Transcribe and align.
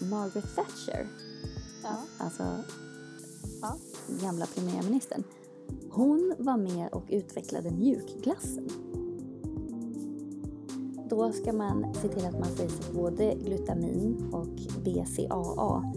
Margaret 0.00 0.54
Thatcher, 0.56 1.06
Ja. 1.82 1.96
alltså 2.18 2.42
Ja. 3.62 3.76
gamla 4.22 4.46
premiärministern, 4.46 5.22
hon 5.90 6.34
var 6.38 6.56
med 6.56 6.88
och 6.92 7.04
utvecklade 7.08 7.70
mjukglassen. 7.70 8.68
Då 11.08 11.32
ska 11.32 11.52
man 11.52 11.94
se 11.94 12.08
till 12.08 12.26
att 12.26 12.32
man 12.38 12.44
får 12.48 12.66
i 12.66 12.68
sig 12.68 12.94
både 12.94 13.34
glutamin 13.34 14.28
och 14.32 14.46
BCAA. 14.84 15.92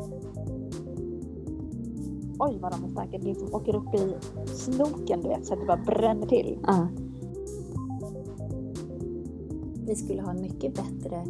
Oj 2.39 2.57
vad 2.61 2.71
de 2.71 2.83
är 2.83 2.91
starka. 2.91 3.17
Det 3.17 3.23
liksom 3.27 3.53
åker 3.53 3.75
upp 3.75 3.95
i 3.95 4.15
snoken 4.55 5.21
du 5.21 5.27
vet 5.29 5.45
så 5.45 5.53
att 5.53 5.59
det 5.59 5.65
bara 5.65 5.83
bränner 5.85 6.27
till. 6.27 6.59
Ja. 6.63 6.87
Vi 9.87 9.95
skulle 9.95 10.21
ha 10.21 10.31
en 10.31 10.41
mycket 10.41 10.73
bättre, 10.75 11.25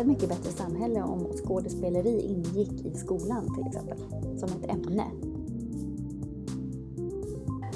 ett 0.00 0.06
mycket 0.06 0.28
bättre 0.28 0.50
samhälle 0.50 1.02
om 1.02 1.26
skådespeleri 1.44 2.20
ingick 2.20 2.86
i 2.86 2.94
skolan 2.94 3.54
till 3.54 3.66
exempel, 3.66 3.98
som 4.38 4.48
ett 4.48 4.70
ämne. 4.70 5.04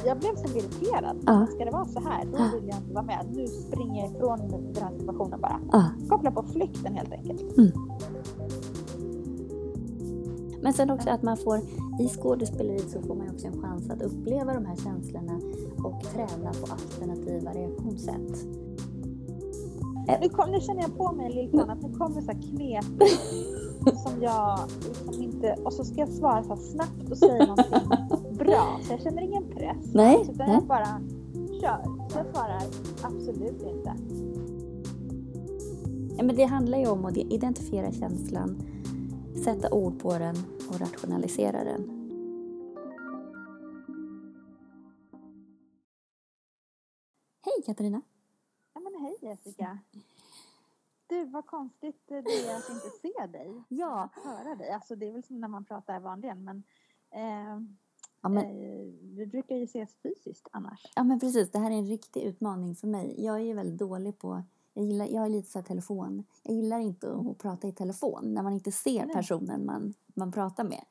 Jag 0.06 0.18
blev 0.18 0.36
så 0.36 0.58
irriterad. 0.58 1.16
Ja. 1.26 1.46
Ska 1.54 1.64
det 1.64 1.70
vara 1.70 1.84
så 1.84 2.00
här, 2.00 2.24
då 2.24 2.56
vill 2.58 2.68
jag 2.68 2.78
inte 2.78 2.94
vara 2.94 3.04
med. 3.04 3.26
Nu 3.32 3.46
springer 3.46 4.02
jag 4.02 4.12
ifrån 4.12 4.38
den 4.38 4.82
här 4.82 4.98
situationen 4.98 5.40
bara. 5.40 5.60
Ja. 5.72 5.84
Koppla 6.08 6.30
på 6.30 6.42
flykten 6.42 6.94
helt 6.94 7.12
enkelt. 7.12 7.42
Men 10.60 10.72
sen 10.72 10.90
också 10.90 11.10
att 11.10 11.22
man 11.22 11.36
får, 11.36 11.60
i 12.00 12.08
skådespeleriet 12.08 12.90
så 12.90 13.00
får 13.02 13.14
man 13.14 13.30
också 13.30 13.46
en 13.46 13.62
chans 13.62 13.90
att 13.90 14.02
uppleva 14.02 14.54
de 14.54 14.66
här 14.66 14.76
känslorna 14.76 15.40
och 15.84 16.02
träna 16.14 16.52
på 16.52 16.72
alternativa 16.72 17.50
reaktionssätt. 17.50 18.46
Nu, 20.06 20.28
kom, 20.28 20.50
nu 20.50 20.60
känner 20.60 20.82
jag 20.82 20.96
på 20.96 21.12
mig 21.12 21.32
Lillkan 21.32 21.70
att 21.70 21.82
nu 21.82 21.98
kommer 21.98 22.20
så 22.20 22.32
här 22.32 22.42
knep 22.42 22.84
som 24.04 24.22
jag 24.22 24.58
liksom 24.88 25.22
inte... 25.22 25.56
Och 25.64 25.72
så 25.72 25.84
ska 25.84 26.00
jag 26.00 26.08
svara 26.08 26.42
så 26.42 26.56
snabbt 26.56 27.10
och 27.10 27.18
säga 27.18 27.46
någonting 27.46 28.36
bra. 28.38 28.78
Så 28.82 28.92
jag 28.92 29.00
känner 29.02 29.22
ingen 29.22 29.50
press. 29.50 29.94
Nej, 29.94 30.26
Utan 30.32 30.50
jag 30.50 30.64
bara 30.64 31.00
kör. 31.60 32.08
Så 32.10 32.18
jag 32.18 32.26
svarar 32.32 32.62
absolut 33.02 33.62
inte. 33.62 33.94
Ja, 36.16 36.24
men 36.24 36.36
det 36.36 36.44
handlar 36.44 36.78
ju 36.78 36.86
om 36.86 37.04
att 37.04 37.16
identifiera 37.16 37.92
känslan, 37.92 38.62
sätta 39.44 39.70
ord 39.70 39.98
på 39.98 40.18
den 40.18 40.36
och 40.68 40.80
rationalisera 40.80 41.64
den. 41.64 42.06
Hej 47.44 47.62
Katarina! 47.66 48.02
Jessica. 49.28 49.78
Du, 51.06 51.24
vad 51.24 51.46
konstigt 51.46 52.02
det 52.06 52.14
är 52.16 52.56
att 52.56 52.70
inte 52.70 52.90
se 53.02 53.26
dig. 53.26 53.62
Ja. 53.68 54.02
Att 54.02 54.24
höra 54.24 54.54
dig. 54.54 54.70
Alltså 54.70 54.96
det 54.96 55.08
är 55.08 55.12
väl 55.12 55.22
som 55.22 55.40
när 55.40 55.48
man 55.48 55.64
pratar 55.64 56.00
vanligen 56.00 56.44
men, 56.44 56.62
eh, 57.10 57.60
Ja 58.20 58.28
men, 58.28 58.44
eh, 58.44 58.92
vi 59.16 59.26
brukar 59.26 59.56
ju 59.56 59.64
ses 59.64 59.90
fysiskt 60.02 60.48
annars. 60.52 60.92
ja 60.96 61.04
men 61.04 61.20
precis, 61.20 61.50
det 61.50 61.58
här 61.58 61.70
är 61.70 61.74
en 61.74 61.86
riktig 61.86 62.22
utmaning 62.22 62.74
för 62.76 62.86
mig. 62.86 63.24
Jag 63.24 63.36
är 63.36 63.40
ju 63.40 63.54
väldigt 63.54 63.78
dålig 63.78 64.18
på, 64.18 64.42
jag, 64.74 64.84
gillar, 64.84 65.06
jag 65.06 65.24
är 65.24 65.28
lite 65.28 65.50
så 65.50 65.62
telefon, 65.62 66.24
jag 66.42 66.54
gillar 66.54 66.78
inte 66.78 67.12
att 67.12 67.38
prata 67.38 67.68
i 67.68 67.72
telefon 67.72 68.34
när 68.34 68.42
man 68.42 68.52
inte 68.52 68.72
ser 68.72 69.06
Nej. 69.06 69.14
personen 69.14 69.66
man, 69.66 69.94
man 70.14 70.32
pratar 70.32 70.64
med. 70.64 70.84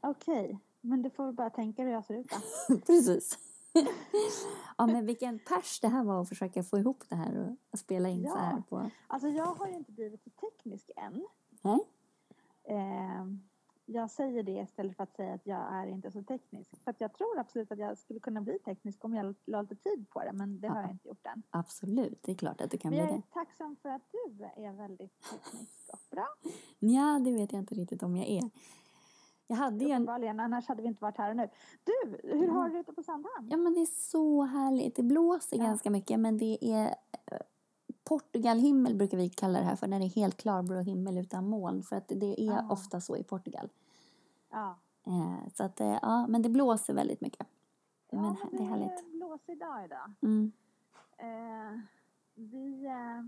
Okej, 0.00 0.58
men 0.80 1.02
du 1.02 1.10
får 1.10 1.32
bara 1.32 1.50
tänka 1.50 1.82
hur 1.82 1.90
jag 1.90 2.04
ser 2.04 2.14
ut 2.14 2.30
då. 2.68 2.76
Precis. 2.86 3.38
ja 4.78 4.86
men 4.86 5.06
vilken 5.06 5.38
pers 5.38 5.80
det 5.80 5.88
här 5.88 6.04
var 6.04 6.20
att 6.22 6.28
försöka 6.28 6.62
få 6.62 6.78
ihop 6.78 7.04
det 7.08 7.16
här 7.16 7.56
och 7.70 7.78
spela 7.78 8.08
in 8.08 8.22
så 8.22 8.28
Ja. 8.28 8.34
här 8.36 8.62
på... 8.68 8.90
Alltså 9.06 9.28
jag 9.28 9.44
har 9.46 9.68
ju 9.68 9.74
inte 9.74 9.92
blivit 9.92 10.22
så 10.24 10.30
teknisk 10.30 10.90
än. 10.96 11.26
Nej? 11.62 11.78
Eh, 12.64 13.26
jag 13.90 14.10
säger 14.10 14.42
det 14.42 14.52
istället 14.60 14.96
för 14.96 15.02
att 15.04 15.16
säga 15.16 15.34
att 15.34 15.46
jag 15.46 15.74
är 15.74 15.86
inte 15.86 16.10
så 16.10 16.22
teknisk. 16.22 16.70
För 16.84 16.94
jag 16.98 17.12
tror 17.12 17.38
absolut 17.38 17.72
att 17.72 17.78
jag 17.78 17.98
skulle 17.98 18.20
kunna 18.20 18.40
bli 18.40 18.58
teknisk 18.58 19.04
om 19.04 19.14
jag 19.14 19.34
la 19.46 19.62
lite 19.62 19.76
tid 19.76 20.10
på 20.10 20.20
det. 20.20 20.32
Men 20.32 20.60
det 20.60 20.68
har 20.68 20.76
Ja. 20.76 20.82
jag 20.82 20.90
inte 20.90 21.08
gjort 21.08 21.26
än. 21.26 21.42
Absolut, 21.50 22.22
det 22.22 22.32
är 22.32 22.36
klart 22.36 22.60
att 22.60 22.70
du 22.70 22.78
kan 22.78 22.90
Men 22.90 22.98
bli 22.98 23.06
jag 23.06 23.12
är 23.12 23.16
det. 23.16 23.32
tacksam 23.32 23.76
för 23.82 23.88
att 23.88 24.02
du 24.12 24.44
är 24.44 24.72
väldigt 24.72 25.22
teknisk 25.30 25.88
och 25.92 25.98
bra. 26.10 26.26
Ja, 26.78 27.20
det 27.24 27.32
vet 27.32 27.52
jag 27.52 27.58
inte 27.62 27.74
riktigt 27.74 28.02
om 28.02 28.16
jag 28.16 28.28
är. 28.28 28.50
Jag 29.50 29.56
hade 29.56 29.84
ju 29.84 29.90
en... 29.90 30.08
Annars 30.40 30.66
hade 30.68 30.82
vi 30.82 30.88
inte 30.88 31.02
varit 31.02 31.18
här 31.18 31.34
nu. 31.34 31.48
Du, 31.84 32.18
hur 32.28 32.48
har 32.48 32.68
du 32.68 32.74
det 32.74 32.80
ute 32.80 32.92
på 32.92 33.02
Sandhamn? 33.02 33.48
Ja, 33.50 33.56
men 33.56 33.74
det 33.74 33.80
är 33.80 34.10
så 34.10 34.42
härligt. 34.42 34.96
Det 34.96 35.02
blåser 35.02 35.56
Ja. 35.58 35.64
ganska 35.64 35.90
mycket, 35.90 36.20
men 36.20 36.38
det 36.38 36.58
är 36.72 36.86
eh, 36.86 37.38
Portugalhimmel 38.04 38.94
brukar 38.94 39.16
vi 39.16 39.28
kalla 39.28 39.58
det 39.58 39.64
här 39.64 39.76
för 39.76 39.86
när 39.86 39.98
det 39.98 40.04
är 40.04 40.08
helt 40.08 40.36
klarblå 40.36 40.80
himmel 40.80 41.18
utan 41.18 41.48
moln. 41.48 41.82
För 41.82 41.96
att 41.96 42.08
det 42.08 42.40
är 42.40 42.52
Ah. 42.52 42.70
ofta 42.72 43.00
så 43.00 43.16
i 43.16 43.24
Portugal. 43.24 43.68
Ja. 44.50 44.78
Eh, 45.06 45.48
så 45.54 45.64
att, 45.64 45.80
eh, 45.80 45.98
ja, 46.02 46.26
men 46.26 46.42
det 46.42 46.48
blåser 46.48 46.94
väldigt 46.94 47.20
mycket. 47.20 47.46
Ja, 48.10 48.20
men 48.22 48.36
det 48.58 48.64
är 48.64 48.68
härligt. 48.68 48.96
Det 48.96 49.02
är 49.12 49.16
blåsig 49.16 49.58
dag 49.58 49.84
idag. 49.84 50.12
Mm. 50.22 50.52
Eh, 51.18 51.80
vi, 52.34 52.84
eh, 52.86 53.22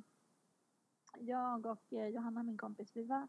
jag 1.18 1.66
och 1.66 1.92
Johanna, 2.12 2.42
min 2.42 2.58
kompis, 2.58 2.90
vi 2.94 3.04
var 3.04 3.28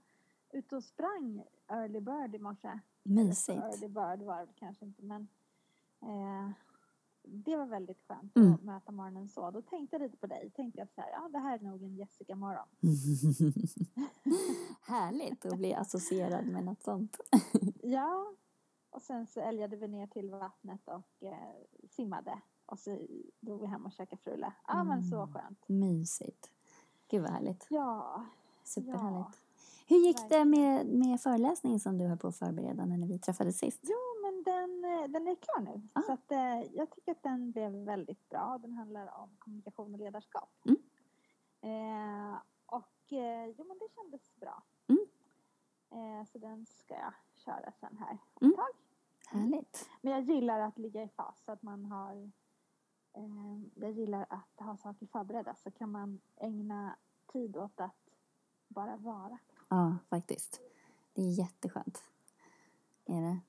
ute 0.54 0.76
och 0.76 0.84
sprang 0.84 1.44
early 1.68 2.00
bird 2.00 2.36
i 2.36 2.40
morse. 2.40 2.80
Mysigt. 3.04 3.60
Early 3.64 3.88
bird 3.88 4.22
var 4.22 4.46
det 4.46 4.54
kanske 4.56 4.86
inte, 4.86 5.04
men 5.04 5.28
eh, 6.02 6.50
det 7.24 7.56
var 7.58 7.66
väldigt 7.66 8.02
skönt 8.08 8.38
Mm. 8.38 8.54
att 8.54 8.64
möta 8.64 8.92
morgonen 8.92 9.28
så. 9.30 9.52
Då 9.52 9.62
tänkte 9.62 9.96
jag 9.96 10.02
lite 10.02 10.18
på 10.18 10.28
dig. 10.28 10.52
Tänkte 10.56 10.80
jag 10.80 10.90
så 10.90 11.02
här, 11.02 11.10
ja 11.12 11.30
det 11.32 11.40
här 11.40 11.60
är 11.60 11.64
nog 11.64 11.84
en 11.84 11.96
Jessica-morgon. 11.96 12.68
Härligt 14.82 15.46
att 15.46 15.58
bli 15.58 15.74
associerad 15.74 16.48
med 16.48 16.64
något 16.66 16.84
sånt. 16.84 17.18
Ja, 17.84 18.34
och 18.90 19.02
sen 19.02 19.28
så 19.28 19.40
älgade 19.42 19.76
vi 19.76 19.88
ner 19.88 20.08
till 20.08 20.30
vattnet 20.32 20.82
och 20.88 21.24
eh, 21.24 21.38
simmade. 21.90 22.42
Och 22.66 22.80
så 22.80 23.08
drog 23.40 23.62
vi 23.62 23.68
hem 23.68 23.86
och 23.86 23.92
käkade 23.92 24.22
frulle. 24.22 24.54
Ja, 24.68 24.84
men 24.84 25.04
så 25.04 25.16
Mm. 25.22 25.34
skönt. 25.34 25.70
Mysigt. 25.70 26.52
Gud 27.08 27.22
vad 27.22 27.32
härligt. 27.32 27.68
Ja, 27.70 28.26
Superhärligt. 28.64 29.41
Hur 29.92 29.98
gick 30.00 30.30
det 30.30 30.46
med, 30.46 30.86
med 30.88 31.22
föreläsningen 31.22 31.80
som 31.80 31.98
du 31.98 32.08
höll 32.08 32.18
på 32.18 32.28
att 32.28 32.38
förbereda 32.38 32.86
när 32.86 33.08
vi 33.08 33.20
träffades 33.20 33.58
sist? 33.58 33.80
Jo, 33.84 33.98
men 34.22 34.44
den, 34.44 34.86
eh, 34.86 35.08
den 35.08 35.28
är 35.28 35.36
klar 35.36 35.60
nu. 35.60 35.82
Ah. 35.94 36.02
Så 36.02 36.14
att, 36.14 36.32
eh, 36.32 36.62
jag 36.76 36.92
tycker 36.92 37.12
att 37.12 37.24
den 37.24 37.52
blev 37.52 37.72
väldigt 37.72 38.30
bra. 38.30 38.58
Den 38.62 38.74
handlar 38.74 39.20
om 39.20 39.30
kommunikation 39.40 39.94
och 39.94 40.00
ledarskap. 40.00 40.50
Mm. 40.66 40.78
Eh, 41.62 42.38
och 42.66 43.14
eh, 43.14 43.46
jo, 43.58 43.64
men 43.68 43.78
det 43.78 43.88
kändes 43.96 44.36
bra. 44.36 44.64
Mm. 44.88 45.06
Eh, 45.92 46.26
så 46.26 46.38
den 46.38 46.66
ska 46.66 46.94
jag 46.94 47.14
köra 47.36 47.72
sen 47.80 47.98
här 47.98 48.18
om 48.34 48.46
Mm. 48.48 48.56
tag. 48.56 48.74
Härligt. 49.40 49.90
Men 50.02 50.14
jag 50.14 50.22
gillar 50.22 50.60
att 50.60 50.78
ligga 50.78 51.04
i 51.04 51.08
fas 51.08 51.44
så 51.46 51.52
att 51.52 51.62
man 51.62 51.86
har 51.86 52.32
jag 53.76 53.92
gillar 53.92 54.26
att 54.30 54.66
ha 54.66 54.78
saker 54.78 55.06
förberedda 55.06 55.56
så 55.56 55.72
kan 55.72 55.92
man 55.92 56.20
ägna 56.38 56.96
tid 57.34 57.58
åt 57.58 57.80
att 57.80 58.10
bara 58.68 58.98
vara. 58.98 59.38
Ja, 59.72 59.98
faktiskt. 60.10 60.62
Det 61.14 61.22
är 61.22 61.30
jätteskönt. 61.40 62.04
Är 63.06 63.22
det. 63.22 63.40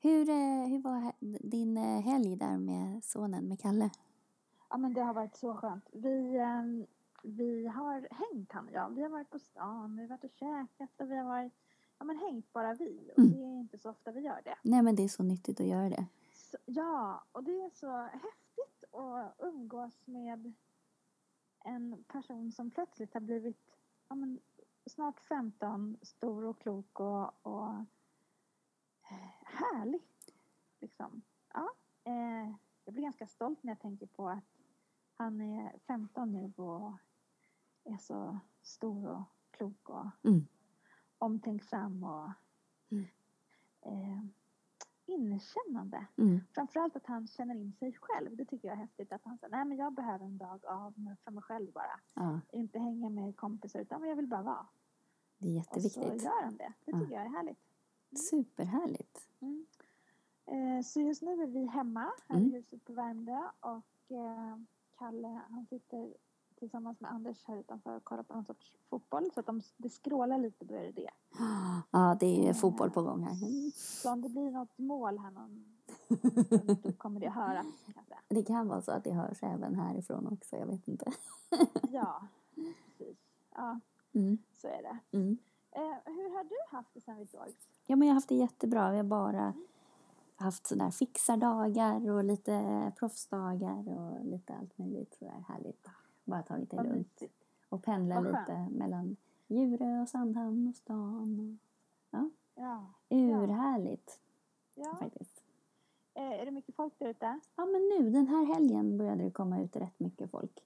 Hur, 0.00 0.28
eh, 0.28 0.66
hur 0.68 0.82
var 0.82 1.12
din 1.50 1.76
eh, 1.76 2.00
helg 2.00 2.36
där 2.36 2.58
med 2.58 3.04
sonen, 3.04 3.48
med 3.48 3.60
Kalle? 3.60 3.90
Ja 4.70 4.76
men 4.76 4.94
det 4.94 5.00
har 5.02 5.14
varit 5.14 5.36
så 5.36 5.54
skönt. 5.54 5.84
Vi, 5.92 6.36
eh, 6.36 6.86
vi 7.22 7.66
har 7.66 8.08
hängt 8.10 8.52
han 8.52 8.66
och 8.68 8.72
jag. 8.72 8.90
Vi 8.90 9.02
har 9.02 9.08
varit 9.10 9.30
på 9.30 9.38
stan, 9.38 9.96
vi 9.96 10.02
har 10.02 10.08
varit 10.08 10.24
och 10.24 10.30
käkat 10.34 11.00
och 11.00 11.10
vi 11.10 11.16
har 11.16 11.24
varit, 11.24 11.52
ja 11.98 12.04
men 12.04 12.18
hängt 12.18 12.52
bara 12.52 12.74
vi. 12.74 13.10
Och 13.16 13.18
Mm. 13.18 13.32
det 13.32 13.42
är 13.44 13.60
inte 13.60 13.78
så 13.78 13.90
ofta 13.90 14.12
vi 14.12 14.20
gör 14.20 14.40
det. 14.44 14.56
Nej, 14.62 14.82
men 14.82 14.96
det 14.96 15.02
är 15.04 15.08
så 15.08 15.22
nyttigt 15.22 15.60
att 15.60 15.66
göra 15.66 15.88
det. 15.88 16.06
Så, 16.34 16.56
ja, 16.66 17.24
och 17.32 17.44
det 17.44 17.60
är 17.60 17.70
så 17.70 18.02
häftigt 18.02 18.84
att 18.94 19.34
umgås 19.38 20.06
med 20.06 20.52
en 21.64 22.04
person 22.08 22.52
som 22.52 22.70
plötsligt 22.70 23.14
har 23.14 23.20
blivit 23.20 23.76
ja, 24.08 24.14
men, 24.14 24.40
snart 24.90 25.20
15, 25.20 25.96
stor 26.02 26.44
och 26.44 26.58
klok 26.58 27.00
och, 27.00 27.46
och 27.46 27.70
eh, 29.10 29.30
härlig. 29.44 30.02
Liksom. 30.80 31.22
Ja, 31.54 31.70
eh, 32.04 32.52
jag 32.84 32.94
blir 32.94 33.02
ganska 33.02 33.26
stolt 33.26 33.62
när 33.62 33.70
jag 33.70 33.80
tänker 33.80 34.06
på 34.06 34.28
att 34.28 34.44
han 35.14 35.40
är 35.40 35.78
15 35.86 36.32
nu 36.32 36.52
och 36.56 36.92
är 37.84 37.96
så 37.98 38.38
stor 38.62 39.06
och 39.08 39.22
klok 39.50 39.88
och 39.90 40.06
Mm. 40.24 40.46
omtänksam 41.18 42.04
och 42.04 42.30
Mm. 42.90 43.06
eh, 43.82 44.24
inkännande. 45.06 46.06
Mm. 46.16 46.40
Framförallt 46.54 46.96
att 46.96 47.06
han 47.06 47.26
känner 47.26 47.54
in 47.54 47.72
sig 47.72 47.92
själv. 48.00 48.36
Det 48.36 48.44
tycker 48.44 48.68
jag 48.68 48.76
är 48.76 48.80
häftigt. 48.80 49.12
Att 49.12 49.24
han 49.24 49.38
säger, 49.38 49.50
nej 49.56 49.64
men 49.64 49.76
jag 49.78 49.92
behöver 49.94 50.24
en 50.24 50.38
dag 50.38 50.66
av 50.66 50.94
för 51.24 51.30
mig 51.30 51.42
själv 51.42 51.72
bara. 51.72 52.00
Ja, 52.14 52.40
Inte 52.52 52.78
hänga 52.78 53.08
med 53.10 53.36
kompisar 53.36 53.80
utan 53.80 54.08
jag 54.08 54.16
vill 54.16 54.26
bara 54.26 54.42
vara. 54.42 54.66
Det 55.40 55.46
är 55.46 55.50
Och 55.50 55.56
jätteviktigt. 55.56 56.20
så 56.20 56.26
gör 56.26 56.42
han 56.42 56.56
det. 56.56 56.72
Det 56.84 56.90
Ja. 56.92 57.00
tycker 57.00 57.14
jag 57.14 57.24
är 57.24 57.28
härligt. 57.28 57.58
Superhärligt. 58.30 59.28
Mm. 59.40 59.66
Eh, 60.46 60.82
så 60.84 61.00
just 61.00 61.22
nu 61.22 61.42
är 61.42 61.46
vi 61.46 61.66
hemma 61.66 62.10
här 62.28 62.36
Mm. 62.36 62.48
i 62.48 62.52
huset 62.52 62.84
på 62.84 62.92
Värmdö 62.92 63.40
och 63.60 64.12
eh, 64.16 64.56
Kalle 64.98 65.40
han 65.50 65.66
sitter 65.70 66.14
tillsammans 66.58 67.00
med 67.00 67.10
Anders 67.12 67.44
här 67.44 67.56
utanför 67.56 67.96
och 67.96 68.04
kollar 68.04 68.22
på 68.22 68.34
någon 68.34 68.44
sorts 68.44 68.72
fotboll. 68.90 69.30
Så 69.34 69.40
att 69.40 69.46
de, 69.46 69.60
det 69.76 69.90
skrålar 69.90 70.38
lite, 70.38 70.64
då 70.64 70.74
är 70.74 70.82
det 70.82 70.92
det. 70.92 71.10
Ja, 71.90 72.16
det 72.20 72.48
är 72.48 72.52
fotboll 72.54 72.90
på 72.90 73.02
gång 73.02 73.22
här. 73.22 73.36
Så 73.74 74.12
om 74.12 74.20
det 74.22 74.28
blir 74.28 74.50
något 74.50 74.78
mål 74.78 75.18
här 75.18 75.30
någon 75.30 75.64
då 76.82 76.92
kommer 76.92 77.20
det 77.20 77.30
höras 77.30 77.66
kanske. 77.94 78.14
Det 78.28 78.42
kan 78.42 78.68
vara 78.68 78.82
så 78.82 78.92
att 78.92 79.04
det 79.04 79.12
hörs 79.12 79.42
även 79.42 79.74
härifrån 79.74 80.26
också, 80.32 80.56
jag 80.56 80.66
vet 80.66 80.88
inte. 80.88 81.12
Ja, 81.90 82.22
precis. 82.98 83.16
Ja, 83.54 83.80
Mm. 84.14 84.38
så 84.54 84.68
är 84.68 84.82
det. 84.82 84.98
Mm. 85.16 85.38
Eh, 85.72 85.82
hur 86.04 86.36
har 86.36 86.44
du 86.44 86.76
haft 86.76 86.94
det 86.94 87.00
sen 87.00 87.16
vi 87.18 87.26
sågs? 87.26 87.56
Ja, 87.86 87.96
men 87.96 88.08
jag 88.08 88.12
har 88.12 88.16
haft 88.16 88.28
det 88.28 88.34
jättebra. 88.34 88.90
Vi 88.90 88.96
har 88.96 89.04
bara 89.04 89.54
haft 90.36 90.66
sådär 90.66 90.90
fixardagar 90.90 92.10
och 92.10 92.24
lite 92.24 92.92
proffsdagar 92.98 93.88
och 93.98 94.24
lite 94.24 94.54
allt 94.54 94.78
möjligt 94.78 95.14
sådär 95.14 95.44
härligt. 95.48 95.86
Bara 96.24 96.42
tagit 96.42 96.70
det 96.70 96.76
Vad 96.76 96.86
lugnt. 96.86 96.98
mysigt. 97.20 97.34
Och 97.68 97.82
pendla 97.82 98.14
Vad 98.14 98.26
lite 98.26 98.68
mellan 98.70 99.16
Djurö 99.46 100.02
och 100.02 100.08
Sandhamn 100.08 100.68
och 100.68 100.74
stan. 100.76 101.58
Ja, 102.10 102.86
Och 103.08 103.16
urhärligt 103.16 104.20
ja. 104.74 104.96
faktiskt. 105.00 105.42
Eh, 106.14 106.40
är 106.40 106.44
det 106.44 106.50
mycket 106.50 106.74
folk 106.74 106.98
där 106.98 107.06
ute? 107.08 107.40
Ja, 107.56 107.66
men 107.66 107.88
nu 107.88 108.10
den 108.10 108.26
här 108.26 108.44
helgen 108.54 108.98
började 108.98 109.22
det 109.24 109.30
komma 109.30 109.60
ut 109.60 109.76
rätt 109.76 110.00
mycket 110.00 110.30
folk. 110.30 110.64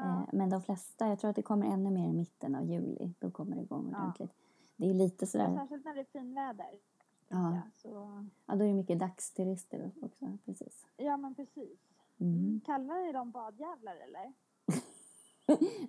Ja. 0.00 0.20
Eh, 0.20 0.28
men 0.32 0.50
de 0.50 0.62
flesta, 0.62 1.08
jag 1.08 1.18
tror 1.18 1.30
att 1.30 1.36
det 1.36 1.42
kommer 1.42 1.66
ännu 1.66 1.90
mer 1.90 2.08
i 2.08 2.12
mitten 2.12 2.54
av 2.54 2.64
juli. 2.64 3.14
Då 3.18 3.30
kommer 3.30 3.56
det 3.56 3.62
igång 3.62 3.90
Ja. 3.92 3.98
ordentligt. 4.02 4.32
Det 4.76 4.90
är 4.90 4.94
lite 4.94 5.26
sådär, 5.26 5.56
Särskilt 5.56 5.84
när 5.84 5.94
det 5.94 6.00
är 6.00 6.04
finväder. 6.04 6.70
Ja. 7.28 7.54
Ja, 7.54 7.60
så, 7.76 7.88
ja 8.46 8.54
då 8.56 8.64
är 8.64 8.68
det 8.68 8.74
mycket 8.74 8.98
dagsturister 8.98 9.90
också. 10.02 10.38
Precis. 10.44 10.86
ja 10.96 11.16
men 11.16 11.34
precis. 11.34 11.78
Mm. 12.20 12.34
Mm. 12.38 12.60
Kallar 12.66 13.06
ni 13.06 13.12
dem 13.12 13.30
badjävlar 13.30 13.96
eller? 13.96 14.32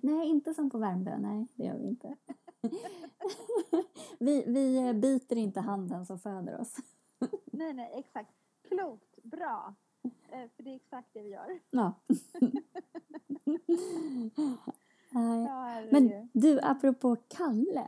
Nej, 0.02 0.28
inte 0.28 0.54
som 0.54 0.70
på 0.70 0.78
Värmdö. 0.78 1.18
Nej, 1.18 1.46
det 1.54 1.64
gör 1.64 1.78
vi 1.78 1.86
inte. 1.88 2.16
vi, 4.18 4.44
vi 4.46 4.88
eh, 4.88 4.92
biter 4.92 5.36
inte 5.36 5.60
handen 5.60 6.06
som 6.06 6.18
föder 6.18 6.60
oss. 6.60 6.76
Nej, 7.44 7.72
nej, 7.74 7.92
exakt. 7.94 8.30
Klokt, 8.68 9.22
bra. 9.22 9.74
Eh, 10.04 10.48
för 10.56 10.62
det 10.62 10.70
är 10.70 10.76
exakt 10.76 11.08
det 11.12 11.22
vi 11.22 11.28
gör. 11.28 11.60
Ja. 11.70 11.92
Nej. 15.10 15.88
Men 15.92 16.28
du, 16.32 16.60
apropå 16.62 17.16
Kalle. 17.28 17.80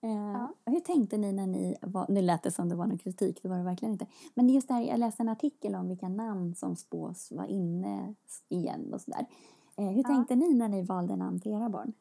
Eh, 0.00 0.10
Ja. 0.10 0.54
Hur 0.66 0.80
tänkte 0.80 1.16
ni 1.18 1.32
när 1.32 1.46
ni 1.46 1.76
var, 1.82 2.06
nu 2.08 2.22
lät 2.22 2.42
det 2.42 2.50
som 2.50 2.68
det 2.68 2.74
var 2.76 2.86
någon 2.86 2.98
kritik, 2.98 3.42
det 3.42 3.48
var 3.48 3.56
det 3.58 3.62
verkligen 3.64 3.92
inte. 3.92 4.06
Men 4.34 4.48
just 4.48 4.68
det 4.68 4.74
här, 4.74 4.80
jag 4.82 4.98
läste 4.98 5.22
en 5.22 5.28
artikel 5.28 5.74
om 5.74 5.88
vilka 5.88 6.08
namn 6.08 6.54
som 6.54 6.76
spås 6.76 7.32
vara 7.32 7.46
inne 7.46 8.14
igen 8.48 8.94
och 8.94 9.00
sådär. 9.00 9.26
Eh, 9.76 9.88
hur 9.88 10.02
Ja. 10.02 10.08
tänkte 10.08 10.36
ni 10.36 10.54
när 10.54 10.68
ni 10.68 10.82
valde 10.82 11.16
namn 11.16 11.40
till 11.40 11.52
era 11.52 11.68
barn? 11.68 11.92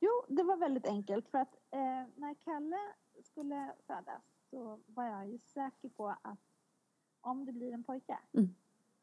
Jo, 0.00 0.10
det 0.28 0.42
var 0.42 0.56
väldigt 0.56 0.86
enkelt 0.86 1.28
för 1.28 1.38
att 1.38 1.54
eh, 1.70 1.80
när 2.16 2.34
Kalle 2.34 2.78
skulle 3.24 3.72
födas 3.86 4.22
så 4.50 4.78
var 4.86 5.04
jag 5.04 5.28
ju 5.28 5.38
säker 5.38 5.88
på 5.88 6.08
att 6.08 6.38
om 7.20 7.44
det 7.44 7.52
blir 7.52 7.72
en 7.72 7.82
pojke 7.84 8.18
Mm. 8.32 8.54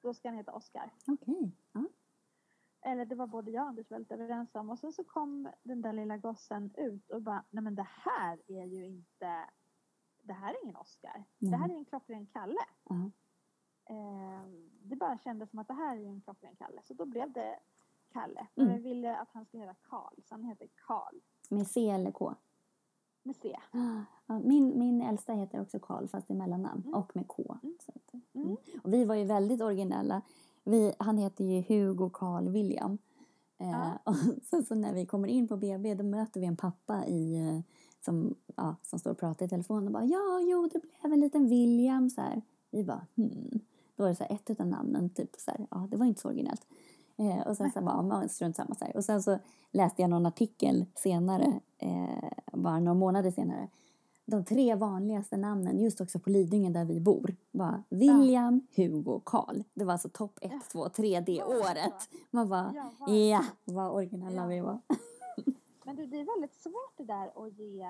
Då 0.01 0.13
ska 0.13 0.27
han 0.27 0.37
heta 0.37 0.53
Oscar. 0.53 0.93
Okej. 1.07 1.51
Ja. 1.71 1.83
Eller 2.81 3.05
det 3.05 3.15
var 3.15 3.27
både 3.27 3.51
jag 3.51 3.63
och 3.63 3.69
Anders 3.69 3.91
väldigt 3.91 4.11
överens 4.11 4.55
om. 4.55 4.69
Och 4.69 4.79
sen 4.79 4.93
så 4.93 5.03
kom 5.03 5.49
den 5.63 5.81
där 5.81 5.93
lilla 5.93 6.17
gossen 6.17 6.71
ut 6.77 7.11
och 7.11 7.21
bara, 7.21 7.43
nej 7.49 7.63
men 7.63 7.75
det 7.75 7.87
här 7.89 8.41
är 8.47 8.65
ju 8.65 8.85
inte, 8.85 9.49
det 10.21 10.33
här 10.33 10.53
är 10.53 10.63
ingen 10.63 10.75
Oscar. 10.75 11.23
Det 11.37 11.55
här 11.55 11.69
är 11.69 11.73
en 11.73 11.85
klockren 11.85 12.27
Kalle. 12.27 12.65
Ja. 12.83 13.11
Eh, 13.89 14.49
det 14.81 14.95
bara 14.95 15.17
kändes 15.17 15.49
som 15.49 15.59
att 15.59 15.67
det 15.67 15.73
här 15.73 15.97
är 15.97 16.05
en 16.05 16.21
klockren 16.21 16.55
Kalle. 16.55 16.81
Så 16.83 16.93
då 16.93 17.05
blev 17.05 17.31
det 17.31 17.59
Kalle. 18.11 18.47
Mm. 18.55 18.69
Och 18.69 18.75
jag 18.75 18.81
ville 18.83 19.17
att 19.17 19.29
han 19.31 19.45
skulle 19.45 19.63
heta 19.63 19.75
Karl, 19.81 20.21
så 20.23 20.33
han 20.35 20.43
heter 20.43 20.69
Karl. 20.75 21.15
Med 21.49 21.67
C 21.67 21.89
eller 21.89 22.11
K? 22.11 22.35
Ja, 24.27 24.39
min, 24.39 24.79
min 24.79 25.01
äldsta 25.01 25.33
heter 25.33 25.61
också 25.61 25.79
Karl 25.79 26.07
fast 26.07 26.31
i 26.31 26.33
mellannamn 26.33 26.81
Mm. 26.85 26.93
och 26.93 27.15
med 27.15 27.27
K. 27.27 27.57
Mm. 27.63 27.75
Så 27.85 27.91
att, 27.95 28.13
Mm. 28.33 28.57
och 28.83 28.93
vi 28.93 29.05
var 29.05 29.15
ju 29.15 29.23
väldigt 29.23 29.61
originella. 29.61 30.21
Vi, 30.63 30.93
han 30.99 31.17
heter 31.17 31.43
ju 31.43 31.61
Hugo 31.61 32.09
Carl 32.13 32.49
William. 32.49 32.97
Eh, 33.57 33.91
och 34.03 34.15
sen 34.49 34.65
så 34.65 34.75
när 34.75 34.93
vi 34.93 35.05
kommer 35.05 35.27
in 35.27 35.47
på 35.47 35.57
BB 35.57 35.95
då 35.95 36.03
möter 36.03 36.39
vi 36.39 36.45
en 36.45 36.57
pappa 36.57 37.05
i, 37.05 37.35
eh, 37.47 37.59
som, 38.05 38.35
ja, 38.55 38.75
som 38.83 38.99
står 38.99 39.11
och 39.11 39.17
pratar 39.19 39.45
i 39.45 39.49
telefon 39.49 39.85
och 39.85 39.91
bara 39.93 40.05
ja, 40.05 40.39
jo, 40.41 40.69
det 40.73 40.79
blev 40.79 41.13
en 41.13 41.19
liten 41.19 41.49
William 41.49 42.09
så 42.09 42.21
här. 42.21 42.41
Vi 42.71 42.83
bara 42.83 43.05
hmm. 43.15 43.59
Då 43.95 44.03
var 44.03 44.09
det 44.09 44.15
så 44.15 44.23
här, 44.23 44.35
ett 44.35 44.59
av 44.59 44.67
namnen, 44.67 45.09
typ 45.09 45.35
så 45.37 45.51
här, 45.51 45.67
ja, 45.71 45.87
det 45.91 45.97
var 45.97 46.05
inte 46.05 46.21
så 46.21 46.27
originellt. 46.27 46.67
Eh, 47.19 47.47
och 47.47 47.57
sen 47.57 47.71
så 47.71 47.81
bara, 47.81 48.07
ja, 48.21 48.27
strunt 48.27 48.55
samma 48.55 48.75
så 48.75 48.85
här. 48.85 48.95
Och 48.97 49.05
sen 49.05 49.23
så 49.23 49.39
läste 49.71 50.01
jag 50.01 50.09
någon 50.09 50.25
artikel 50.25 50.85
senare, 50.95 51.59
eh, 51.77 52.29
bara 52.53 52.79
några 52.79 52.93
månader 52.93 53.31
senare. 53.31 53.67
De 54.25 54.45
tre 54.45 54.75
vanligaste 54.75 55.37
namnen, 55.37 55.79
just 55.79 56.01
också 56.01 56.19
på 56.19 56.29
Lidingö 56.29 56.69
där 56.69 56.85
vi 56.85 56.99
bor, 56.99 57.35
var 57.51 57.83
William, 57.89 58.67
Hugo, 58.75 59.21
Karl. 59.25 59.63
Det 59.73 59.85
var 59.85 59.91
alltså 59.93 60.09
topp 60.09 60.39
1, 60.41 60.51
Ja. 60.51 60.59
2, 60.71 60.89
3 60.89 61.19
det 61.19 61.43
året. 61.43 62.09
Man 62.31 62.49
bara, 62.49 62.71
Ja, 62.75 62.91
var- 62.99 63.13
ja, 63.13 63.43
vad 63.65 63.91
originella 63.91 64.41
Ja. 64.41 64.47
vi 64.47 64.59
var. 64.59 64.79
Men 65.85 65.95
du, 65.95 66.05
det 66.05 66.19
är 66.19 66.25
väldigt 66.35 66.55
svårt 66.55 66.97
det 66.97 67.03
där 67.03 67.45
att 67.47 67.53
ge 67.59 67.87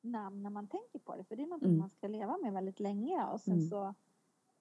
namn 0.00 0.42
när 0.42 0.50
man 0.50 0.66
tänker 0.66 0.98
på 0.98 1.16
det. 1.16 1.24
För 1.24 1.36
det 1.36 1.42
är 1.42 1.46
någonting 1.46 1.68
Mm. 1.68 1.80
man 1.80 1.90
ska 1.90 2.08
leva 2.08 2.38
med 2.42 2.52
väldigt 2.52 2.80
länge. 2.80 3.24
Och 3.32 3.40
sen 3.40 3.54
Mm. 3.54 3.68
så, 3.70 3.94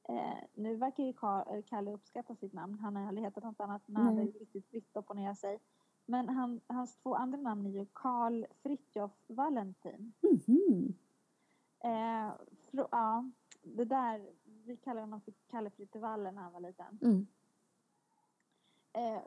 eh, 0.10 0.38
nu 0.54 0.76
verkar 0.76 1.04
ju 1.04 1.12
Ka- 1.12 1.62
Kalle 1.62 1.92
uppskatta 1.94 2.36
sitt 2.36 2.54
namn. 2.54 2.80
Han 2.80 2.96
har 2.96 3.08
aldrig 3.08 3.26
hetat 3.26 3.44
något 3.44 3.60
annat. 3.60 3.82
Han 3.88 3.96
har 3.96 4.04
Nej. 4.04 4.10
aldrig 4.12 4.42
riktigt 4.42 4.68
fritt 4.70 4.98
opponera 4.98 5.36
sig. 5.36 5.60
Men 6.06 6.30
han, 6.30 6.62
hans 6.68 6.96
två 6.98 7.16
andra 7.16 7.38
namn 7.42 7.66
är 7.66 7.70
ju 7.70 7.86
Karl 7.94 8.46
Fritjof 8.64 9.12
Valentin. 9.28 10.14
Mhm. 10.22 10.94
Eh, 11.80 12.32
fro, 12.72 12.88
ja, 12.92 13.30
det 13.64 13.86
där, 13.86 14.30
vi 14.44 14.78
kallar 14.78 15.02
honom 15.02 15.22
för 15.22 15.34
Kalle 15.50 15.70
Frittevalle 15.70 16.32
när 16.32 16.42
han 16.42 16.54
var 16.54 16.60
liten. 16.60 17.00
Mm. 17.02 17.28
Eh, 18.94 19.22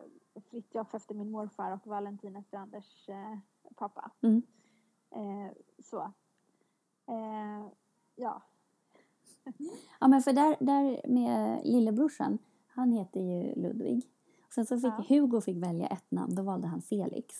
Fritjof 0.50 0.94
efter 0.94 1.14
min 1.14 1.30
morfar 1.30 1.72
och 1.72 1.86
Valentin 1.86 2.36
efter 2.36 2.58
Anders 2.58 3.08
eh, 3.08 3.38
pappa. 3.76 4.10
Mm. 4.22 4.42
Eh, 5.10 5.52
så. 5.78 6.00
Eh, 7.06 7.66
ja. 8.16 8.42
Ja 10.00 10.08
men 10.08 10.22
för 10.22 10.32
där, 10.32 10.56
där 10.60 11.08
med 11.08 11.60
lillebrorsan, 11.64 12.38
han 12.66 12.92
heter 12.92 13.20
ju 13.20 13.54
Ludvig. 13.54 14.02
Sen 14.54 14.66
så 14.66 14.76
fick 14.80 14.92
Ja. 14.92 15.04
Hugo 15.08 15.40
fick 15.40 15.56
välja 15.56 15.86
ett 15.86 16.10
namn, 16.10 16.34
då 16.34 16.42
valde 16.42 16.66
han 16.68 16.82
Felix. 16.82 17.34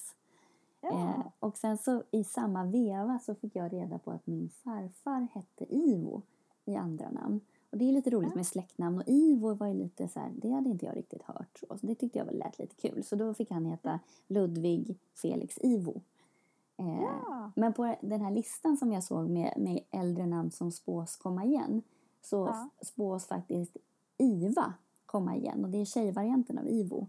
Ja. 0.81 0.89
Eh, 0.91 1.27
och 1.41 1.59
sen 1.59 1.79
så 1.79 2.03
i 2.11 2.25
samma 2.25 2.65
veva 2.65 3.19
så 3.19 3.35
fick 3.35 3.57
jag 3.57 3.73
reda 3.73 3.99
på 3.99 4.11
att 4.11 4.27
min 4.27 4.49
farfar 4.49 5.29
hette 5.35 5.75
Ivo 5.75 6.23
i 6.65 6.77
andra 6.77 7.11
namn. 7.11 7.41
Och 7.71 7.79
det 7.79 7.89
är 7.89 7.93
lite 7.93 8.11
roligt 8.11 8.31
Ja. 8.31 8.37
med 8.37 8.47
släktnamn 8.47 8.97
och 8.99 9.05
Ivo 9.07 9.55
var 9.55 9.67
ju 9.67 9.75
lite 9.75 10.09
så 10.09 10.21
här, 10.21 10.31
det 10.37 10.51
hade 10.51 10.71
inte 10.71 10.87
jag 10.87 10.97
riktigt 10.97 11.23
hört 11.23 11.59
så. 11.61 11.87
det 11.87 11.95
tyckte 11.95 12.19
jag 12.19 12.33
lät 12.35 12.59
lite 12.59 12.75
kul. 12.75 13.05
Så 13.05 13.17
då 13.17 13.35
fick 13.35 13.51
han 13.51 13.65
heta 13.65 14.01
Ludvig 14.27 14.99
Felix 15.23 15.59
Ivo. 15.63 16.01
Eh, 16.77 17.49
men 17.57 17.73
på 17.73 17.97
den 18.01 18.21
här 18.21 18.31
listan 18.31 18.77
som 18.77 18.93
jag 18.93 19.05
såg 19.05 19.29
med, 19.31 19.55
med 19.57 19.81
äldre 19.91 20.27
namn 20.27 20.51
som 20.51 20.73
spås 20.73 21.17
komma 21.17 21.45
igen 21.45 21.83
så 22.23 22.37
Ja. 22.47 22.69
spås 22.83 23.27
faktiskt 23.27 23.77
Iva 24.19 24.75
komma 25.07 25.37
igen 25.37 25.65
och 25.65 25.71
det 25.71 25.79
är 25.79 25.85
tjejvarianten 25.85 26.59
av 26.59 26.69
Ivo. 26.69 27.07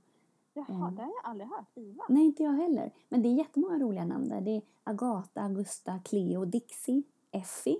Jaha, 0.53 0.65
Mm. 0.69 0.95
det 0.95 1.01
har 1.01 1.09
jag 1.09 1.29
aldrig 1.31 1.49
hört. 1.49 1.65
Iva. 1.77 2.03
Nej, 2.09 2.25
inte 2.25 2.43
jag 2.43 2.51
heller. 2.53 2.91
Men 3.09 3.21
det 3.21 3.29
är 3.29 3.33
jättemånga 3.33 3.79
roliga 3.79 4.05
namn 4.05 4.29
där. 4.29 4.41
Det 4.41 4.51
är 4.51 4.61
Agata, 4.83 5.41
Augusta, 5.41 5.99
Cleo, 5.99 6.45
Dixie, 6.45 7.03
Effie, 7.31 7.79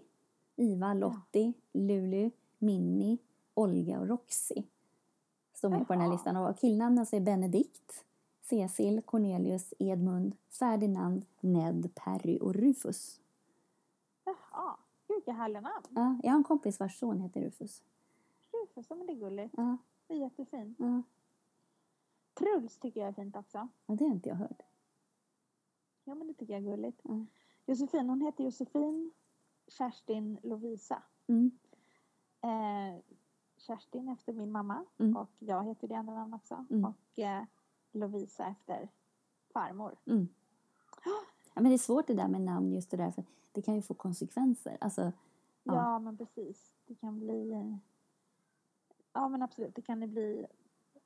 Iva, 0.56 0.94
Lottie, 0.94 1.54
Lulu, 1.74 2.32
Minnie, 2.58 3.18
Olga 3.54 4.00
och 4.00 4.08
Roxy. 4.08 4.64
Står 5.54 5.70
med 5.70 5.88
på 5.88 5.94
den 5.94 6.02
här 6.02 6.12
listan. 6.12 6.36
Och 6.36 6.58
killnamnen 6.58 7.06
så 7.06 7.16
är 7.16 7.20
Benedikt, 7.20 8.06
Cecil, 8.42 9.02
Cornelius, 9.02 9.74
Edmund, 9.80 10.36
Ferdinand, 10.50 11.26
Ned, 11.40 11.90
Perry 11.96 12.40
och 12.42 12.54
Rufus. 12.56 13.20
Jaha. 14.26 14.76
Gud, 15.12 15.16
vilka 15.16 15.32
härliga 15.32 15.62
namn. 15.62 15.86
Ja, 15.90 16.20
jag 16.24 16.32
har 16.32 16.38
en 16.38 16.44
kompis 16.44 16.80
vars 16.80 17.00
son 17.00 17.22
heter 17.22 17.42
Rufus. 17.42 17.84
Rufus, 18.52 18.86
ja, 18.90 18.96
men 18.96 19.08
det 19.08 19.14
är 19.14 19.18
gulligt. 19.18 19.54
Ja, 19.58 19.78
Det 20.08 20.14
är 20.14 20.18
jättefint. 20.18 20.78
ja. 20.80 21.02
Truls 22.34 22.78
tycker 22.78 23.00
jag 23.00 23.10
är 23.10 23.14
fint 23.14 23.36
också. 23.36 23.68
ja 23.86 23.96
det 23.96 24.04
har 24.04 24.12
inte 24.12 24.30
jag 24.30 24.36
hört. 24.36 24.62
Ja, 26.04 26.16
men 26.16 26.28
det 26.28 26.34
tycker 26.34 26.54
jag 26.54 26.64
är 26.64 26.72
gulligt. 26.72 27.06
Mm. 27.06 27.28
Josefin, 27.66 28.10
hon 28.10 28.22
heter 28.22 28.44
Josefin 28.44 29.12
Kerstin 29.68 30.38
Lovisa. 30.44 31.04
Mm. 31.28 31.52
Eh, 32.42 33.00
Kerstin 33.58 34.10
efter 34.10 34.34
min 34.34 34.52
mamma 34.52 34.86
Mm. 35.00 35.18
och 35.18 35.30
jag 35.40 35.64
heter 35.66 35.88
det 35.88 35.96
andra 35.96 36.14
namn 36.14 36.34
också. 36.34 36.66
Mm. 36.70 36.86
Och 36.86 37.20
eh, 37.20 37.44
Lovisa 37.92 38.46
efter 38.46 38.90
farmor. 39.54 39.96
Mm. 40.06 40.28
Ja, 41.54 41.62
men 41.62 41.70
det 41.72 41.76
är 41.76 41.78
svårt 41.78 42.08
det 42.08 42.14
där 42.14 42.28
med 42.28 42.42
namn 42.42 42.72
just 42.74 42.92
det 42.92 42.98
där 42.98 43.12
för 43.12 43.24
det 43.52 43.62
kan 43.62 43.76
ju 43.76 43.82
få 43.82 43.94
konsekvenser. 43.94 44.78
Alltså, 44.82 45.02
Ja. 45.64 45.76
Ja. 45.76 46.00
men 46.00 46.18
precis. 46.18 46.72
Det 46.88 46.96
kan 46.96 47.20
bli... 47.20 47.52
eh, 47.52 47.76
Ja 49.14 49.30
men 49.30 49.42
absolut, 49.42 49.76
det 49.76 49.82
kan 49.82 50.00
det 50.00 50.08
bli 50.08 50.46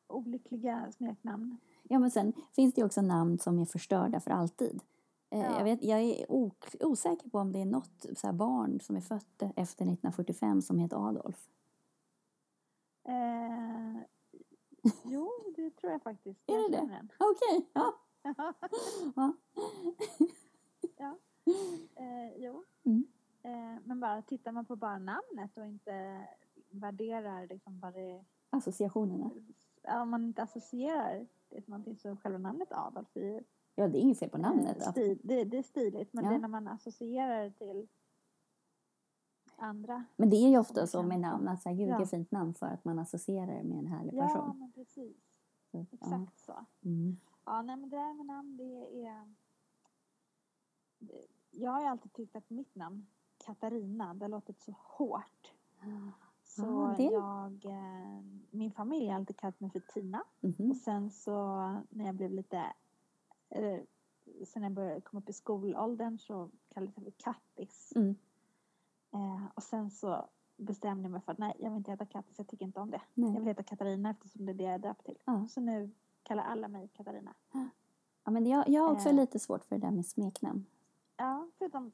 olyckliga 0.08 0.92
smeknamn. 0.92 1.58
Ja, 1.84 2.00
men 2.00 2.12
sen 2.12 2.34
finns 2.52 2.74
det 2.74 2.82
ju 2.82 2.86
också 2.86 3.02
namn 3.02 3.40
som 3.40 3.60
är 3.60 3.66
förstörda 3.66 4.20
för 4.20 4.32
alltid. 4.32 4.82
Eh, 5.30 5.40
Ja. 5.40 5.58
Jag, 5.58 5.64
vet, 5.64 5.84
jag 5.84 6.00
är 6.02 6.26
osäker 6.86 7.30
på 7.30 7.40
om 7.40 7.52
det 7.52 7.60
är 7.62 7.66
något 7.66 8.06
så 8.16 8.28
här 8.28 8.34
barn 8.34 8.80
som 8.82 8.96
är 8.96 9.02
fött 9.02 9.42
efter 9.42 9.84
1945 9.86 10.62
som 10.62 10.80
heter 10.80 11.10
Adolf. 11.10 11.50
Eh, 13.04 14.02
jo, 15.04 15.32
det 15.56 15.70
tror 15.72 15.92
jag 15.92 16.02
faktiskt. 16.02 16.40
Är 16.50 16.56
det 16.58 16.70
det? 16.70 16.78
känner 16.78 17.00
en. 17.00 17.10
Okej, 17.20 17.70
ja. 18.26 18.54
ja. 20.98 21.18
eh, 21.96 22.38
jo. 22.38 22.64
Mm. 22.84 23.06
Eh, 23.44 23.82
men 23.86 24.00
bara 24.00 24.22
tittar 24.22 24.52
man 24.52 24.66
på 24.66 24.76
bara 24.76 24.98
namnet 24.98 25.58
och 25.58 25.66
inte 25.66 26.28
värderar 26.70 27.48
liksom 27.48 27.80
vad 27.80 27.94
det 27.94 28.26
Associationerna. 28.50 29.32
ja, 29.82 30.02
om 30.02 30.10
man 30.10 30.26
inte 30.26 30.44
associerar 30.44 31.28
det 31.50 31.62
till 31.62 31.70
någonting 31.70 31.98
så 31.98 32.16
själva 32.16 32.38
namnet 32.38 32.72
Adolf 32.72 33.18
är 33.18 33.44
Ja, 33.76 33.88
det 33.88 33.98
är 33.98 34.02
inget 34.02 34.20
fel 34.20 34.30
på 34.30 34.38
eh, 34.38 34.42
namnet. 34.42 34.84
stil, 34.84 35.20
det, 35.24 35.44
det 35.44 35.58
är 35.58 35.64
stiligt 35.64 36.14
men 36.14 36.24
Ja. 36.24 36.30
det 36.30 36.36
är 36.36 36.40
när 36.40 36.48
man 36.48 36.68
associerar 36.68 37.44
det 37.44 37.52
till 37.52 37.88
andra. 39.58 40.04
Men 40.16 40.30
det 40.30 40.36
är 40.36 40.50
ju 40.50 40.58
ofta 40.58 40.88
så 40.88 40.98
kan- 41.00 41.08
med 41.08 41.20
namn 41.20 41.48
att 41.48 41.62
så 41.62 41.70
här, 41.70 41.76
gud 41.76 41.88
Ja. 41.90 41.98
vilket 41.98 42.10
fint 42.10 42.32
namn 42.32 42.54
för 42.54 42.66
att 42.66 42.86
man 42.86 43.00
associerar 43.00 43.48
det 43.58 43.64
med 43.64 43.78
en 43.78 43.88
härlig 43.88 44.14
Ja, 44.14 44.28
person. 44.28 44.60
men 44.60 44.72
precis. 44.72 45.18
Så, 45.72 45.78
ja. 45.78 45.86
Exakt 45.92 46.40
så. 46.40 46.66
Mm. 46.86 47.18
Ja, 47.46 47.62
nej 47.62 47.76
men 47.76 47.90
det 47.90 47.98
där 47.98 48.14
med 48.14 48.26
namn 48.26 48.58
det 48.58 49.06
är... 49.06 49.34
Jag 51.52 51.72
har 51.72 51.82
ju 51.82 51.88
alltid 51.88 52.14
tyckt 52.14 52.36
att 52.36 52.50
mitt 52.50 52.76
namn, 52.76 53.08
Katarina, 53.46 54.14
det 54.14 54.24
har 54.26 54.30
låtit 54.30 54.62
så 54.62 54.76
hårt. 54.80 55.54
Så 56.44 56.94
det- 56.98 57.04
jag, 57.04 57.66
eh, 57.66 58.22
min 58.52 58.72
familj 58.72 59.08
har 59.08 59.16
alltid 59.16 59.38
kallat 59.38 59.60
mig 59.60 59.70
för 59.70 59.80
Tina. 59.80 60.24
Mhm. 60.42 60.70
Och 60.72 60.78
sen 60.78 61.12
så 61.12 61.34
när 61.90 62.06
jag 62.06 62.16
blev 62.16 62.32
lite, 62.32 62.74
sen 64.46 64.64
jag 64.64 64.72
började 64.72 65.02
komma 65.02 65.20
upp 65.22 65.30
i 65.30 65.34
skolåldern 65.34 66.18
så 66.20 66.50
kallades 66.74 66.96
jag 66.98 67.04
för 67.04 67.12
Kattis. 67.12 67.94
Mm. 67.96 68.16
Eh, 69.14 69.46
och 69.56 69.64
sen 69.64 69.92
så 69.92 70.26
bestämde 70.58 71.04
jag 71.04 71.12
mig 71.12 71.22
för 71.22 71.32
att 71.32 71.38
nej, 71.38 71.54
jag 71.60 71.70
vill 71.70 71.78
inte 71.78 71.92
heta 71.92 72.06
Kattis, 72.06 72.38
jag 72.38 72.48
tycker 72.48 72.66
inte 72.66 72.80
om 72.80 72.92
det. 72.92 73.02
Nej. 73.14 73.30
Jag 73.30 73.40
vill 73.40 73.48
heta 73.48 73.64
Katarina 73.64 74.10
eftersom 74.10 74.46
det 74.46 74.52
är 74.52 74.54
det 74.54 74.64
jag 74.64 74.74
är 74.74 74.80
döpt 74.80 75.06
till. 75.06 75.18
Ja. 75.26 75.48
Så 75.50 75.62
nu 75.62 75.92
kallar 76.26 76.44
alla 76.44 76.68
mig 76.68 76.88
Katarina. 76.88 77.34
Ja, 78.24 78.32
men 78.32 78.46
jag, 78.46 78.70
jag 78.70 78.82
har 78.82 78.92
också 78.92 79.10
Eh. 79.10 79.16
lite 79.16 79.40
svårt 79.40 79.66
för 79.66 79.76
det 79.78 79.82
där 79.88 79.92
med 79.92 80.06
smeknamn. 80.06 80.66
Ja, 81.18 81.48
förutom 81.58 81.92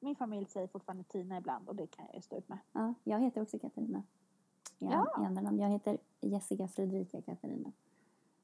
min 0.00 0.16
familj 0.16 0.46
säger 0.46 0.66
fortfarande 0.66 1.04
Tina 1.04 1.38
ibland 1.38 1.68
och 1.68 1.76
det 1.76 1.86
kan 1.86 2.06
jag 2.06 2.14
ju 2.14 2.22
stå 2.22 2.36
ut 2.38 2.48
med. 2.48 2.58
Ja, 2.72 2.94
jag 3.04 3.20
heter 3.20 3.42
också 3.42 3.58
Katarina. 3.58 4.02
I, 4.78 4.84
Ja. 4.86 5.22
i 5.22 5.24
andra 5.24 5.42
namn. 5.42 5.58
Jag 5.58 5.68
heter 5.68 5.98
Jessica 6.20 6.68
Fredrika 6.68 7.22
Katarina. 7.22 7.72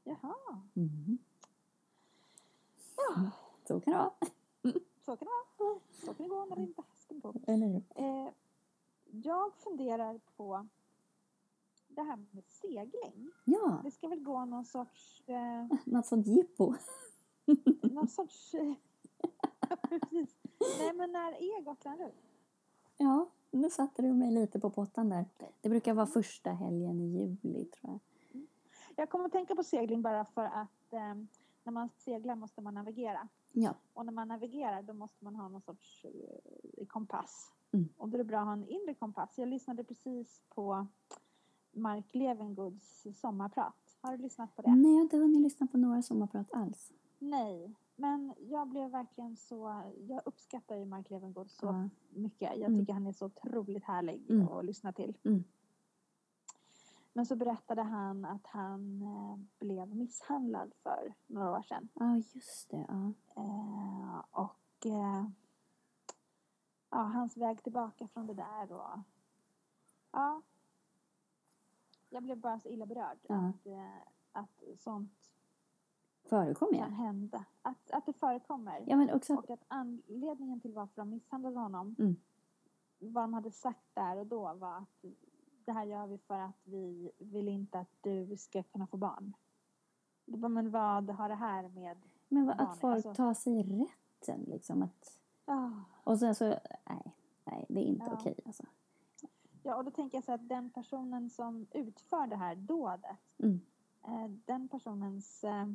Jaha, 0.05 0.35
Mhm. 0.73 1.19
ja, 2.97 3.31
Så 3.69 3.81
kan 3.81 3.93
det 3.93 3.99
vara. 3.99 4.11
så 5.05 5.17
kan 5.17 5.26
det 5.26 5.64
vara. 5.64 5.79
Så 5.93 6.14
kan 6.14 6.23
det 6.25 6.29
gå 6.29 6.45
när 6.45 6.57
det 6.57 6.62
inte 6.62 6.81
är 6.83 6.85
hästen 6.91 7.21
på. 7.21 7.35
Eller 7.47 7.67
hur? 7.67 7.83
Eh, 7.95 8.29
jag 9.11 9.55
funderar 9.55 10.21
på 10.37 10.67
det 11.94 12.02
här 12.02 12.16
med 12.16 12.44
segling. 12.46 13.30
Ja, 13.44 13.80
Det 13.84 13.90
ska 13.90 14.08
väl 14.08 14.20
gå 14.20 14.44
någon 14.44 14.64
sorts... 14.64 15.22
Eh, 15.26 15.66
något 15.84 16.06
sånt 16.06 16.26
jippo. 16.26 16.74
någon 17.82 18.08
sorts... 18.08 18.54
Eh, 18.54 18.74
precis. 19.88 20.36
Nej, 20.78 20.92
men 20.94 21.12
när 21.12 21.32
är 21.32 21.62
Gotland 21.62 22.00
runt? 22.00 22.14
Ja, 22.96 23.30
nu 23.50 23.70
satte 23.70 24.02
du 24.02 24.12
mig 24.12 24.30
lite 24.30 24.60
på 24.60 24.70
pottan 24.70 25.08
där. 25.08 25.24
Det 25.60 25.68
brukar 25.68 25.94
vara 25.94 26.06
första 26.06 26.50
helgen 26.50 27.00
i 27.00 27.06
juli 27.06 27.64
tror 27.64 27.92
jag. 27.92 28.00
Jag 28.96 29.10
kommer 29.10 29.24
att 29.24 29.32
tänka 29.32 29.54
på 29.54 29.62
segling 29.64 30.02
bara 30.02 30.24
för 30.24 30.44
att 30.44 30.92
eh, 30.92 31.14
när 31.64 31.70
man 31.72 31.88
seglar 31.96 32.34
måste 32.34 32.60
man 32.60 32.74
navigera. 32.74 33.28
Ja, 33.52 33.74
Och 33.92 34.06
när 34.06 34.12
man 34.12 34.28
navigerar 34.28 34.82
då 34.82 34.92
måste 34.92 35.24
man 35.24 35.36
ha 35.36 35.48
någon 35.48 35.60
sorts 35.60 36.04
eh, 36.04 36.86
kompass. 36.86 37.52
Mm. 37.72 37.88
Och 37.96 38.08
då 38.08 38.16
är 38.16 38.18
det 38.18 38.24
bra 38.24 38.38
att 38.38 38.46
ha 38.46 38.52
en 38.52 38.68
inre 38.68 38.94
kompass. 38.94 39.38
Jag 39.38 39.48
lyssnade 39.48 39.84
precis 39.84 40.42
på 40.48 40.86
Mark 41.75 42.14
Levengoods 42.14 43.07
sommarprat. 43.21 43.75
Har 44.00 44.16
du 44.16 44.23
lyssnat 44.23 44.57
på 44.57 44.62
det? 44.62 44.71
nej 44.75 44.90
jag 44.90 44.97
har 44.99 45.02
inte 45.02 45.16
hunnit 45.16 45.40
lyssna 45.43 45.66
på 45.66 45.78
några 45.78 46.02
sommarprat 46.02 46.52
alls. 46.52 46.93
Nej, 47.19 47.75
men 47.97 48.35
jag 48.38 48.69
blev 48.69 48.90
verkligen 48.90 49.37
så... 49.37 49.83
Jag 50.09 50.23
uppskattar 50.25 50.76
ju 50.76 50.85
Mark 50.85 51.11
Levengood 51.11 51.50
så 51.50 51.66
Ja. 51.66 51.88
mycket. 52.11 52.50
Jag 52.57 52.69
Mm. 52.69 52.81
tycker 52.81 52.93
han 52.93 53.07
är 53.07 53.12
så 53.12 53.26
otroligt 53.26 53.85
härlig 53.85 54.31
Mm. 54.31 54.49
att 54.49 54.64
lyssna 54.64 54.93
till. 54.93 55.16
Mm. 55.25 55.45
Men 57.12 57.26
så 57.26 57.37
berättade 57.37 57.83
han 57.83 58.25
att 58.25 58.47
han 58.47 59.02
eh, 59.02 59.38
blev 59.66 59.97
misshandlad 59.97 60.73
för 60.83 61.14
några 61.26 61.50
år 61.59 61.62
sedan. 61.62 61.88
Ja, 61.95 62.16
just 62.16 62.71
det. 62.71 62.87
Ja. 62.88 63.12
Eh, 63.43 64.19
och 64.31 64.87
eh, 64.87 65.25
ja, 66.90 66.99
hans 67.02 67.37
väg 67.37 67.62
tillbaka 67.62 68.09
från 68.09 68.26
det 68.26 68.35
där 68.35 68.73
och 68.73 68.99
ja. 70.12 70.43
Jag 72.14 72.23
blev 72.23 72.38
bara 72.38 72.61
så 72.61 72.68
illa 72.68 72.87
berörd 72.87 73.18
Ja. 73.28 73.35
att, 73.49 73.66
eh, 73.66 73.97
att 74.33 74.62
sånt 74.78 75.12
Förekommer 76.25 76.78
kan 76.78 76.92
hända. 76.92 77.44
Att, 77.62 77.90
att 77.90 78.06
det 78.06 78.12
förekommer. 78.12 78.85
Ja, 78.87 78.97
men 78.97 79.11
också 79.11 79.35
Och 79.35 79.50
att 79.50 79.64
anledningen 79.68 80.61
till 80.61 80.73
varför 80.73 80.97
de 80.97 81.11
misshandlade 81.11 81.59
honom, 81.59 81.97
Mm. 81.99 82.16
vad 82.99 83.25
de 83.25 83.35
hade 83.35 83.50
sagt 83.50 83.85
där 83.94 84.16
och 84.16 84.26
då 84.26 84.54
var 84.54 84.76
att 84.76 85.04
det 85.64 85.73
här 85.73 85.85
gör 85.85 86.06
vi 86.06 86.18
för 86.18 86.38
att 86.40 86.61
vi 86.64 87.11
vill 87.18 87.49
inte 87.49 87.78
att 87.78 87.90
du 88.00 88.37
ska 88.37 88.62
kunna 88.62 88.87
få 88.87 88.97
barn. 88.97 89.33
Det 90.25 90.37
bara, 90.37 90.49
men 90.49 90.71
vad 90.71 91.11
har 91.11 91.28
det 91.28 91.35
här 91.35 91.68
med... 91.68 91.97
men 92.28 92.47
vad, 92.47 92.56
barn, 92.56 92.66
att 92.66 92.78
folk 92.80 92.94
alltså- 93.06 93.14
tar 93.14 93.35
sig 93.35 93.62
rätten 93.62 94.40
liksom. 94.47 94.83
Att, 94.83 95.18
Ah. 95.44 95.71
och 96.04 96.18
sen 96.18 96.35
så, 96.35 96.44
nej, 96.88 97.14
nej, 97.44 97.66
det 97.68 97.80
är 97.80 97.85
inte 97.85 98.06
Ja. 98.06 98.12
okej 98.21 98.40
alltså. 98.47 98.62
Ja, 99.66 99.76
och 99.76 99.85
då 99.85 99.90
tänker 99.90 100.16
jag 100.16 100.25
så 100.25 100.33
att 100.33 100.49
den 100.49 100.71
personen 100.71 101.30
som 101.30 101.66
utför 101.71 102.26
det 102.26 102.37
här 102.37 102.54
dådet, 102.56 103.16
Mm. 103.38 103.61
eh, 104.04 104.30
den 104.44 104.68
personens 104.68 105.44
eh, 105.44 105.66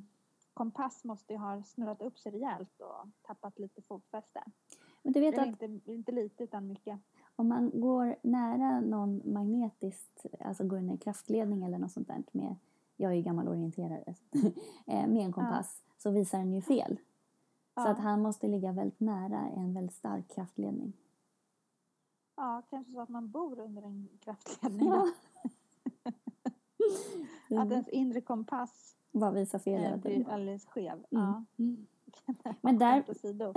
kompass 0.53 1.03
måste 1.03 1.33
ju 1.33 1.39
ha 1.39 1.63
snurrat 1.63 2.01
upp 2.01 2.17
sig 2.19 2.31
rejält 2.31 2.81
och 2.81 3.09
tappat 3.21 3.59
lite 3.59 3.81
fotfäste. 3.81 4.43
Men 5.03 5.13
du 5.13 5.19
vet 5.19 5.33
Eller 5.33 5.53
att 5.53 5.61
inte, 5.61 5.91
inte 5.91 6.11
lite 6.11 6.43
utan 6.43 6.67
mycket. 6.67 6.99
om 7.35 7.47
man 7.47 7.71
går 7.81 8.15
nära 8.21 8.79
någon 8.81 9.21
magnetiskt, 9.33 10.25
alltså 10.39 10.63
går 10.63 10.79
in 10.79 10.89
i 10.89 10.97
kraftledning 10.97 11.63
eller 11.63 11.77
något 11.77 11.91
sånt 11.91 12.07
där 12.07 12.23
med, 12.31 12.55
jag 12.97 13.11
är 13.11 13.15
ju 13.15 13.21
gammal 13.21 13.47
orienterare, 13.47 14.15
eh, 14.87 15.07
med 15.07 15.25
en 15.25 15.33
kompass 15.33 15.83
så 15.97 16.11
visar 16.11 16.37
den 16.37 16.53
ju 16.53 16.61
fel. 16.61 16.97
Så 17.73 17.81
Ja. 17.81 17.89
att 17.89 17.99
han 17.99 18.21
måste 18.21 18.47
ligga 18.47 18.71
väldigt 18.71 18.99
nära 18.99 19.39
en 19.49 19.73
väldigt 19.73 19.95
stark 19.95 20.27
kraftledning. 20.35 20.93
Ja, 22.39 22.61
kanske 22.69 22.91
så 22.93 22.99
att 23.01 23.09
man 23.09 23.29
bor 23.29 23.59
under 23.59 23.81
en 23.81 24.09
kraftledning. 24.19 24.87
Ja. 24.87 25.07
Att 27.61 27.71
ens 27.71 27.87
inre 27.87 28.21
kompass 28.21 28.95
Bara 29.11 29.31
visa 29.31 29.59
fel 29.59 29.93
eh, 29.93 29.97
blir 29.99 30.29
alldeles 30.29 30.65
skev. 30.65 31.05
Mm. 31.11 31.45
Mm. 31.57 31.87
Men 32.61 32.77
där-. 32.77 33.03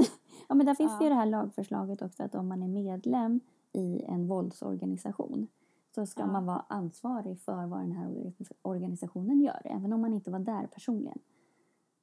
Ja, 0.49 0.55
men 0.55 0.67
där 0.67 0.75
finns 0.75 0.93
det 0.93 0.97
Ja. 0.99 1.03
ju 1.05 1.09
det 1.09 1.15
här 1.15 1.27
lagförslaget 1.27 2.03
också 2.03 2.23
att 2.23 2.35
om 2.35 2.49
man 2.49 2.63
är 2.63 2.69
medlem 2.69 3.41
i 3.73 4.03
en 4.03 4.27
våldsorganisation 4.29 5.49
så 5.95 6.07
ska 6.07 6.23
Ja. 6.23 6.27
man 6.27 6.47
vara 6.47 6.65
ansvarig 6.69 7.41
för 7.41 7.67
vad 7.67 7.81
den 7.81 7.93
här 7.93 8.07
organis- 8.09 8.53
organisationen 8.63 9.41
gör, 9.41 9.63
även 9.65 9.93
om 9.93 10.01
man 10.01 10.13
inte 10.13 10.31
var 10.31 10.39
där 10.39 10.67
personligen. 10.67 11.19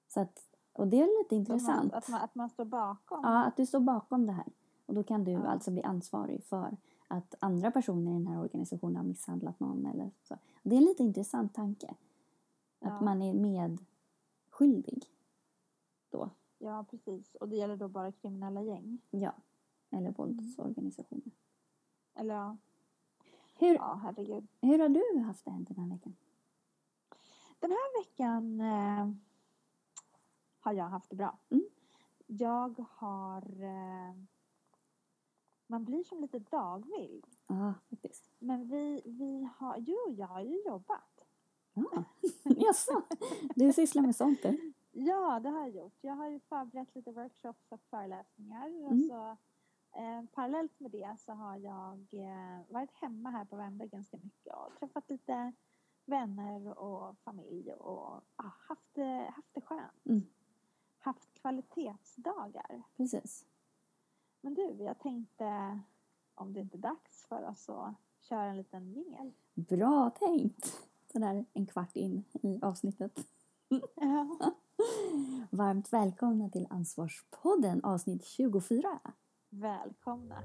Så 0.07 0.19
att, 0.19 0.39
och 0.73 0.87
det 0.87 1.01
är 1.01 1.23
lite 1.23 1.35
intressant. 1.35 1.93
Att, 1.93 2.09
man, 2.09 2.21
att 2.21 2.35
man 2.35 2.49
står 2.49 2.65
bakom. 2.65 3.19
Ja, 3.23 3.43
att 3.45 3.57
du 3.57 3.65
står 3.65 3.79
bakom 3.79 4.25
det 4.25 4.33
här. 4.33 4.45
Och 4.89 4.95
då 4.95 5.03
kan 5.03 5.23
du 5.23 5.31
Ja. 5.31 5.47
alltså 5.47 5.71
bli 5.71 5.83
ansvarig 5.83 6.43
för 6.43 6.77
att 7.07 7.35
andra 7.39 7.71
personer 7.71 8.11
i 8.11 8.13
den 8.13 8.27
här 8.27 8.39
organisationen 8.41 8.95
har 8.95 9.03
misshandlat 9.03 9.59
någon 9.59 9.85
eller 9.85 10.11
så. 10.23 10.37
Det 10.63 10.75
är 10.75 10.77
en 10.79 10.85
lite 10.85 11.03
intressant 11.03 11.53
tanke. 11.53 11.87
Att 12.79 12.93
Ja. 12.93 13.01
man 13.01 13.21
är 13.21 13.33
medskyldig 13.33 15.05
då. 16.09 16.29
Ja, 16.57 16.85
precis. 16.89 17.35
Och 17.35 17.49
det 17.49 17.55
gäller 17.55 17.75
då 17.75 17.87
bara 17.87 18.11
kriminella 18.11 18.61
gäng. 18.61 19.01
Ja. 19.11 19.33
Eller 19.89 20.11
våldsorganisationer. 20.11 21.31
Eller 22.15 22.33
ja, 22.35 22.57
Hur, 23.55 23.75
ja 23.75 23.99
herregud. 24.03 24.47
hur 24.61 24.79
har 24.79 24.89
du 24.89 25.19
haft 25.19 25.45
det 25.45 25.51
den 25.67 25.77
här 25.79 25.89
veckan? 25.89 26.15
Den 27.59 27.71
här 27.71 28.01
veckan 28.03 28.61
eh, 28.61 29.11
har 30.59 30.73
jag 30.73 30.85
haft 30.85 31.09
det 31.09 31.15
bra. 31.15 31.37
Mm. 31.49 31.63
Jag 32.27 32.85
har... 32.89 33.63
Eh, 33.63 34.13
man 35.69 35.85
blir 35.85 36.03
som 36.03 36.21
lite 36.21 36.39
dagvild. 36.39 37.25
Ja, 37.47 37.73
faktiskt. 37.89 38.31
Men 38.39 38.67
vi, 38.69 39.01
vi 39.05 39.49
har... 39.57 39.77
Jo, 39.77 39.97
jag 40.17 40.27
har 40.27 40.41
ju 40.41 40.61
jobbat. 40.65 41.25
Ja. 41.73 42.03
Jaså? 42.43 43.01
Du 43.55 43.73
sysslar 43.73 44.01
med 44.01 44.15
sånt 44.15 44.41
du? 44.43 44.73
Ja, 44.91 45.39
det 45.39 45.49
har 45.49 45.59
jag 45.59 45.69
gjort. 45.69 45.97
Jag 46.01 46.13
har 46.13 46.27
ju 46.29 46.39
förberett 46.39 46.95
lite 46.95 47.11
workshops 47.11 47.71
och 47.71 47.81
föreläsningar. 47.89 48.85
Och 48.85 48.91
Mm. 48.91 49.07
så, 49.09 49.29
eh, 49.99 50.23
parallellt 50.33 50.79
med 50.79 50.91
det 50.91 51.15
så 51.19 51.31
har 51.31 51.57
jag 51.57 52.07
eh, 52.13 52.61
varit 52.69 52.93
hemma 52.93 53.29
här 53.29 53.45
på 53.45 53.55
Värmdö 53.55 53.85
ganska 53.87 54.17
mycket 54.17 54.53
och 54.55 54.79
träffat 54.79 55.09
lite 55.09 55.53
vänner 56.05 56.79
och 56.79 57.17
familj 57.17 57.73
och 57.73 58.21
ja, 58.37 58.51
haft, 58.67 58.97
haft 59.35 59.53
det 59.53 59.61
skönt. 59.61 60.05
Mm. 60.05 60.21
Haft 60.99 61.33
kvalitetsdagar. 61.33 62.83
Precis. 62.97 63.45
Men 64.41 64.53
du, 64.53 64.83
jag 64.83 64.99
tänkte 64.99 65.79
om 66.35 66.53
det 66.53 66.59
inte 66.59 66.77
är 66.77 66.81
dags 66.81 67.25
för 67.29 67.47
oss 67.47 67.69
att 67.69 67.93
köra 68.19 68.43
en 68.43 68.57
liten 68.57 68.93
jingel. 68.93 69.31
Bra 69.53 70.09
tänkt! 70.09 70.81
Sådär 71.11 71.45
en 71.53 71.65
kvart 71.65 71.95
in 71.95 72.23
i 72.33 72.59
avsnittet. 72.61 73.19
Ja. 73.95 74.53
Varmt 75.49 75.93
välkomna 75.93 76.49
till 76.49 76.67
Ansvarspodden 76.69 77.83
avsnitt 77.83 78.25
24. 78.25 78.99
Välkomna! 79.49 80.43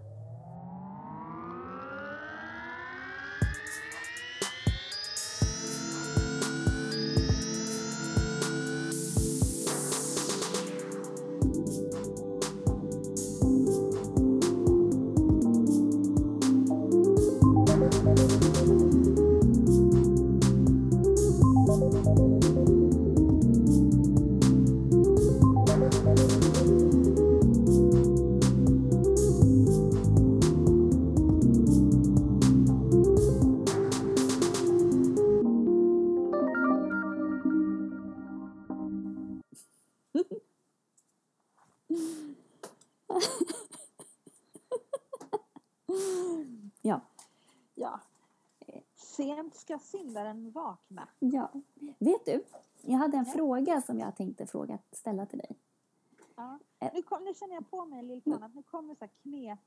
Ska 49.78 49.98
syndaren 49.98 50.50
vakna. 50.50 51.08
ja. 51.18 51.50
Vet 51.98 52.24
du? 52.26 52.44
Jag 52.82 52.98
hade 52.98 53.16
en 53.16 53.24
Ja. 53.24 53.32
fråga 53.32 53.82
som 53.82 53.98
jag 53.98 54.16
tänkte 54.16 54.46
fråga, 54.46 54.78
ställa 54.92 55.26
till 55.26 55.38
dig. 55.38 55.56
Ja. 56.36 56.58
Eh. 56.80 56.90
Nu, 56.94 57.02
kom, 57.02 57.24
nu 57.24 57.34
känner 57.34 57.54
jag 57.54 57.70
på 57.70 57.84
mig 57.84 58.02
lilltån 58.02 58.42
att 58.42 58.54
nu 58.54 58.62
kommer 58.62 58.94
så 58.94 59.00
här 59.04 59.10
knep 59.22 59.58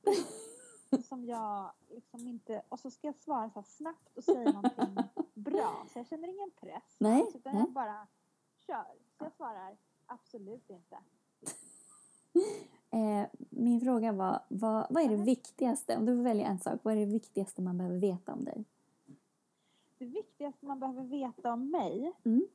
som 1.08 1.26
jag 1.26 1.72
liksom 1.90 2.28
inte... 2.28 2.62
Och 2.70 2.80
så 2.80 2.92
ska 2.92 3.08
jag 3.08 3.16
svara 3.16 3.50
så 3.50 3.64
snabbt 3.64 4.18
och 4.18 4.24
säga 4.24 4.52
någonting 4.52 4.98
bra. 5.34 5.86
Så 5.94 6.00
jag 6.00 6.08
känner 6.08 6.28
ingen 6.28 6.52
press. 6.52 6.96
Nej, 6.98 7.22
alls, 7.22 7.36
Utan 7.36 7.58
jag 7.58 7.72
bara 7.72 8.08
kör. 8.68 8.86
Så 9.18 9.24
jag 9.24 9.34
svarar 9.34 9.78
absolut 10.06 10.70
inte. 10.70 10.98
Eh, 12.90 13.28
min 13.50 13.82
fråga 13.82 14.12
var, 14.12 14.40
vad, 14.48 14.88
vad 14.90 15.04
är 15.04 15.10
det 15.10 15.16
Mhm. 15.18 15.26
viktigaste, 15.26 15.98
om 15.98 16.06
du 16.06 16.16
får 16.16 16.24
välja 16.24 16.48
en 16.48 16.60
sak, 16.60 16.80
vad 16.84 16.94
är 16.94 16.98
det 17.00 17.06
viktigaste 17.06 17.62
man 17.62 17.78
behöver 17.78 17.98
veta 18.00 18.34
om 18.34 18.44
dig? 18.46 18.66
Det 19.98 20.06
viktigaste 20.06 20.66
man 20.66 20.80
behöver 20.80 21.04
veta 21.04 21.54
om 21.54 21.72
mig. 21.72 22.14
Mm. 22.24 22.48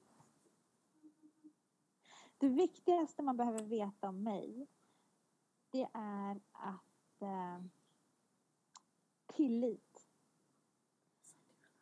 Det 2.39 2.49
viktigaste 2.49 3.23
man 3.23 3.37
behöver 3.37 3.63
veta 3.63 4.09
om 4.09 4.23
mig. 4.23 4.67
Det 5.71 5.89
är 5.93 6.41
att 6.53 7.23
eh, 7.23 7.65
tillit 9.27 10.09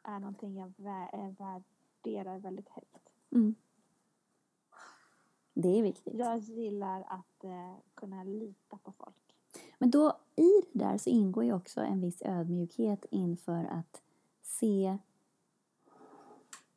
är 0.03 0.19
någonting 0.19 0.57
jag 0.57 0.73
eh, 1.13 1.35
värderar 1.39 2.39
väldigt 2.39 2.69
högt. 2.69 3.13
Mm. 3.31 3.55
Det 5.55 5.79
är 5.79 5.83
viktigt. 5.83 6.15
Jag 6.15 6.39
gillar 6.39 7.05
att 7.09 7.45
eh, 7.45 7.77
kunna 7.95 8.25
lita 8.25 8.79
på 8.79 8.93
folk. 8.93 9.37
Men 9.79 9.91
då 9.91 10.19
i 10.37 10.63
det 10.73 10.79
där 10.79 10.99
så 10.99 11.11
ingår 11.11 11.45
ju 11.45 11.53
också 11.53 11.81
en 11.81 12.01
viss 12.01 12.23
ödmjukhet 12.23 13.05
inför 13.11 13.65
att 13.65 14.03
se 14.43 14.99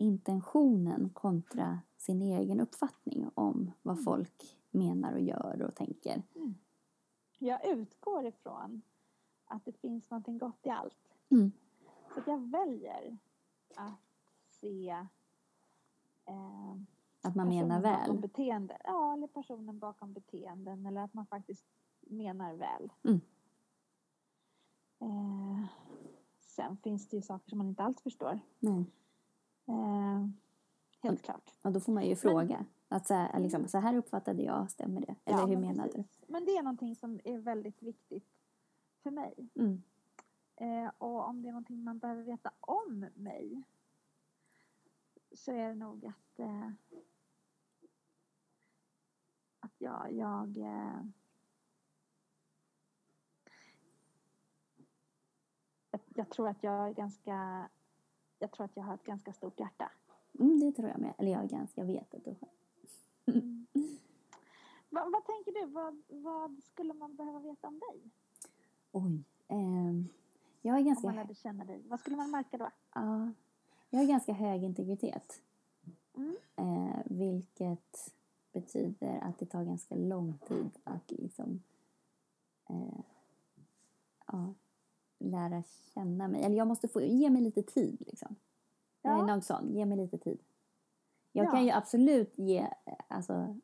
intentionen 0.04 1.10
kontra 1.10 1.80
sin 1.98 2.22
egen 2.22 2.60
uppfattning 2.60 3.30
om 3.36 3.72
vad 3.82 3.96
Mm. 3.96 4.06
folk 4.06 4.58
menar 4.72 5.13
och 5.13 5.22
gör 5.22 5.62
och 5.62 5.76
tänker. 5.76 6.24
Jag 7.39 7.66
utgår 7.68 8.26
ifrån 8.26 8.82
att 9.46 9.66
det 9.66 9.72
finns 9.72 10.10
någonting 10.10 10.38
gott 10.38 10.66
i 10.66 10.70
allt. 10.70 11.13
Mm. 11.30 11.52
Så 12.13 12.20
att 12.20 12.28
jag 12.28 12.38
väljer 12.52 13.18
att 13.76 13.94
se 14.50 14.89
eh, 16.26 16.76
Att 17.22 17.36
man 17.36 17.48
menar 17.48 17.82
väl. 17.82 18.18
Beteenden. 18.18 18.78
Ja, 18.84 19.13
eller 19.13 19.28
personen 19.28 19.80
bakom 19.80 20.13
beteenden. 20.13 20.86
Eller 20.86 21.02
att 21.02 21.13
man 21.13 21.26
faktiskt 21.26 21.66
menar 22.02 22.54
väl. 22.54 22.92
Mm. 23.04 23.22
Eh, 25.00 25.66
sen 26.39 26.78
finns 26.78 27.08
det 27.08 27.16
ju 27.16 27.22
saker 27.22 27.50
som 27.50 27.58
man 27.58 27.68
inte 27.68 27.84
alls 27.84 28.02
förstår. 28.02 28.39
Nej. 28.60 28.86
Eh, 29.65 30.28
helt 31.02 31.21
klart. 31.21 31.54
Och 31.62 31.71
då 31.71 31.80
får 31.80 31.93
man 31.93 32.06
ju 32.06 32.15
fråga. 32.15 32.65
Att 32.88 33.08
så 33.08 33.13
här, 33.13 33.39
liksom, 33.39 33.67
så 33.67 33.78
här 33.78 33.97
uppfattade 33.97 34.43
jag, 34.43 34.71
stämmer 34.71 35.02
det? 35.02 35.15
Eller 35.26 35.39
Ja, 35.39 35.45
hur 35.45 35.58
men 35.58 35.67
menade 35.67 35.89
precis. 35.89 36.23
Men 36.28 36.45
det 36.45 36.52
är 36.52 36.63
någonting 36.63 36.95
som 36.95 37.19
är 37.23 37.38
väldigt 37.38 37.82
viktigt 37.82 38.28
för 39.04 39.12
mig. 39.12 39.49
du? 39.54 39.62
Mm. 39.62 39.84
Eh, 40.56 40.91
och 40.97 41.28
om 41.28 41.41
det 41.41 41.47
är 41.47 41.52
någonting 41.52 41.84
man 41.84 41.99
behöver 41.99 42.23
veta 42.23 42.52
om 42.60 43.06
mig 43.15 43.63
så 45.32 45.52
är 45.52 45.67
det 45.69 45.76
nog 45.76 46.06
att, 46.06 46.39
eh, 46.39 46.69
att 49.60 49.73
jag, 49.78 50.12
jag 50.12 50.58
eh, 50.58 51.02
jag 56.15 56.30
tror 56.30 56.47
att 56.47 56.63
jag 56.63 56.88
är 56.88 56.93
ganska 56.93 57.69
jag 58.39 58.52
tror 58.52 58.65
att 58.65 58.78
jag 58.78 58.84
har 58.84 58.93
ett 58.93 59.04
ganska 59.04 59.34
stort 59.34 59.60
hjärta. 59.60 59.91
Mm, 60.39 60.60
det 60.60 60.72
tror 60.72 60.89
jag 60.89 61.00
med. 61.00 61.13
Eller 61.17 61.32
jag 61.32 61.43
är 61.43 61.48
ganska, 61.48 61.82
jag 61.82 61.88
vet 61.88 62.13
att 62.13 62.26
du 62.26 62.36
har. 62.39 62.50
Mm. 63.34 63.67
vad, 64.89 65.12
vad 65.12 65.26
tänker 65.26 65.52
du? 65.52 65.65
Vad, 65.65 66.02
vad 66.08 66.63
skulle 66.63 66.93
man 66.93 67.15
behöva 67.15 67.39
veta 67.39 67.67
om 67.67 67.80
dig? 67.80 68.12
Oj. 68.91 69.24
ehm, 69.48 70.08
jag 70.62 70.76
är 70.76 70.80
Om 70.80 70.86
ganska... 70.86 71.08
man 71.08 71.15
lärde 71.15 71.36
känna 71.36 71.65
dig. 71.65 71.82
Vad 71.88 72.00
skulle 72.00 72.15
man 72.15 72.32
märka 72.32 72.58
då? 72.58 72.69
Ja, 72.93 73.32
jag 73.89 74.00
har 74.00 74.08
ganska 74.08 74.34
hög 74.34 74.63
integritet. 74.63 75.41
Mm. 76.15 76.36
Eh, 76.56 77.00
vilket 77.06 78.13
betyder 78.52 79.19
att 79.19 79.39
det 79.39 79.46
tar 79.46 79.63
ganska 79.63 79.96
lång 79.96 80.38
tid 80.48 80.69
att 80.84 81.12
liksom 81.12 81.63
eh, 82.69 83.00
ja, 84.28 84.54
lära 85.24 85.64
känna 85.94 86.28
mig. 86.28 86.44
Eller 86.44 86.58
jag 86.58 86.68
måste 86.68 86.88
få 86.88 87.02
ge 87.02 87.30
mig 87.30 87.42
lite 87.42 87.64
tid. 87.64 88.04
Liksom. 88.08 88.36
Jag 89.02 89.14
är 89.14 89.18
Ja. 89.18 89.36
nog 89.36 89.44
sån, 89.44 89.74
ge 89.74 89.86
mig 89.86 89.98
lite 89.98 90.18
tid. 90.18 90.40
Jag 91.32 91.46
Ja. 91.46 91.52
kan 91.52 91.66
ju 91.66 91.72
absolut 91.72 92.38
ge, 92.38 92.58
eh, 92.86 92.94
alltså, 93.08 93.56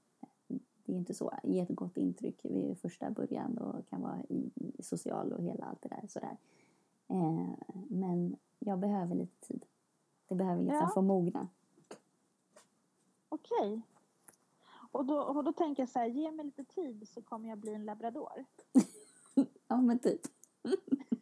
det 0.86 0.94
är 0.94 0.98
inte 0.98 1.14
så, 1.14 1.34
ge 1.44 1.60
ett 1.60 1.76
gott 1.76 1.98
intryck 1.98 2.46
vid 2.46 2.78
första 2.80 3.10
början 3.12 3.58
och 3.58 3.88
kan 3.90 4.02
vara 4.02 4.22
i, 4.30 4.52
i 4.56 4.84
social 4.84 5.34
och 5.34 5.44
hela 5.44 5.66
allt 5.66 5.82
det 5.82 5.90
där. 5.90 6.08
Sådär. 6.08 6.38
Eh, 7.08 7.50
men 7.90 8.36
jag 8.60 8.80
behöver 8.80 9.16
lite 9.16 9.48
tid. 9.48 9.66
Det 10.28 10.36
behöver 10.36 10.62
liksom 10.64 10.78
Ja. 10.82 10.92
få 10.94 11.02
mogna. 11.02 11.48
Okej. 13.30 13.82
Och 14.92 15.06
då, 15.06 15.20
och 15.22 15.44
då 15.44 15.54
tänker 15.54 15.82
jag 15.84 15.90
så 15.90 16.00
här, 16.00 16.08
ge 16.08 16.32
mig 16.32 16.46
lite 16.46 16.64
tid 16.64 17.08
så 17.10 17.22
kommer 17.22 17.50
jag 17.50 17.58
bli 17.58 17.74
en 17.74 17.86
labrador. 17.86 18.46
Ja, 19.68 19.82
men 19.82 20.00
typ. 20.00 20.22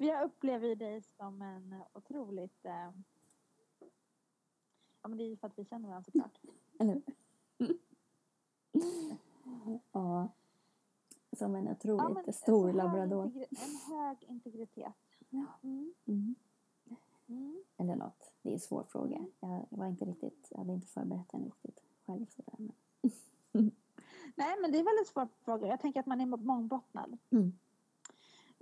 Jag 0.00 0.24
upplever 0.24 0.68
ju 0.68 0.74
dig 0.74 1.02
som 1.02 1.42
en 1.42 1.82
otroligt... 1.92 2.64
Eh, 2.64 2.90
ja, 5.02 5.08
men 5.08 5.18
det 5.18 5.24
är 5.24 5.28
ju 5.28 5.36
för 5.36 5.46
att 5.46 5.58
vi 5.58 5.64
känner 5.64 5.88
varandra 5.88 6.04
såklart. 6.04 6.40
Eller 6.78 7.02
hur? 7.58 7.78
ja. 9.92 10.28
Som 11.32 11.54
en 11.54 11.64
Ja, 11.64 11.72
otroligt 11.72 12.26
så 12.26 12.32
stor 12.32 12.72
labrador. 12.72 13.24
En 13.50 13.96
hög 13.96 14.16
integritet. 14.22 14.94
Ja. 15.30 15.46
Mm. 15.62 15.94
Mm. 16.06 16.34
Mm. 17.26 17.64
Eller 17.76 17.96
något. 17.96 18.32
Det 18.42 18.48
är 18.48 18.52
en 18.52 18.60
svår 18.60 18.84
fråga. 18.88 19.26
Jag 19.40 19.66
var 19.70 19.86
inte 19.86 20.04
riktigt, 20.04 20.48
jag 20.50 20.58
hade 20.58 20.72
inte 20.72 20.86
förberett 20.86 21.28
den 21.28 21.44
riktigt 21.44 21.80
själv. 22.06 22.26
Sådär. 22.26 22.54
Men, 22.58 22.72
Nej, 24.34 24.56
men 24.60 24.72
det 24.72 24.78
är 24.78 24.84
väldigt 24.84 25.08
svår 25.08 25.28
fråga. 25.44 25.66
Jag 25.66 25.80
tänker 25.80 26.00
att 26.00 26.06
man 26.06 26.20
är 26.20 26.26
mångbottnad. 26.26 27.18
Mm. 27.30 27.52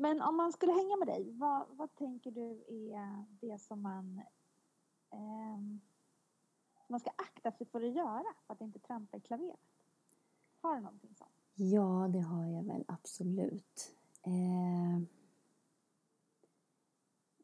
Men 0.03 0.23
om 0.23 0.37
man 0.37 0.53
skulle 0.53 0.73
hänga 0.73 0.97
med 0.97 1.09
dig, 1.09 1.31
vad, 1.31 1.67
vad 1.71 1.95
tänker 1.95 2.31
du 2.31 2.65
är 2.95 3.25
det 3.41 3.59
som 3.59 3.83
man, 3.83 4.23
eh, 5.11 5.61
man 6.87 7.01
ska 7.01 7.11
akta 7.11 7.53
sig 7.53 7.67
för 7.67 7.83
att 7.83 7.95
göra 7.95 8.25
för 8.47 8.55
att 8.55 8.61
inte 8.61 8.79
trampa 8.79 9.17
i 9.17 9.21
klaveret? 9.21 9.61
Har 10.61 10.75
du 10.75 10.81
någonting 10.81 11.15
sånt? 11.15 11.31
Ja, 11.55 12.09
det 12.13 12.21
har 12.21 12.47
jag 12.47 12.63
väl 12.63 12.85
absolut. 12.89 13.97
Eh, 14.23 15.03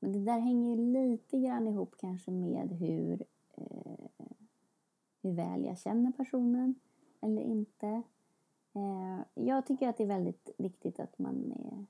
Men 0.01 0.12
det 0.12 0.25
där 0.25 0.38
hänger 0.38 0.77
ju 0.77 0.92
lite 0.92 1.38
grann 1.38 1.68
ihop 1.68 1.94
kanske 1.99 2.31
med 2.31 2.73
hur, 2.73 3.27
eh, 3.55 4.27
hur 5.23 5.33
väl 5.33 5.64
jag 5.64 5.79
känner 5.79 6.12
personen 6.12 6.75
eller 7.21 7.42
inte. 7.42 8.03
Eh, 8.73 9.21
jag 9.35 9.66
tycker 9.66 9.88
att 9.88 9.97
det 9.97 10.03
är 10.03 10.09
väldigt 10.09 10.51
viktigt 10.59 11.01
att 11.01 11.18
man 11.18 11.53
är 11.53 11.87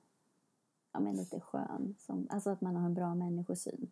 ja, 0.99 1.03
men 1.05 1.17
lite 1.17 1.41
skön. 1.41 1.95
Som, 1.99 2.27
alltså 2.31 2.51
att 2.51 2.61
man 2.61 2.77
har 2.77 2.87
en 2.87 2.95
bra 2.95 3.15
människosyn. 3.15 3.91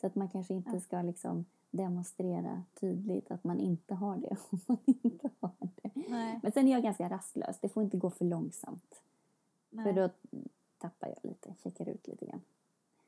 Så 0.00 0.06
att 0.06 0.14
man 0.14 0.28
kanske 0.28 0.54
inte 0.54 0.80
ska 0.80 1.02
liksom 1.02 1.44
demonstrera 1.70 2.62
tydligt 2.80 3.30
att 3.30 3.44
man 3.44 3.60
inte 3.60 3.94
har 3.94 4.16
det 4.16 4.36
om 4.50 4.60
man 4.66 4.78
inte 4.86 5.30
har 5.40 5.50
det. 5.58 5.90
Nej. 6.08 6.40
Men 6.42 6.52
sen 6.52 6.68
är 6.68 6.72
jag 6.72 6.82
ganska 6.82 7.08
rastlös. 7.08 7.58
Det 7.60 7.68
får 7.68 7.82
inte 7.82 7.96
gå 7.96 8.10
för 8.10 8.24
långsamt. 8.24 9.02
Nej. 9.70 9.84
För 9.84 9.92
då 10.02 10.08
tappar 10.78 11.08
jag 11.08 11.30
lite, 11.30 11.54
checkar 11.62 11.88
ut 11.88 12.06
lite 12.08 12.26
grann. 12.26 12.40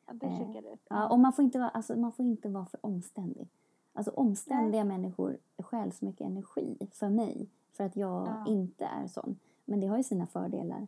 ja, 0.07 0.13
det 0.13 0.27
eh, 0.27 0.39
checkar 0.39 0.73
ut. 0.73 0.81
Ja, 0.89 1.09
och 1.09 1.19
man 1.19 1.33
får 1.33 1.45
inte 1.45 1.59
vara, 1.59 1.69
alltså, 1.69 1.97
man 1.97 2.13
får 2.13 2.27
inte 2.27 2.49
vara 2.49 2.67
för 2.67 2.87
omständig. 2.87 3.49
Alltså 3.93 4.11
omständiga 4.11 4.85
människor 4.85 5.39
stjäl 5.59 5.93
så 5.93 6.05
mycket 6.05 6.27
energi 6.27 6.89
för 6.93 7.09
mig. 7.09 7.49
För 7.73 7.85
att 7.85 7.97
jag 7.97 8.27
Ja. 8.27 8.45
inte 8.47 8.85
är 8.85 9.07
sån. 9.09 9.39
Men 9.65 9.81
det 9.81 9.87
har 9.87 9.97
ju 9.97 10.03
sina 10.03 10.27
fördelar 10.27 10.87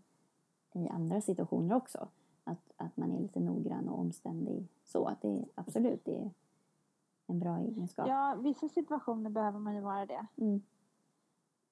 i 0.72 0.88
andra 0.88 1.20
situationer 1.20 1.76
också. 1.76 2.08
Att, 2.48 2.72
att 2.76 2.96
man 2.96 3.12
är 3.12 3.20
lite 3.20 3.40
noggrann 3.40 3.88
och 3.88 3.98
omständig. 3.98 4.68
Så 4.84 5.06
att 5.06 5.22
det 5.22 5.44
absolut 5.54 6.04
det 6.04 6.16
är 6.16 6.30
en 7.26 7.38
bra 7.38 7.58
egenskap. 7.58 8.08
Ja, 8.08 8.36
vissa 8.40 8.68
situationer 8.68 9.30
behöver 9.30 9.58
man 9.58 9.74
ju 9.74 9.80
vara 9.80 10.06
det. 10.06 10.26
Mm. 10.36 10.62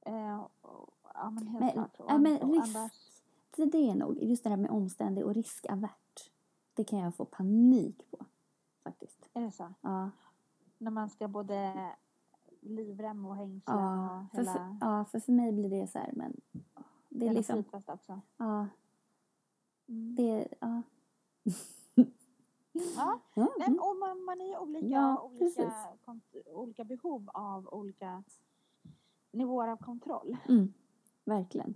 Eh, 0.01 0.41
och, 0.61 0.91
ja, 1.15 1.31
men 1.31 1.47
helt 1.47 1.65
Men, 1.65 1.73
klart. 1.73 2.01
Och, 2.01 2.11
ja, 2.11 2.19
men 2.19 2.43
och 2.43 2.55
risk, 2.55 2.77
så 3.57 3.65
det 3.65 3.91
är 3.91 3.95
nog 3.95 4.23
just 4.23 4.45
det 4.45 4.51
där 4.51 4.57
med 4.57 4.71
omständig 4.71 5.25
och 5.25 5.35
riskavert. 5.35 6.31
Det 6.75 6.85
kan 6.85 6.99
jag 6.99 7.15
få 7.15 7.25
panik 7.25 8.11
på 8.11 8.27
faktiskt. 8.83 9.29
Är 9.33 9.41
det 9.41 9.51
så? 9.51 9.75
Ja, 9.81 10.11
När 10.79 10.91
man 10.91 11.11
ska 11.11 11.29
både 11.29 11.91
livrem 12.61 13.27
och 13.27 13.37
hängslen 13.37 13.79
ja, 13.79 14.27
och 14.33 14.39
hela, 14.39 14.53
för, 14.53 14.77
ja, 14.81 15.05
för 15.05 15.21
för 15.21 15.33
mig 15.33 15.53
blir 15.53 15.71
det 15.71 15.87
så 15.87 15.99
här, 15.99 16.13
men 16.13 16.41
det 17.09 17.29
är 17.29 17.33
liksom, 17.33 17.65
också. 17.73 18.21
ja. 18.37 18.67
Det, 19.87 20.49
ja. 20.61 20.83
Ja, 22.97 23.21
ja. 23.35 23.49
Men, 23.59 23.79
och 23.79 23.97
man, 23.97 24.25
man 24.25 24.41
är 24.41 24.59
olika, 24.59 24.87
Ja, 24.87 25.31
olika, 25.41 25.73
olika 26.55 26.85
behov 26.85 27.31
av 27.35 27.69
olika 27.69 28.25
nivåer 29.33 29.69
av 29.69 29.77
kontroll. 29.77 30.37
Mm, 30.49 30.73
verkligen. 31.25 31.75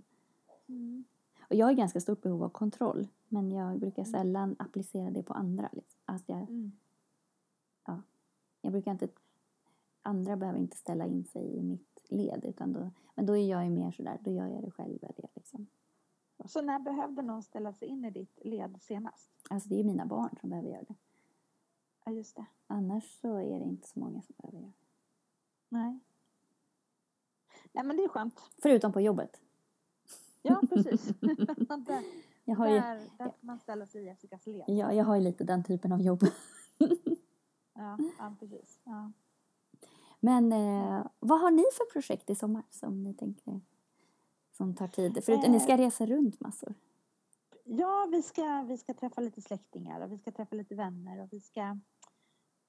Mm. 0.67 1.03
Och 1.49 1.55
jag 1.55 1.65
har 1.65 1.73
ganska 1.73 2.01
stort 2.01 2.21
behov 2.21 2.43
av 2.43 2.49
kontroll. 2.49 3.07
Men 3.27 3.51
jag 3.51 3.79
brukar 3.79 4.01
Mm. 4.01 4.11
sällan 4.11 4.55
applicera 4.59 5.11
det 5.11 5.23
på 5.23 5.33
andra. 5.33 5.69
Liksom. 5.73 5.99
Alltså 6.05 6.31
jag, 6.31 6.41
Mm. 6.41 6.71
jag 8.61 8.71
brukar 8.71 8.91
inte... 8.91 9.07
Andra 10.01 10.35
behöver 10.37 10.59
inte 10.59 10.77
ställa 10.77 11.05
in 11.05 11.25
sig 11.25 11.57
i 11.57 11.63
mitt 11.63 12.01
led. 12.09 12.45
Utan 12.45 12.73
då, 12.73 12.91
men 13.15 13.25
då 13.25 13.37
är 13.37 13.49
jag 13.49 13.63
ju 13.63 13.69
mer 13.69 13.91
sådär, 13.91 14.17
då 14.21 14.31
gör 14.31 14.47
jag 14.47 14.63
det 14.63 14.71
själv. 14.71 14.97
Det, 15.01 15.27
liksom. 15.35 15.67
Så 16.47 16.61
när 16.61 16.79
behövde 16.79 17.21
någon 17.21 17.43
ställa 17.43 17.73
sig 17.73 17.87
in 17.87 18.05
i 18.05 18.11
ditt 18.11 18.39
led 18.45 18.77
senast? 18.81 19.29
Alltså 19.49 19.69
det 19.69 19.79
är 19.79 19.83
mina 19.83 20.05
barn 20.05 20.35
som 20.41 20.49
behöver 20.49 20.69
göra 20.69 20.83
det. 20.83 20.95
Ja, 22.05 22.11
just 22.11 22.35
det. 22.35 22.45
Annars 22.67 23.19
så 23.21 23.35
är 23.37 23.59
det 23.59 23.65
inte 23.65 23.87
så 23.87 23.99
många 23.99 24.21
som 24.21 24.35
behöver 24.37 24.57
göra 24.57 24.67
det. 24.67 24.73
Nej. 25.69 25.99
Nej, 27.71 27.83
men 27.83 27.97
det 27.97 28.03
är 28.03 28.07
skönt. 28.07 28.41
Förutom 28.61 28.93
på 28.93 29.01
jobbet. 29.01 29.41
Ja, 30.41 30.61
precis. 30.69 31.05
där, 31.87 32.03
Jag 32.43 32.55
har 32.55 32.67
ju, 32.67 32.79
där, 32.79 32.95
där 33.17 33.25
får 33.25 33.47
man 33.47 33.59
ställa 33.59 33.85
sig 33.85 34.01
i 34.01 34.05
Jessicas 34.05 34.47
led. 34.47 34.63
ja, 34.67 34.93
jag 34.93 35.05
har 35.05 35.15
ju 35.15 35.21
lite 35.21 35.43
den 35.43 35.63
typen 35.63 35.91
av 35.91 36.01
jobb. 36.01 36.23
Ja, 37.73 37.97
ja 38.19 38.35
precis. 38.39 38.79
Ja. 38.83 39.11
Men 40.19 40.51
eh, 40.51 41.05
vad 41.19 41.41
har 41.41 41.51
ni 41.51 41.63
för 41.73 41.91
projekt 41.91 42.29
i 42.29 42.35
sommar 42.35 42.63
som 42.69 43.03
ni 43.03 43.13
tänker 43.13 43.61
som 44.51 44.75
tar 44.75 44.87
tid? 44.87 45.19
Förutom 45.25 45.45
Eh. 45.45 45.51
ni 45.51 45.59
ska 45.59 45.77
resa 45.77 46.05
runt 46.05 46.39
massor. 46.39 46.73
Ja, 47.63 48.07
vi 48.11 48.21
ska, 48.21 48.61
vi 48.67 48.77
ska 48.77 48.93
träffa 48.93 49.21
lite 49.21 49.41
släktingar 49.41 50.01
och 50.01 50.11
vi 50.11 50.17
ska 50.17 50.31
träffa 50.31 50.55
lite 50.55 50.75
vänner 50.75 51.21
och 51.21 51.33
vi 51.33 51.39
ska 51.39 51.61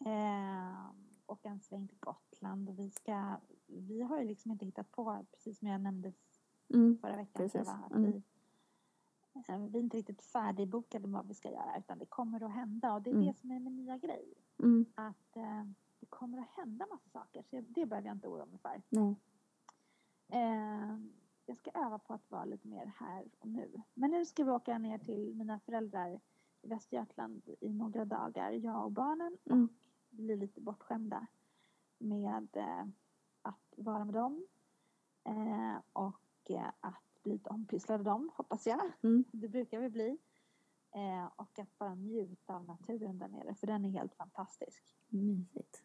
eh, 0.06 0.86
åka 1.26 1.48
en 1.48 1.60
sväng 1.60 1.88
till 1.88 1.98
Gotland 2.00 2.68
och 2.68 2.78
vi 2.78 2.90
ska, 2.90 3.36
vi 3.66 4.02
har 4.02 4.18
ju 4.20 4.24
liksom 4.28 4.50
inte 4.50 4.64
hittat 4.64 4.90
på, 4.92 5.26
precis 5.32 5.58
som 5.58 5.68
jag 5.68 5.80
nämnde 5.80 6.12
Mm. 6.74 6.98
förra 6.98 7.16
veckan, 7.16 7.32
Precis. 7.42 7.52
tror 7.52 7.66
jag, 7.66 7.72
va, 7.74 7.84
att 7.86 7.92
Mm. 7.92 8.10
vi, 8.12 8.22
eh, 9.48 9.58
vi 9.58 9.78
är 9.78 9.82
inte 9.82 9.96
riktigt 9.96 10.22
färdigbokade 10.22 11.08
med 11.08 11.18
vad 11.20 11.28
vi 11.28 11.34
ska 11.34 11.50
göra 11.50 11.78
utan 11.78 11.98
det 11.98 12.06
kommer 12.06 12.42
att 12.42 12.50
hända 12.52 12.92
och 12.94 13.02
det 13.02 13.10
är 13.10 13.14
Mm. 13.14 13.26
det 13.26 13.34
som 13.38 13.50
är 13.50 13.60
min 13.60 13.76
nya 13.76 13.98
grej. 13.98 14.34
Mm. 14.62 14.86
Att 14.94 15.36
eh, 15.36 15.64
det 16.00 16.06
kommer 16.06 16.38
att 16.38 16.48
hända 16.50 16.86
massa 16.90 17.08
saker 17.10 17.42
så 17.42 17.60
det 17.68 17.86
behöver 17.86 18.08
jag 18.08 18.16
inte 18.16 18.28
oroa 18.28 18.46
mig 18.46 18.58
för. 18.58 18.82
Nej. 18.88 19.16
Eh, 20.28 20.96
jag 21.46 21.56
ska 21.56 21.70
öva 21.70 21.98
på 21.98 22.14
att 22.14 22.30
vara 22.30 22.44
lite 22.44 22.68
mer 22.68 22.86
här 22.96 23.24
och 23.38 23.48
nu. 23.48 23.82
Men 23.94 24.10
nu 24.10 24.24
ska 24.24 24.44
vi 24.44 24.50
åka 24.50 24.78
ner 24.78 24.98
till 24.98 25.34
mina 25.34 25.60
föräldrar 25.60 26.20
i 26.62 26.68
Västergötland 26.68 27.42
i 27.60 27.68
några 27.72 28.04
dagar, 28.04 28.50
jag 28.52 28.84
och 28.84 28.92
barnen. 28.92 29.38
Mm. 29.44 29.68
Och 30.10 30.16
bli 30.16 30.36
lite 30.36 30.60
bortskämda 30.60 31.26
med 31.98 32.56
eh, 32.56 32.86
att 33.42 33.74
vara 33.76 34.04
med 34.04 34.14
dem. 34.14 34.46
Eh, 35.24 35.76
och 35.92 36.50
eh, 36.50 36.70
att 36.80 37.22
bli 37.22 37.32
lite 37.32 37.50
ompysslad 37.50 38.00
av 38.00 38.04
dem, 38.04 38.30
hoppas 38.34 38.66
jag. 38.66 38.92
Mm. 39.02 39.24
Det 39.32 39.48
brukar 39.48 39.80
vi 39.80 39.88
bli. 39.88 40.18
Eh, 40.94 41.30
och 41.36 41.58
att 41.58 41.78
bara 41.78 41.94
njuta 41.94 42.56
av 42.56 42.64
naturen 42.64 43.18
där 43.18 43.28
nere, 43.28 43.54
för 43.54 43.66
den 43.66 43.84
är 43.84 43.90
helt 43.90 44.14
fantastisk. 44.14 44.96
Mysigt. 45.08 45.82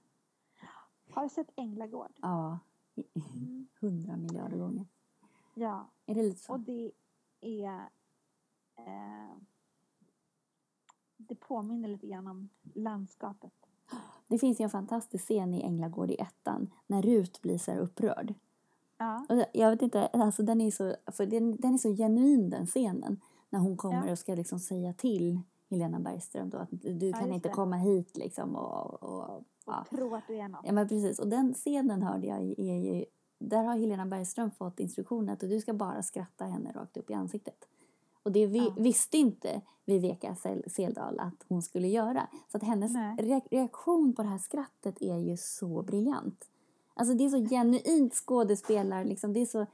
Har 1.10 1.24
du 1.24 1.30
sett 1.30 1.52
Änglagård? 1.56 2.12
Ja, 2.22 2.60
Mm. 2.98 3.68
hundra 3.80 4.18
miljarder 4.18 4.58
gånger. 4.58 4.86
Ja, 5.60 5.88
Är 6.06 6.16
det 6.16 6.24
lite 6.24 6.40
så? 6.40 6.54
Och 6.54 6.60
det 6.60 6.92
är... 7.42 7.90
Eh, 8.78 9.38
det 11.18 11.36
påminner 11.36 11.90
lite 11.90 12.08
grann 12.08 12.28
om 12.28 12.50
landskapet. 12.76 13.54
Det 14.28 14.38
finns 14.40 14.60
ju 14.60 14.64
en 14.64 14.70
fantastisk 14.70 15.24
scen 15.26 15.54
i 15.54 15.62
Änglagård 15.62 16.12
i 16.12 16.16
ettan 16.16 16.74
när 16.88 17.02
Rut 17.02 17.42
blir 17.42 17.58
så 17.58 17.72
här 17.72 17.80
upprörd. 17.80 18.34
Ja. 18.98 19.26
Och 19.30 19.44
jag 19.54 19.70
vet 19.72 19.82
inte, 19.82 20.08
alltså 20.08 20.44
den 20.44 20.62
är 20.62 20.72
så, 20.72 20.96
för 21.12 21.26
den, 21.26 21.56
den 21.56 21.74
är 21.74 21.78
så 21.78 21.96
genuin 21.96 22.50
den 22.50 22.66
scenen. 22.68 23.22
När 23.50 23.60
hon 23.60 23.78
kommer 23.78 24.06
Ja. 24.06 24.12
och 24.12 24.20
ska 24.20 24.36
liksom 24.36 24.60
säga 24.60 24.94
till 24.94 25.42
Helena 25.70 26.00
Bergström 26.00 26.50
då 26.50 26.58
att 26.58 26.70
du 26.72 26.94
du 26.94 27.14
kan 27.14 27.32
inte 27.34 27.50
det. 27.50 27.54
komma 27.56 27.76
hit 27.76 28.18
liksom 28.18 28.56
och, 28.56 29.04
och 29.04 29.36
Och 29.38 29.44
ja. 29.66 29.86
tro 29.90 30.16
att 30.16 30.28
du 30.28 30.36
är 30.36 30.48
något. 30.48 30.62
ja 30.64 30.72
men 30.72 30.88
precis 30.88 31.20
och 31.20 31.28
den 31.28 31.54
scenen 31.54 32.02
hörde 32.04 32.28
jag 32.28 32.38
är 32.60 32.76
ju 32.76 33.06
där 33.40 33.64
har 33.64 33.78
Helena 33.78 34.06
Bergström 34.06 34.52
fått 34.52 34.80
instruktioner 34.80 35.34
att 35.34 35.40
du 35.40 35.60
ska 35.60 35.74
bara 35.74 36.04
skratta 36.04 36.46
henne 36.46 36.72
rakt 36.72 36.98
upp 36.98 37.10
i 37.10 37.14
ansiktet. 37.14 37.68
Och 38.24 38.32
det 38.32 38.46
vi, 38.48 38.58
Ja. 38.58 38.74
visste 38.78 39.18
inte 39.18 39.62
Viveka 39.86 40.36
Sel- 40.36 40.70
Seldal 40.70 41.20
att 41.20 41.46
hon 41.50 41.62
skulle 41.62 41.88
göra. 41.88 42.28
Så 42.52 42.58
att 42.58 42.64
hennes 42.64 42.92
re- 42.96 43.42
reaktion 43.52 44.14
på 44.14 44.22
det 44.22 44.28
här 44.30 44.38
skrattet 44.38 45.02
är 45.02 45.18
ju 45.18 45.38
så 45.38 45.82
briljant. 45.82 46.46
Alltså 46.94 47.14
det 47.14 47.26
är 47.26 47.30
så 47.30 47.46
genuint 47.50 48.14
skådespelar, 48.14 49.04
liksom. 49.06 49.34
det, 49.34 49.40
är 49.42 49.46
så, 49.46 49.66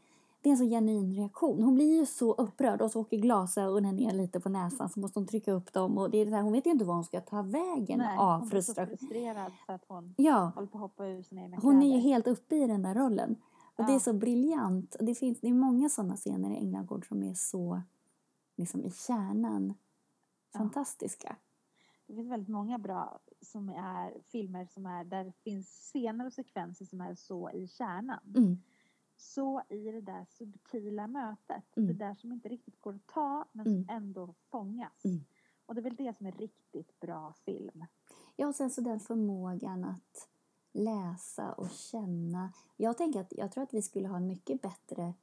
det 0.41 0.49
är 0.49 0.52
en 0.52 0.58
så 0.58 0.63
genuin 0.65 1.13
reaktion. 1.15 1.63
Hon 1.63 1.76
blir 1.76 1.99
ju 1.99 2.06
så 2.06 2.34
upprörd 2.34 2.82
och 2.82 2.91
så 2.91 3.02
åker 3.02 3.17
glasögonen 3.17 3.95
ner 3.95 4.13
lite 4.13 4.39
på 4.39 4.49
näsan 4.49 4.89
så 4.89 4.99
måste 4.99 5.19
hon 5.19 5.28
trycka 5.28 5.52
upp 5.52 5.73
dem. 5.73 5.97
Och 5.97 6.10
det 6.10 6.17
är 6.17 6.26
det 6.26 6.32
här, 6.36 6.41
hon 6.41 6.54
vet 6.54 6.65
ju 6.65 6.71
inte 6.71 6.86
vad 6.86 6.95
hon 6.95 7.04
ska 7.06 7.21
ta 7.21 7.41
vägen 7.41 7.97
Nej, 7.99 8.17
av 8.17 8.39
hon 8.39 8.49
blir 8.49 8.62
så 8.62 8.65
frustration. 8.73 8.97
frustrerad 8.97 9.52
för 9.65 9.73
att 9.73 9.86
hon 9.88 10.13
Ja, 10.17 10.52
håller 10.56 10.67
på 10.67 10.78
att 10.78 10.82
hoppa 10.82 11.08
ur 11.08 11.21
sina 11.23 11.41
egna 11.41 11.58
hon 11.62 11.82
är 11.82 11.86
ju 11.86 11.91
kläder. 11.91 12.04
helt 12.10 12.28
uppe 12.28 12.56
i 12.56 12.67
den 12.67 12.82
där 12.82 12.93
rollen. 12.95 13.36
Och 13.76 13.86
det 13.86 13.92
är 13.92 13.94
Ja. 13.94 14.00
så 14.00 14.14
briljant. 14.14 14.96
Det, 15.00 15.16
finns, 15.16 15.40
det 15.42 15.48
är 15.48 15.54
många 15.54 15.90
sådana 15.90 16.16
scener 16.16 16.52
i 16.52 16.58
Änglagård 16.58 17.08
som 17.08 17.24
är 17.24 17.34
så, 17.34 17.82
liksom 18.56 18.84
i 18.86 18.92
kärnan, 18.92 19.74
Ja. 20.52 20.58
fantastiska. 20.60 21.36
Det 22.08 22.16
finns 22.16 22.32
väldigt 22.32 22.50
många 22.50 22.78
bra 22.78 23.20
som 23.42 23.70
är 23.70 24.22
filmer 24.28 24.66
som 24.66 24.86
är 24.86 25.04
där 25.04 25.24
det 25.24 25.32
finns 25.44 25.68
scener 25.68 26.26
och 26.26 26.34
sekvenser 26.34 26.86
som 26.86 27.02
är 27.02 27.16
så 27.16 27.52
i 27.52 27.68
kärnan. 27.68 28.20
Mm. 28.36 28.58
Så 29.18 29.62
i 29.70 29.92
det 29.92 30.02
där 30.02 30.26
subtila 30.30 31.08
mötet. 31.08 31.78
Mm. 31.78 31.88
Det 31.88 31.94
där 31.94 32.16
som 32.16 32.32
inte 32.32 32.50
riktigt 32.50 32.82
går 32.82 32.94
att 32.96 33.08
ta 33.08 33.46
men 33.52 33.68
Mm. 33.68 33.86
som 33.86 33.96
ändå 33.96 34.34
fångas. 34.52 35.06
Mm. 35.06 35.20
Och 35.66 35.76
det 35.76 35.82
är 35.82 35.84
väl 35.84 35.96
det 35.96 36.18
som 36.18 36.26
är 36.26 36.32
riktigt 36.32 37.00
bra 37.00 37.34
film. 37.46 37.86
Ja, 38.36 38.48
och 38.48 38.56
sen 38.56 38.70
så 38.72 38.82
den 38.82 39.00
förmågan 39.00 39.84
att 39.84 40.30
läsa 40.74 41.52
och 41.54 41.70
känna. 41.70 42.54
Jag 42.78 42.98
tänker 42.98 43.20
att 43.22 43.34
jag 43.38 43.52
tror 43.52 43.64
att 43.64 43.74
vi 43.74 43.82
skulle 43.82 44.08
ha 44.08 44.18
en 44.18 44.28
mycket 44.28 44.62
bättre 44.62 45.14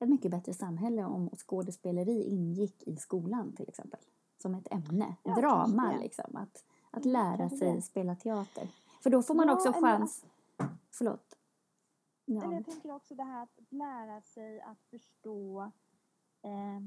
ett 0.00 0.08
mycket 0.08 0.30
bättre 0.30 0.54
samhälle 0.54 1.04
om 1.04 1.30
skådespeleri 1.36 2.22
ingick 2.22 2.82
i 2.88 2.96
skolan 2.96 3.52
till 3.52 3.68
exempel. 3.68 4.00
Som 4.42 4.54
ett 4.54 4.68
ämne. 4.72 5.16
Ja, 5.22 5.34
Drama 5.34 5.92
det. 5.92 5.98
liksom. 6.00 6.36
Att, 6.36 6.64
att 6.90 7.04
Mm, 7.06 7.12
lära 7.12 7.50
sig 7.50 7.74
det. 7.74 7.82
spela 7.82 8.16
teater. 8.16 8.68
För 9.02 9.10
då 9.10 9.22
får 9.22 9.34
man 9.34 9.46
Ja, 9.48 9.54
också 9.54 9.68
eller 9.68 9.80
chans... 9.80 10.24
Förlåt. 10.90 11.36
Eller 12.26 12.40
Ja. 12.42 12.52
jag 12.52 12.64
tänker 12.64 12.90
också 12.94 13.14
det 13.14 13.22
här 13.24 13.42
att 13.42 13.60
lära 13.70 14.20
sig 14.20 14.60
att 14.60 14.82
förstå 14.90 15.60
eh, 16.42 16.80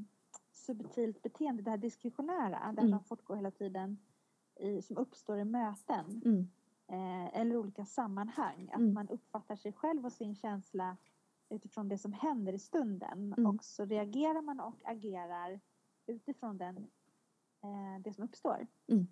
subtilt 0.51 1.21
beteende, 1.21 1.63
det 1.63 1.69
här 1.69 1.77
diskretionära, 1.77 2.59
där 2.73 2.83
Mm. 2.83 2.89
som 2.89 3.03
fortgår 3.03 3.35
hela 3.35 3.51
tiden 3.51 3.97
i, 4.59 4.81
som 4.81 4.97
uppstår 4.97 5.37
i 5.39 5.45
möten 5.45 6.21
Mm. 6.25 6.49
Eh, 6.91 7.39
eller 7.41 7.57
olika 7.57 7.85
sammanhang. 7.85 8.69
Att 8.73 8.79
Mm. 8.79 8.93
man 8.93 9.07
uppfattar 9.09 9.55
sig 9.55 9.73
själv 9.73 10.05
och 10.05 10.11
sin 10.13 10.35
känsla 10.35 10.97
utifrån 11.49 11.87
det 11.89 11.97
som 11.97 12.13
händer 12.13 12.53
i 12.53 12.59
stunden. 12.59 13.33
Mm. 13.37 13.45
Och 13.45 13.63
så 13.63 13.85
reagerar 13.85 14.41
man 14.41 14.59
och 14.59 14.75
agerar 14.83 15.59
utifrån 16.05 16.57
den, 16.57 16.77
eh, 17.63 18.01
det 18.03 18.13
som 18.13 18.23
uppstår. 18.23 18.67
Mm. 18.87 19.07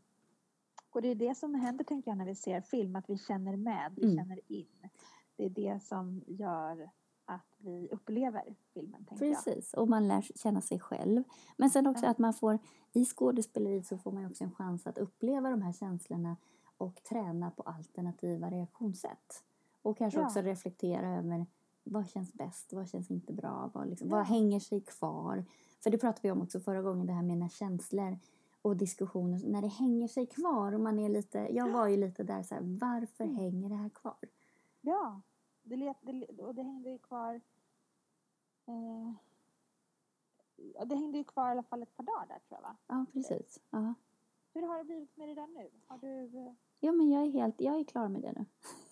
Och 0.90 1.02
det 1.02 1.08
är 1.08 1.16
det 1.16 1.36
som 1.36 1.56
händer 1.56 1.84
tänker 1.84 2.12
jag 2.12 2.18
när 2.18 2.26
vi 2.26 2.36
ser 2.36 2.62
film, 2.62 2.96
att 2.96 3.10
vi 3.10 3.18
känner 3.18 3.56
med, 3.58 3.94
vi 3.96 4.04
Mm. 4.04 4.18
känner 4.18 4.40
in. 4.52 4.90
Det 5.36 5.46
är 5.46 5.50
det 5.50 5.84
som 5.84 6.24
gör 6.28 6.90
att 7.26 7.56
vi 7.58 7.90
upplever 7.92 8.56
filmen, 8.74 9.06
tänker 9.06 9.26
jag. 9.26 9.36
Precis, 9.46 9.74
och 9.74 9.90
man 9.90 10.08
lär 10.08 10.22
känna 10.22 10.62
sig 10.62 10.80
själv. 10.80 11.24
Men 11.58 11.70
sen 11.70 11.88
också 11.88 12.06
Ja. 12.06 12.12
att 12.12 12.18
man 12.18 12.34
får, 12.34 12.60
i 12.94 13.06
skådespeleriet 13.06 13.86
så 13.86 13.98
får 13.98 14.12
man 14.12 14.26
också 14.26 14.44
en 14.44 14.52
chans 14.52 14.88
att 14.88 14.98
uppleva 14.98 15.50
de 15.50 15.62
här 15.62 15.74
känslorna 15.74 16.38
och 16.80 17.04
träna 17.04 17.52
på 17.52 17.64
alternativa 17.64 18.50
reaktionssätt. 18.50 19.44
Och 19.82 19.98
kanske 19.98 20.20
Ja. 20.20 20.26
också 20.26 20.40
reflektera 20.42 21.10
över 21.18 21.46
vad 21.84 22.10
känns 22.10 22.34
bäst, 22.34 22.74
vad 22.74 22.90
känns 22.90 23.12
inte 23.12 23.34
bra, 23.34 23.72
vad, 23.74 23.88
liksom, 23.90 24.10
Ja. 24.10 24.16
vad 24.16 24.26
hänger 24.26 24.60
sig 24.60 24.82
kvar. 24.82 25.46
För 25.84 25.90
det 25.90 25.98
pratade 25.98 26.20
vi 26.28 26.32
om 26.32 26.42
också 26.42 26.60
förra 26.60 26.82
gången, 26.82 27.08
det 27.08 27.14
här 27.14 27.24
med 27.24 27.38
när 27.38 27.50
känslor 27.50 28.18
och 28.62 28.78
diskussioner, 28.78 29.42
när 29.48 29.62
det 29.62 29.68
hänger 29.68 30.08
sig 30.08 30.26
kvar 30.28 30.72
och 30.74 30.80
man 30.82 31.00
är 31.00 31.10
lite, 31.10 31.40
jag 31.40 31.72
var 31.72 31.88
ju 31.88 31.98
lite 31.98 32.24
där 32.24 32.44
så 32.44 32.56
här, 32.56 32.62
varför 32.82 33.24
Mm. 33.24 33.36
hänger 33.36 33.70
det 33.70 33.76
här 33.76 33.90
kvar? 33.90 34.18
Ja, 34.82 35.22
det, 35.64 35.76
let, 35.76 35.98
det, 36.02 36.26
och 36.44 36.56
det 36.56 36.64
hängde 36.64 36.90
ju 36.90 36.98
kvar 36.98 37.42
eh, 38.66 39.14
det 40.86 40.96
hängde 40.96 41.18
ju 41.18 41.24
kvar 41.24 41.48
i 41.48 41.52
alla 41.52 41.64
fall 41.64 41.84
ett 41.84 41.96
par 41.98 42.04
dagar 42.04 42.28
där 42.28 42.40
tror 42.40 42.58
jag 42.58 42.62
va? 42.62 42.76
Ja, 42.88 43.06
precis. 43.14 43.60
Ja. 43.70 43.94
Hur 44.54 44.62
har 44.62 44.78
det 44.78 44.84
blivit 44.84 45.18
med 45.18 45.28
det 45.30 45.36
där 45.36 45.48
nu? 45.48 45.70
Har 45.88 45.98
du, 45.98 46.38
eh, 46.48 46.54
ja, 46.80 46.92
men 46.92 47.10
jag 47.10 47.24
är 47.24 47.32
helt, 47.32 47.62
jag 47.62 47.80
är 47.80 47.84
klar 47.84 48.08
med 48.08 48.22
det 48.22 48.32
nu. 48.32 48.46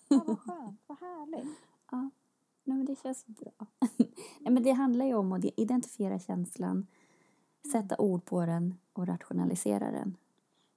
ja 0.08 0.22
vad 0.26 0.38
skönt, 0.38 0.80
vad 0.86 0.98
härligt. 0.98 1.58
Ja, 1.90 2.10
nej, 2.64 2.76
men 2.76 2.86
det 2.86 2.96
känns 2.96 3.26
bra. 3.26 3.52
nej, 4.40 4.52
men 4.52 4.62
det 4.62 4.72
handlar 4.72 5.06
ju 5.06 5.14
om 5.14 5.32
att 5.32 5.44
identifiera 5.56 6.18
känslan, 6.18 6.86
sätta 7.72 7.96
ord 7.98 8.24
på 8.24 8.46
den 8.46 8.74
och 8.92 9.06
rationalisera 9.06 9.90
den. 9.90 10.16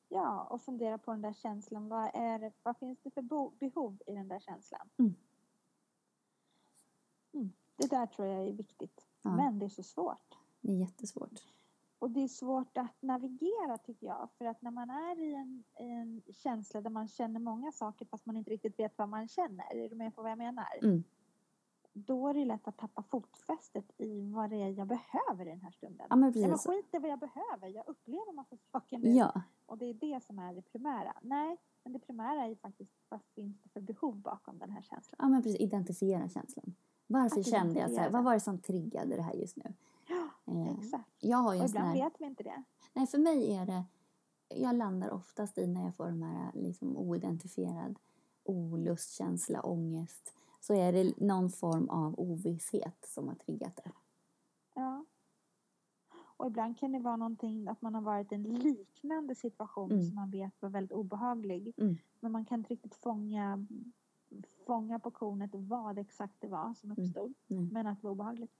Ja, 0.09 0.43
och 0.43 0.61
fundera 0.61 0.97
på 0.97 1.11
den 1.11 1.21
där 1.21 1.33
känslan. 1.33 1.89
Vad, 1.89 2.11
är 2.13 2.51
vad 2.63 2.77
finns 2.77 2.99
det 3.03 3.11
för 3.11 3.21
behov 3.59 4.01
i 4.07 4.15
den 4.15 4.27
där 4.27 4.39
känslan? 4.39 4.89
Mm. 4.97 5.15
Mm. 7.33 7.51
Det 7.75 7.87
där 7.87 8.05
tror 8.05 8.27
jag 8.27 8.47
är 8.47 8.53
viktigt. 8.53 9.07
Ja. 9.21 9.35
Men 9.35 9.59
det 9.59 9.65
är 9.65 9.69
så 9.69 9.83
svårt. 9.83 10.37
Det 10.61 10.71
är 10.71 10.77
jättesvårt. 10.77 11.41
Och 12.01 12.11
det 12.11 12.23
är 12.23 12.27
svårt 12.27 12.77
att 12.77 13.01
navigera 13.01 13.77
tycker 13.77 14.07
jag. 14.07 14.29
För 14.37 14.45
att 14.45 14.61
när 14.61 14.71
man 14.71 14.89
är 14.89 15.19
i 15.19 15.33
en, 15.33 15.63
i 15.79 15.89
en 15.89 16.21
känsla 16.33 16.81
där 16.81 16.89
man 16.89 17.07
känner 17.07 17.39
många 17.39 17.71
saker 17.71 18.05
fast 18.05 18.25
man 18.25 18.37
inte 18.37 18.51
riktigt 18.51 18.79
vet 18.79 18.97
vad 18.97 19.09
man 19.09 19.27
känner. 19.27 19.75
Är 19.75 19.89
du 19.89 19.95
med 19.95 20.15
på 20.15 20.21
vad 20.21 20.31
jag 20.31 20.37
menar? 20.37 20.65
Mm. 20.81 21.03
Då 21.93 22.27
är 22.27 22.33
det 22.33 22.45
lätt 22.45 22.67
att 22.67 22.77
tappa 22.77 23.03
fotfästet 23.03 23.85
i 23.97 24.31
vad 24.31 24.49
det 24.49 24.55
är 24.55 24.69
jag 24.69 24.87
behöver 24.87 25.45
i 25.45 25.49
den 25.49 25.61
här 25.61 25.71
stunden. 25.71 26.07
Ja, 26.09 26.15
men 26.15 26.33
precis. 26.33 26.65
skit 26.65 26.87
i 26.91 26.97
vad 26.97 27.11
jag 27.11 27.19
behöver. 27.19 27.67
Jag 27.67 27.87
upplever 27.87 28.33
massa 28.33 28.57
saker 28.71 28.97
nu. 28.97 29.09
Ja, 29.09 29.41
Och 29.65 29.77
det 29.77 29.85
är 29.85 29.93
det 29.93 30.23
som 30.23 30.39
är 30.39 30.53
det 30.53 30.61
primära. 30.61 31.13
Nej, 31.21 31.57
men 31.83 31.93
det 31.93 31.99
primära 31.99 32.45
är 32.45 32.55
faktiskt 32.55 32.91
vad 33.09 33.21
finns 33.35 33.61
det 33.63 33.69
för 33.69 33.81
behov 33.81 34.15
bakom 34.15 34.59
den 34.59 34.69
här 34.71 34.81
känslan. 34.81 35.15
ja, 35.19 35.29
men 35.29 35.43
precis. 35.43 35.61
Identifiera 35.61 36.29
känslan. 36.29 36.75
Varför 37.07 37.43
kände 37.43 37.79
jag 37.79 37.91
så 37.91 37.99
här? 37.99 38.09
Vad 38.09 38.23
var 38.23 38.33
det 38.33 38.39
som 38.39 38.57
triggade 38.59 39.15
det 39.15 39.21
här 39.21 39.33
just 39.33 39.57
nu? 39.57 39.73
Eh, 40.51 40.79
exakt. 40.79 41.09
jag 41.19 41.37
har 41.37 41.53
ju 41.53 41.61
Och 41.61 41.69
ibland 41.69 41.87
här... 41.87 41.93
vet 42.03 42.13
vi 42.21 42.25
inte 42.25 42.43
det. 42.43 42.63
Nej, 42.93 43.07
för 43.07 43.17
mig 43.17 43.53
är 43.55 43.65
det... 43.65 43.83
Jag 44.55 44.75
landar 44.75 45.09
oftast 45.11 45.57
i 45.57 45.67
när 45.67 45.83
jag 45.85 45.95
får 45.95 46.05
de 46.07 46.21
här 46.21 46.51
liksom 46.53 46.97
oidentifierad 46.97 47.99
olustkänsla, 48.43 49.61
ångest. 49.61 50.33
Så 50.59 50.73
är 50.73 50.93
det 50.93 51.17
någon 51.17 51.49
form 51.49 51.89
av 51.89 52.19
ovisshet 52.19 53.05
som 53.07 53.27
har 53.27 53.35
triggat 53.35 53.75
det. 53.83 53.91
Ja. 54.75 55.05
Och 56.37 56.47
ibland 56.47 56.77
kan 56.79 56.91
det 56.91 56.99
vara 56.99 57.15
någonting 57.15 57.67
att 57.67 57.81
man 57.81 57.95
har 57.95 58.01
varit 58.01 58.31
i 58.31 58.35
en 58.35 58.43
liknande 58.43 59.35
situation 59.35 59.91
Mm. 59.91 60.05
som 60.05 60.15
man 60.15 60.31
vet 60.31 60.61
var 60.61 60.69
väldigt 60.69 60.91
obehaglig. 60.91 61.73
Mm. 61.77 61.97
Men 62.19 62.31
man 62.31 62.45
kan 62.45 62.59
inte 62.59 62.73
riktigt 62.73 62.95
fånga, 62.95 63.65
fånga 64.65 64.99
på 64.99 65.11
kornet 65.11 65.49
vad 65.53 65.97
exakt 65.99 66.35
det 66.39 66.47
var 66.47 66.73
som 66.73 66.91
uppstod. 66.91 67.33
Mm. 67.49 67.69
Men 67.71 67.87
att 67.87 68.01
det 68.01 68.07
var 68.07 68.11
obehagligt. 68.11 68.51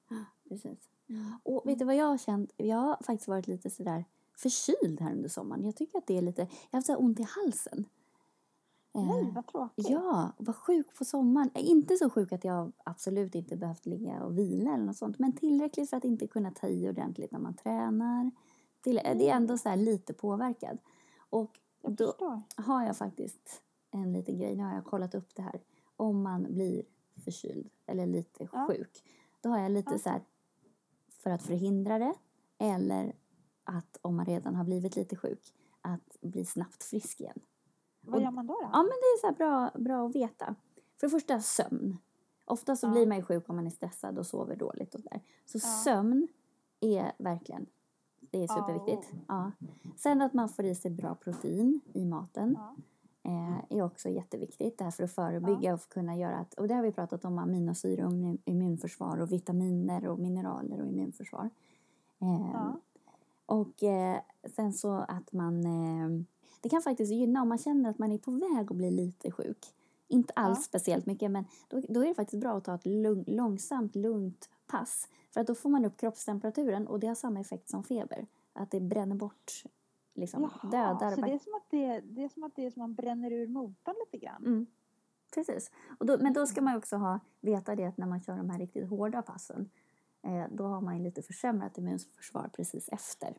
Precis. 0.50 0.90
Och 1.44 1.62
vet 1.66 1.80
du 1.80 1.86
vad 1.86 1.96
jag 1.96 2.06
har 2.06 2.18
känt? 2.18 2.52
Jag 2.58 2.78
har 2.78 2.98
faktiskt 3.04 3.28
varit 3.28 3.48
lite 3.48 3.70
sådär 3.70 4.06
förkyld 4.38 5.02
här 5.02 5.14
under 5.14 5.30
sommaren. 5.30 5.66
Jag 5.66 5.76
tycker 5.76 5.98
att 5.98 6.08
det 6.08 6.18
är 6.18 6.22
lite... 6.22 6.42
Jag 6.42 6.48
har 6.72 6.78
haft 6.78 6.88
så 6.88 6.96
ont 6.96 7.20
i 7.20 7.24
halsen. 7.24 7.86
Eh, 8.94 9.06
Nej, 9.06 9.32
vad 9.36 9.48
tråkigt. 9.48 9.90
Ja, 9.90 10.32
var 10.38 10.54
sjuk 10.54 10.98
på 10.98 11.06
sommaren. 11.06 11.50
Eh, 11.54 11.70
Inte 11.70 11.98
så 11.98 12.10
sjuk 12.10 12.32
att 12.32 12.44
jag 12.44 12.72
absolut 12.84 13.36
inte 13.36 13.56
behövt 13.58 13.86
ligga 13.86 14.24
och 14.24 14.38
vila 14.38 14.74
eller 14.74 14.86
något 14.86 14.98
sånt. 14.98 15.20
Men 15.20 15.34
tillräckligt 15.34 15.90
för 15.90 15.98
att 15.98 16.06
inte 16.06 16.28
kunna 16.28 16.52
ta 16.52 16.68
i 16.68 16.90
ordentligt 16.90 17.32
när 17.32 17.40
man 17.40 17.54
tränar. 17.54 18.32
Till, 18.82 18.98
eh, 18.98 19.18
Det 19.18 19.30
är 19.30 19.36
ändå 19.36 19.58
så 19.58 19.70
här 19.70 19.78
lite 19.78 20.14
påverkad. 20.14 20.78
Och 21.30 21.60
då 21.82 22.42
har 22.56 22.84
jag 22.86 22.98
faktiskt 22.98 23.62
en 23.92 24.14
liten 24.14 24.38
grej. 24.38 24.56
Nu 24.56 24.64
har 24.64 24.76
jag 24.76 24.86
kollat 24.86 25.16
upp 25.16 25.36
det 25.36 25.42
här. 25.42 25.62
Om 25.96 26.22
man 26.24 26.54
blir 26.54 26.84
förkyld 27.24 27.70
eller 27.86 28.06
lite 28.08 28.48
Ja. 28.54 28.68
sjuk. 28.70 29.04
Då 29.42 29.50
har 29.50 29.60
jag 29.60 29.72
lite 29.72 29.92
Ja. 29.92 30.00
så 30.00 30.10
här 30.10 30.22
för 31.10 31.30
att 31.30 31.44
förhindra 31.44 32.00
det. 32.00 32.14
Eller 32.58 33.16
att 33.64 33.98
om 34.02 34.16
man 34.16 34.26
redan 34.26 34.56
har 34.56 34.64
blivit 34.64 34.96
lite 34.96 35.16
sjuk. 35.16 35.54
Att 35.82 36.18
bli 36.22 36.46
snabbt 36.46 36.84
frisk 36.84 37.22
igen. 37.22 37.40
Vad 38.02 38.16
Och- 38.16 38.22
gör 38.22 38.32
man 38.32 38.48
då? 38.48 38.54
då? 38.54 38.70
Ja 38.74 38.78
men 38.78 38.86
det 38.88 38.92
är 38.92 39.30
så 39.30 39.36
bra, 39.36 39.72
bra 39.84 40.06
att 40.08 40.16
veta. 40.16 40.56
För 41.00 41.08
det 41.08 41.12
första 41.12 41.42
sömn. 41.42 41.98
Ofta 42.46 42.76
så 42.76 42.88
Ja. 42.88 42.92
blir 42.92 43.08
man 43.08 43.18
ju 43.18 43.24
sjuk 43.24 43.50
om 43.50 43.56
man 43.56 43.66
är 43.66 43.70
stressad 43.72 44.18
och 44.20 44.26
sover 44.28 44.56
dåligt 44.56 44.96
och 44.96 45.02
där. 45.02 45.22
Så 45.46 45.58
Ja. 45.58 45.62
sömn 45.84 46.28
är 46.80 47.12
verkligen, 47.18 47.66
det 48.20 48.44
är 48.44 48.48
superviktigt. 48.48 49.14
Ja. 49.28 49.52
Sen 49.98 50.22
att 50.22 50.34
man 50.34 50.50
får 50.50 50.66
i 50.66 50.76
sig 50.76 50.92
bra 50.92 51.16
protein 51.16 51.82
i 51.94 52.06
maten 52.06 52.56
Ja. 52.58 52.76
Eh, 53.24 53.78
är 53.78 53.82
också 53.82 54.10
jätteviktigt. 54.10 54.78
Det 54.78 54.84
här 54.84 54.92
för 54.92 55.04
att 55.04 55.12
förebygga 55.12 55.74
och 55.74 55.90
kunna 55.90 56.18
göra 56.18 56.36
att, 56.38 56.54
och 56.54 56.68
det 56.68 56.74
har 56.74 56.84
vi 56.84 56.92
pratat 56.92 57.26
om 57.26 57.38
aminosyror 57.38 58.06
och 58.06 58.12
immun- 58.12 58.42
immunförsvar 58.46 59.18
och 59.22 59.32
vitaminer 59.32 60.08
och 60.08 60.20
mineraler 60.20 60.82
och 60.82 60.88
immunförsvar. 60.88 61.50
Eh, 62.22 62.50
Ja. 62.54 62.80
och 63.46 63.84
eh, 63.84 64.18
sen 64.56 64.74
så 64.74 64.92
att 64.94 65.32
man, 65.34 65.66
eh, 65.66 66.24
det 66.62 66.70
kan 66.70 66.82
faktiskt 66.82 67.12
gynna 67.12 67.42
om 67.42 67.50
man 67.50 67.58
känner 67.58 67.90
att 67.90 67.98
man 68.00 68.12
är 68.12 68.18
på 68.18 68.32
väg 68.32 68.72
att 68.72 68.78
bli 68.78 68.92
lite 68.92 69.32
sjuk. 69.32 69.74
Inte 70.08 70.34
alls 70.36 70.58
Ja. 70.60 70.64
speciellt 70.64 71.06
mycket 71.06 71.32
men 71.32 71.46
då, 71.68 71.82
då 71.90 72.04
är 72.04 72.08
det 72.08 72.14
faktiskt 72.16 72.42
bra 72.42 72.58
att 72.58 72.64
ta 72.64 72.76
ett 72.76 72.86
lugn, 72.86 73.24
långsamt, 73.28 73.96
lugnt 73.96 74.50
pass. 74.68 75.08
För 75.34 75.42
att 75.42 75.48
då 75.48 75.56
får 75.56 75.70
man 75.70 75.86
upp 75.86 75.98
kroppstemperaturen 75.98 76.88
och 76.88 77.00
det 77.00 77.08
har 77.08 77.16
samma 77.16 77.40
effekt 77.40 77.70
som 77.70 77.84
feber. 77.84 78.28
Att 78.54 78.72
det 78.72 78.80
bränner 78.80 79.16
bort, 79.16 79.64
liksom 80.14 80.42
Jaha, 80.42 80.70
dödar 80.72 81.16
så 81.16 81.22
det 81.22 81.34
är, 81.34 81.40
som 81.40 81.54
att 81.54 81.70
det, 81.70 82.00
det 82.00 82.24
är 82.24 82.30
som 82.30 82.44
att 82.44 82.56
det 82.56 82.66
är 82.66 82.72
som 82.72 82.80
man 82.80 82.94
bränner 82.94 83.32
ur 83.32 83.48
motorn 83.48 83.96
lite 84.06 84.26
grann. 84.26 84.46
Mm. 84.46 84.66
Precis. 85.36 85.72
Och 86.00 86.06
då, 86.06 86.18
men 86.18 86.34
då 86.34 86.46
ska 86.46 86.62
man 86.62 86.74
ju 86.74 86.78
också 86.78 86.96
ha, 86.98 87.20
veta 87.42 87.76
det 87.76 87.86
att 87.86 87.98
när 87.98 88.08
man 88.08 88.22
kör 88.22 88.38
de 88.38 88.50
här 88.50 88.60
riktigt 88.60 88.90
hårda 88.90 89.22
passen 89.22 89.70
eh, 90.22 90.46
då 90.52 90.64
har 90.64 90.82
man 90.82 90.98
ju 90.98 91.04
lite 91.04 91.22
försämrat 91.22 91.78
immunförsvar 91.78 92.50
precis 92.56 92.90
efter. 92.90 93.38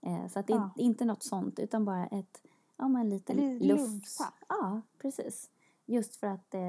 Eh, 0.00 0.28
så 0.28 0.38
att 0.38 0.46
det 0.46 0.52
är 0.52 0.56
Ja. 0.56 0.70
inte 0.76 1.04
något 1.04 1.22
sånt 1.22 1.58
utan 1.58 1.84
bara 1.84 2.06
ett, 2.06 2.42
ja 2.76 2.88
men 2.88 3.08
lite 3.08 3.34
luft. 3.60 4.20
Ja, 4.48 4.80
precis. 4.98 5.50
Just 5.86 6.16
för 6.16 6.26
att 6.26 6.54
eh, 6.54 6.60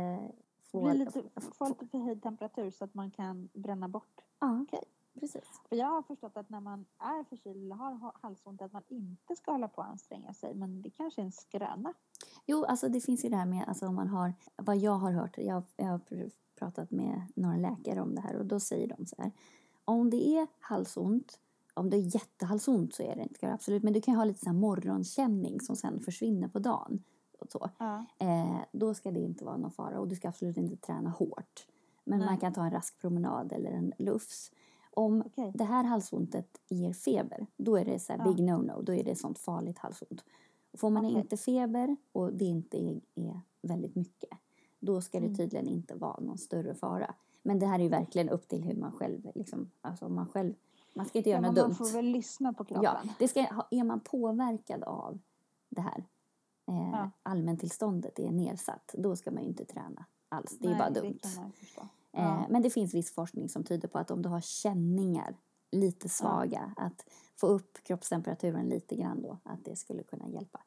få... 0.71 0.82
Blir 0.82 0.93
lite, 0.93 1.23
få 1.58 1.67
lite 1.67 1.88
förhöjd 1.88 2.23
temperatur 2.23 2.71
så 2.71 2.84
att 2.84 2.93
man 2.93 3.12
kan 3.12 3.49
bränna 3.54 3.88
bort. 3.88 4.21
Ja, 4.39 4.62
Okej. 4.62 4.84
Precis. 5.19 5.62
För 5.69 5.76
jag 5.76 5.88
har 5.88 6.02
förstått 6.02 6.38
att 6.38 6.50
när 6.50 6.60
man 6.60 6.86
är 7.00 7.24
förkyld 7.24 7.58
eller 7.63 7.76
har 7.76 7.93
ha- 7.95 8.15
halsont 8.21 8.62
att 8.62 8.74
man 8.74 8.84
inte 8.88 9.36
ska 9.36 9.52
hålla 9.52 9.67
på 9.67 9.82
och 9.82 9.88
anstränga 9.88 10.34
sig. 10.34 10.54
Men 10.56 10.82
det 10.82 10.89
kanske 10.89 11.21
är 11.21 11.26
en 11.26 11.32
skröna. 11.32 11.93
Jo, 12.45 12.65
alltså 12.65 12.89
det 12.89 13.02
finns 13.02 13.26
ju 13.26 13.30
det 13.30 13.36
här 13.36 13.45
med, 13.45 13.65
alltså 13.67 13.88
om 13.88 13.95
man 13.95 14.08
har, 14.08 14.34
vad 14.56 14.78
jag 14.78 14.91
har 14.97 15.12
hört, 15.12 15.38
jag, 15.38 15.63
jag 15.78 15.86
har 15.86 16.00
pr- 16.00 16.32
pratat 16.60 16.91
med 16.91 17.21
några 17.36 17.58
läkare 17.58 18.02
om 18.02 18.15
det 18.15 18.21
här 18.21 18.36
och 18.36 18.45
då 18.45 18.60
säger 18.60 18.88
de 18.97 19.06
så 19.06 19.15
här, 19.21 19.32
om 19.86 20.10
det 20.10 20.28
är 20.28 20.47
halsont, 20.60 21.39
om 21.74 21.89
det 21.89 21.97
är 21.97 22.15
jättehalsont 22.15 22.93
så 22.93 23.04
är 23.04 23.15
det 23.15 23.21
inte 23.24 23.54
absolut, 23.54 23.84
men 23.84 23.93
du 23.93 24.02
kan 24.02 24.15
ha 24.15 24.24
lite 24.24 24.39
så 24.39 24.45
här 24.45 24.54
morgonkänning 24.58 25.62
som 25.62 25.76
sen 25.76 26.00
försvinner 26.00 26.47
på 26.47 26.60
dagen. 26.60 27.04
Och 27.39 27.52
så. 27.52 27.69
Ja. 27.78 28.06
Eh, 28.17 28.58
då 28.71 28.93
ska 28.93 29.12
det 29.12 29.19
inte 29.19 29.45
vara 29.45 29.58
någon 29.58 29.71
fara 29.71 30.00
och 30.00 30.08
du 30.08 30.15
ska 30.15 30.28
absolut 30.28 30.58
inte 30.58 30.76
träna 30.76 31.10
hårt. 31.10 31.67
Men 32.04 32.19
Nej. 32.19 32.28
man 32.28 32.38
kan 32.38 32.54
ta 32.54 32.63
en 32.63 32.71
rask 32.71 33.02
promenad 33.02 33.52
eller 33.54 33.71
en 33.71 33.93
lufs. 33.97 34.52
Om 34.93 35.23
Okej. 35.25 35.51
det 35.56 35.63
här 35.63 35.84
halsontet 35.84 36.47
ger 36.69 36.93
feber, 36.93 37.47
då 37.58 37.75
är 37.77 37.86
det 37.86 37.99
så 37.99 38.13
här 38.13 38.19
Ja. 38.19 38.34
big 38.34 38.45
no-no, 38.49 38.82
då 38.84 38.93
är 38.93 39.04
det 39.04 39.15
sånt 39.15 39.39
farligt 39.39 39.77
halsont. 39.77 40.23
Får 40.73 40.89
man 40.89 41.06
Okej. 41.06 41.17
inte 41.17 41.38
feber 41.38 41.95
och 42.12 42.34
det 42.34 42.45
inte 42.45 42.77
är, 42.84 43.01
är 43.15 43.41
väldigt 43.62 43.95
mycket, 43.95 44.30
då 44.80 45.01
ska 45.01 45.19
det 45.19 45.25
Mm. 45.25 45.38
tydligen 45.38 45.67
inte 45.67 45.95
vara 45.95 46.19
någon 46.19 46.38
större 46.38 46.75
fara. 46.75 47.15
Men 47.43 47.60
det 47.60 47.65
här 47.65 47.80
är 47.80 47.84
ju 47.84 47.89
verkligen 47.89 48.30
upp 48.30 48.47
till 48.47 48.63
hur 48.63 48.75
man 48.75 48.91
själv, 48.91 49.32
liksom, 49.36 49.71
alltså 49.82 50.10
man 50.10 50.27
själv, 50.27 50.54
man 50.95 51.06
ska 51.06 51.17
inte 51.17 51.30
göra 51.30 51.41
Ja, 51.41 51.47
något 51.47 51.58
man 51.58 51.65
dumt. 51.69 51.75
får 51.75 51.93
väl 51.93 52.06
lyssna 52.06 52.54
på 52.54 52.63
kroppen. 52.65 52.84
Ja, 52.84 53.01
det 53.19 53.27
ska, 53.27 53.39
är 53.71 53.84
man 53.84 53.99
påverkad 53.99 54.84
av 54.84 55.19
det 55.69 55.82
här, 55.82 56.06
eh, 56.67 56.89
Ja. 56.91 57.10
allmäntillståndet 57.23 58.19
är 58.19 58.32
nedsatt, 58.32 58.95
då 58.97 59.15
ska 59.15 59.32
man 59.32 59.43
ju 59.43 59.49
inte 59.49 59.65
träna 59.65 60.06
alls. 60.30 60.58
Det 60.60 60.65
är 60.67 60.69
Nej, 60.69 60.80
bara 60.80 60.89
dumt. 60.89 61.19
Förstå. 62.12 62.21
Eh, 62.21 62.24
Ja. 62.41 62.45
Men 62.50 62.62
det 62.62 62.69
finns 62.69 62.93
viss 62.93 63.12
forskning 63.13 63.50
som 63.50 63.63
tyder 63.63 63.88
på 63.88 63.97
att 64.00 64.12
om 64.12 64.21
du 64.21 64.30
har 64.30 64.41
känningar 64.41 65.36
lite 65.71 66.10
svaga, 66.10 66.74
att 66.78 67.06
få 67.36 67.47
upp 67.47 67.78
kroppstemperaturen 67.84 68.65
lite 68.69 68.95
grann 68.95 69.21
då, 69.21 69.38
att 69.43 69.65
det 69.65 69.76
skulle 69.76 70.04
kunna 70.04 70.28
hjälpa. 70.28 70.60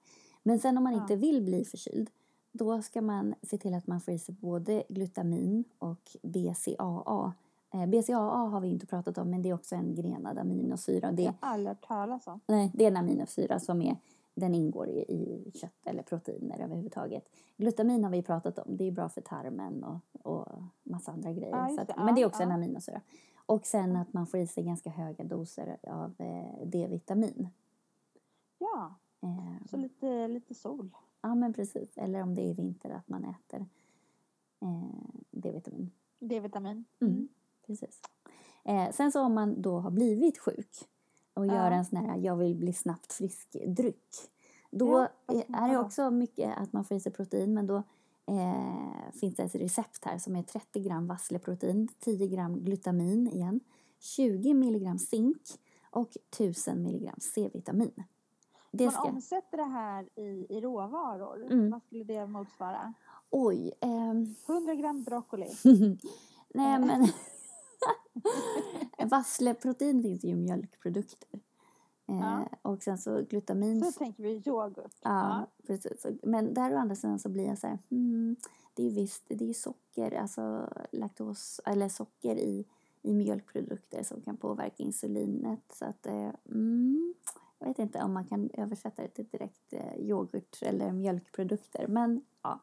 Men 0.43 0.59
sen 0.59 0.77
om 0.79 0.85
man 0.85 0.93
Ja. 0.93 1.03
inte 1.03 1.17
vill 1.17 1.43
bli 1.43 1.65
förkyld, 1.65 2.11
då 2.53 2.83
ska 2.83 3.03
man 3.03 3.35
se 3.43 3.59
till 3.59 3.75
att 3.75 3.87
man 3.87 4.01
får 4.01 4.15
i 4.15 4.19
sig 4.19 4.35
både 4.41 4.83
glutamin 4.89 5.65
och 5.79 6.17
BCAA. 6.23 7.33
Eh, 7.75 7.87
BCAA 7.87 8.49
har 8.49 8.61
vi 8.61 8.69
inte 8.69 8.87
pratat 8.87 9.19
om, 9.19 9.31
men 9.31 9.43
det 9.43 9.49
är 9.51 9.55
också 9.55 9.75
en 9.75 9.95
grenad 9.95 10.39
aminosyra. 10.39 11.11
Det 11.11 11.17
Det, 11.17 11.23
har 11.27 11.35
jag 11.41 11.51
aldrig 11.51 11.69
hört 11.69 11.87
talas 11.89 12.27
om. 12.27 12.41
nej, 12.47 12.71
det 12.75 12.85
är 12.85 12.89
en 12.89 12.97
aminosyra 12.97 13.61
som 13.61 13.83
är, 13.83 13.97
den 14.35 14.55
ingår 14.55 14.89
i, 14.89 14.99
i 14.99 15.51
kött 15.55 15.87
eller 15.87 16.03
proteiner 16.03 16.61
överhuvudtaget. 16.61 17.29
Glutamin 17.57 18.05
har 18.05 18.11
vi 18.11 18.23
pratat 18.23 18.59
om, 18.59 18.77
det 18.77 18.85
är 18.85 18.93
bra 18.93 19.09
för 19.09 19.21
tarmen 19.21 19.85
och, 19.85 20.01
och 20.27 20.63
massa 20.83 21.13
andra 21.13 21.33
grejer. 21.33 21.69
Så 21.69 21.81
att, 21.81 21.89
det. 21.89 21.95
men 21.97 22.15
det 22.15 22.23
är 22.23 22.27
också 22.27 22.43
en 22.43 22.49
ja. 22.49 22.55
aminosyra. 22.55 23.01
Och 23.47 23.67
sen 23.67 23.97
att 23.97 24.13
man 24.13 24.27
får 24.27 24.41
i 24.41 24.47
sig 24.47 24.65
ganska 24.65 24.91
höga 24.91 25.25
doser 25.25 25.77
av 25.83 26.15
eh, 26.19 26.67
D-vitamin. 26.67 27.49
Ja, 28.59 28.95
Eh, 29.25 29.67
så 29.71 29.77
lite, 29.77 30.29
lite 30.29 30.55
sol. 30.55 30.91
ja 31.21 31.35
men 31.35 31.53
precis, 31.53 31.99
eller 31.99 32.23
om 32.23 32.35
det 32.35 32.51
är 32.51 32.55
vinter 32.55 32.91
att 32.91 33.09
man 33.09 33.25
äter 33.25 33.67
eh, 34.61 35.11
D-vitamin. 35.31 35.91
D-vitamin. 36.19 36.85
Mm. 37.01 37.29
Precis. 37.67 38.01
Eh, 38.65 38.91
sen 38.91 39.13
så 39.13 39.23
om 39.23 39.35
man 39.35 39.63
då 39.63 39.79
har 39.79 39.91
blivit 39.91 40.39
sjuk 40.39 40.89
och 41.35 41.47
Ja. 41.47 41.55
gör 41.55 41.71
en 41.71 41.85
sån 41.85 41.99
här 41.99 42.17
jag 42.19 42.37
vill 42.37 42.55
bli 42.57 42.73
snabbt 42.73 43.13
frisk-dryck. 43.13 44.09
Då 44.71 45.09
Ja, 45.27 45.35
är 45.35 45.45
man 45.49 45.71
det 45.71 45.79
också 45.79 46.11
mycket 46.11 46.59
att 46.59 46.73
man 46.73 46.85
får 46.85 46.97
i 46.97 47.01
sig 47.01 47.13
protein 47.13 47.55
men 47.55 47.67
då 47.67 47.77
eh, 48.27 49.13
finns 49.21 49.35
det 49.37 49.43
ett 49.43 49.55
recept 49.55 50.05
här 50.05 50.19
som 50.19 50.37
är 50.37 50.43
30 50.43 50.81
gram 50.81 51.07
vassleprotein, 51.07 51.89
10 51.99 52.27
gram 52.27 52.65
glutamin 52.65 53.29
igen, 53.29 53.61
20 54.01 54.55
milligram 54.55 54.99
zink 54.99 55.43
och 55.91 56.11
1000 56.33 56.83
milligram 56.83 57.17
C-vitamin. 57.21 58.05
Det 58.73 58.85
Man 58.85 58.93
ska... 58.93 59.03
omsätter 59.03 59.57
det 59.57 59.65
här 59.65 60.09
i, 60.19 60.47
i 60.49 60.61
råvaror. 60.61 61.53
Mm. 61.53 61.71
Vad 61.71 61.83
skulle 61.83 62.05
det 62.05 62.27
motsvara? 62.27 62.95
Oj, 63.31 63.73
ehm... 63.81 64.35
100 64.49 64.75
gram 64.75 65.03
broccoli. 65.03 65.49
Nej 66.55 66.79
men 66.79 67.07
Vassleprotein 69.11 70.03
finns 70.03 70.25
ju 70.25 70.29
i 70.29 70.35
mjölkprodukter. 70.35 71.29
Eh, 72.09 72.19
Ja. 72.21 72.49
Och 72.63 72.83
sen 72.83 72.99
så 72.99 73.23
glutamin. 73.23 73.85
Så 73.85 73.93
tänker 73.99 74.23
vi 74.23 74.43
yoghurt. 74.47 74.95
ja, 75.03 75.47
precis. 75.67 76.03
Så- 76.03 76.17
Men 76.23 76.55
där 76.55 76.75
å 76.75 76.79
andra 76.79 76.95
sidan 76.97 77.19
så 77.19 77.29
blir 77.29 77.47
jag 77.47 77.59
så 77.59 77.67
här, 77.67 77.79
hmm, 77.91 78.37
det 78.75 78.83
är 78.83 78.87
ju 78.89 78.95
visst, 78.95 79.23
det 79.29 79.45
är 79.45 79.49
ju 79.49 79.55
socker, 79.55 80.13
alltså 80.15 80.69
laktos, 80.93 81.61
eller 81.65 81.89
socker 81.89 82.37
i, 82.37 82.65
i 83.03 83.15
mjölkprodukter 83.15 84.03
som 84.03 84.21
kan 84.21 84.37
påverka 84.37 84.83
insulinet. 84.83 85.61
Så 85.73 85.85
att, 85.85 86.07
eh, 86.07 86.31
mm, 86.51 87.15
jag 87.59 87.67
vet 87.69 87.79
inte 87.79 88.03
om 88.03 88.13
man 88.13 88.25
kan 88.25 88.51
översätta 88.55 89.03
det 89.03 89.09
till 89.09 89.27
direkt 89.31 89.73
eh, 89.73 89.97
yoghurt 90.01 90.59
eller 90.63 90.93
mjölkprodukter, 90.93 91.87
men 91.89 92.25
ja, 92.43 92.61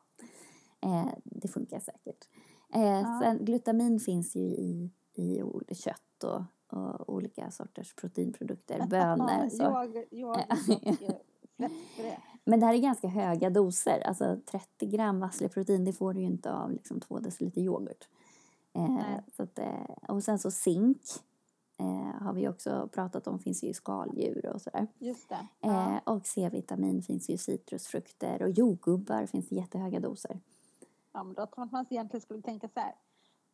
det 1.23 1.47
funkar 1.47 1.79
säkert. 1.79 2.27
Ja. 2.73 3.19
Sen 3.23 3.45
glutamin 3.45 3.99
finns 3.99 4.35
ju 4.35 4.41
i, 4.41 4.89
i 5.13 5.41
kött 5.75 6.23
och, 6.23 6.41
och 6.77 7.09
olika 7.13 7.51
sorters 7.51 7.93
proteinprodukter, 7.95 8.85
bönor. 8.89 9.49
så. 9.49 9.63
Eh, 9.63 10.55
fläskpuré. 11.57 12.17
Men 12.43 12.59
det 12.59 12.65
här 12.65 12.73
är 12.73 12.77
ganska 12.77 13.07
höga 13.07 13.49
doser. 13.49 13.99
Alltså 14.07 14.37
30 14.51 14.85
gram 14.85 15.19
vassleprotein, 15.19 15.85
det 15.85 15.93
får 15.93 16.13
du 16.13 16.19
ju 16.19 16.25
inte 16.25 16.53
av 16.53 16.71
liksom 16.71 16.99
2 16.99 17.19
deciliter 17.19 17.61
yoghurt. 17.61 18.07
Eh, 18.73 19.19
så 19.37 19.43
att, 19.43 19.59
eh, 19.59 19.83
och 20.07 20.23
sen 20.23 20.39
så 20.39 20.51
zink 20.51 21.01
eh, 21.79 22.21
har 22.23 22.33
vi 22.33 22.47
också 22.47 22.89
pratat 22.93 23.27
om, 23.27 23.39
finns 23.39 23.63
ju 23.63 23.67
i 23.67 23.73
skaldjur 23.73 24.45
och 24.53 24.61
sådär. 24.61 24.87
Just 24.99 25.29
det. 25.29 25.35
Eh, 25.35 25.71
Ja. 25.71 25.99
och 26.05 26.25
C-vitamin 26.27 27.01
finns 27.01 27.29
ju 27.29 27.33
i 27.33 27.37
citrusfrukter 27.37 28.41
och 28.41 28.49
jordgubbar 28.49 29.25
finns 29.25 29.49
det 29.49 29.55
jättehöga 29.55 29.99
doser. 29.99 30.39
Ja, 31.13 31.23
men 31.23 31.33
då 31.33 31.45
tror 31.45 31.51
jag 31.55 31.65
att 31.65 31.71
man 31.71 31.85
egentligen 31.89 32.21
skulle 32.21 32.41
tänka 32.41 32.67
så 32.73 32.79
här. 32.79 32.95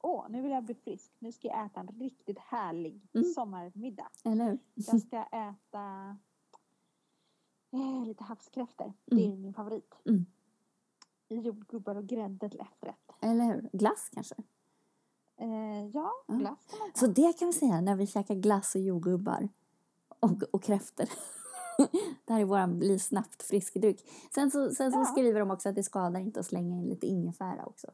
Åh, 0.08 0.26
nu 0.30 0.42
vill 0.42 0.52
jag 0.52 0.64
bli 0.64 0.76
frisk. 0.76 1.12
Nu 1.20 1.32
ska 1.32 1.48
jag 1.48 1.66
äta 1.66 1.80
en 1.80 1.88
riktigt 1.88 2.40
härlig 2.40 3.02
Mm. 3.14 3.26
sommarmiddag. 3.34 4.10
Eller? 4.24 4.60
Jag 4.74 5.02
ska 5.02 5.24
äta 5.24 6.18
eh, 7.72 8.06
lite 8.06 8.24
havskräftor. 8.24 8.94
Det 9.06 9.16
Mm. 9.24 9.32
är 9.34 9.38
min 9.38 9.54
favorit. 9.54 9.94
Mm. 10.06 10.26
Jordgubbar 11.30 11.96
och 11.96 12.08
grädde 12.08 12.50
till 12.50 12.60
efterrätt. 12.60 13.12
Eller 13.22 13.46
hur? 13.46 13.70
Glass 13.74 14.10
kanske? 14.14 14.36
Eh, 15.38 15.86
ja, 15.94 16.12
Ja. 16.28 16.34
glass 16.36 16.66
kan 16.70 16.80
man 16.80 16.92
ta. 16.92 17.00
Så 17.00 17.08
det 17.08 17.40
kan 17.40 17.48
vi 17.48 17.54
säga 17.54 17.82
när 17.82 17.96
vi 17.96 18.08
käkar 18.08 18.36
glass 18.36 18.76
och 18.76 18.82
jordgubbar 18.82 19.50
och, 20.20 20.44
och 20.52 20.64
kräftor. 20.64 21.06
det 22.26 22.34
här 22.34 22.42
är 22.42 22.46
vår 22.46 22.68
bli 22.78 23.00
snabbt 23.00 23.44
frisk 23.44 23.74
dryck. 23.74 24.10
Sen 24.36 24.52
så, 24.52 24.70
sen 24.72 24.92
så 24.92 24.98
Ja. 25.00 25.06
skriver 25.06 25.40
de 25.40 25.52
också 25.52 25.70
att 25.70 25.76
det 25.76 25.84
skadar 25.84 26.20
inte 26.20 26.40
att 26.40 26.46
slänga 26.46 26.76
in 26.76 26.86
lite 26.90 27.08
ingefära 27.08 27.66
också. 27.66 27.88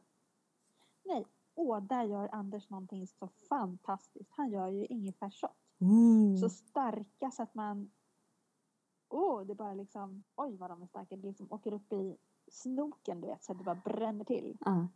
Åh, 1.54 1.80
där 1.80 2.02
gör 2.04 2.28
Anders 2.32 2.70
någonting 2.70 3.06
så 3.06 3.28
fantastiskt. 3.48 4.30
Han 4.32 4.50
gör 4.50 4.68
ju 4.68 4.86
ingefärsshot. 4.86 5.50
Mm. 5.80 6.36
Så 6.36 6.48
starka 6.48 7.30
så 7.30 7.42
att 7.42 7.54
man... 7.54 7.90
Åh, 9.08 9.42
det 9.42 9.54
bara 9.54 9.74
liksom... 9.74 10.24
Oj, 10.36 10.56
vad 10.56 10.70
de 10.70 10.82
är 10.82 10.86
starka. 10.86 11.16
Det 11.16 11.26
liksom 11.26 11.46
åker 11.52 11.72
upp 11.72 11.92
i 11.92 12.16
snoken, 12.48 13.20
du 13.20 13.26
vet, 13.26 13.44
så 13.44 13.52
att 13.52 13.58
det 13.58 13.64
bara 13.64 13.80
bränner 13.84 14.24
till. 14.24 14.56
Ja. 14.60 14.88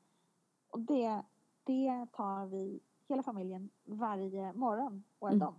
Och 0.71 0.81
det, 0.81 1.23
det 1.64 2.07
tar 2.12 2.47
vi, 2.47 2.81
hela 3.09 3.23
familjen, 3.23 3.71
varje 3.85 4.53
morgon 4.53 5.05
året 5.21 5.35
Mm. 5.35 5.49
om. 5.49 5.55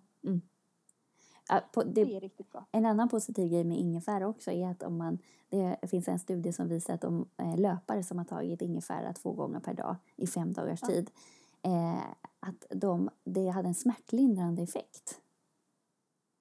Ja, 1.50 1.62
Det 1.74 1.84
det, 2.06 2.16
är 2.16 2.20
riktigt 2.20 2.52
gott. 2.52 2.64
en 2.72 2.86
annan 2.86 3.10
positiv 3.10 3.50
grej 3.52 3.64
med 3.64 3.78
ingefära 3.80 4.28
också 4.28 4.52
är 4.52 4.68
att 4.68 4.84
om 4.84 4.98
man, 4.98 5.18
det 5.82 5.88
finns 5.90 6.08
en 6.08 6.20
studie 6.20 6.52
som 6.54 6.68
visar 6.68 6.94
att 6.94 7.02
de 7.02 7.26
eh, 7.38 7.58
löpare 7.58 8.04
som 8.04 8.18
har 8.18 8.26
tagit 8.26 8.62
ingefära 8.62 9.14
två 9.14 9.32
gånger 9.32 9.60
per 9.60 9.74
dag 9.74 9.96
i 10.16 10.28
fem 10.28 10.54
dagars 10.54 10.80
Ja. 10.82 10.88
tid, 10.88 11.12
eh, 11.62 12.00
att 12.40 12.66
de, 12.70 13.10
det 13.24 13.48
hade 13.50 13.68
en 13.68 13.76
smärtlindrande 13.76 14.62
effekt. 14.62 15.22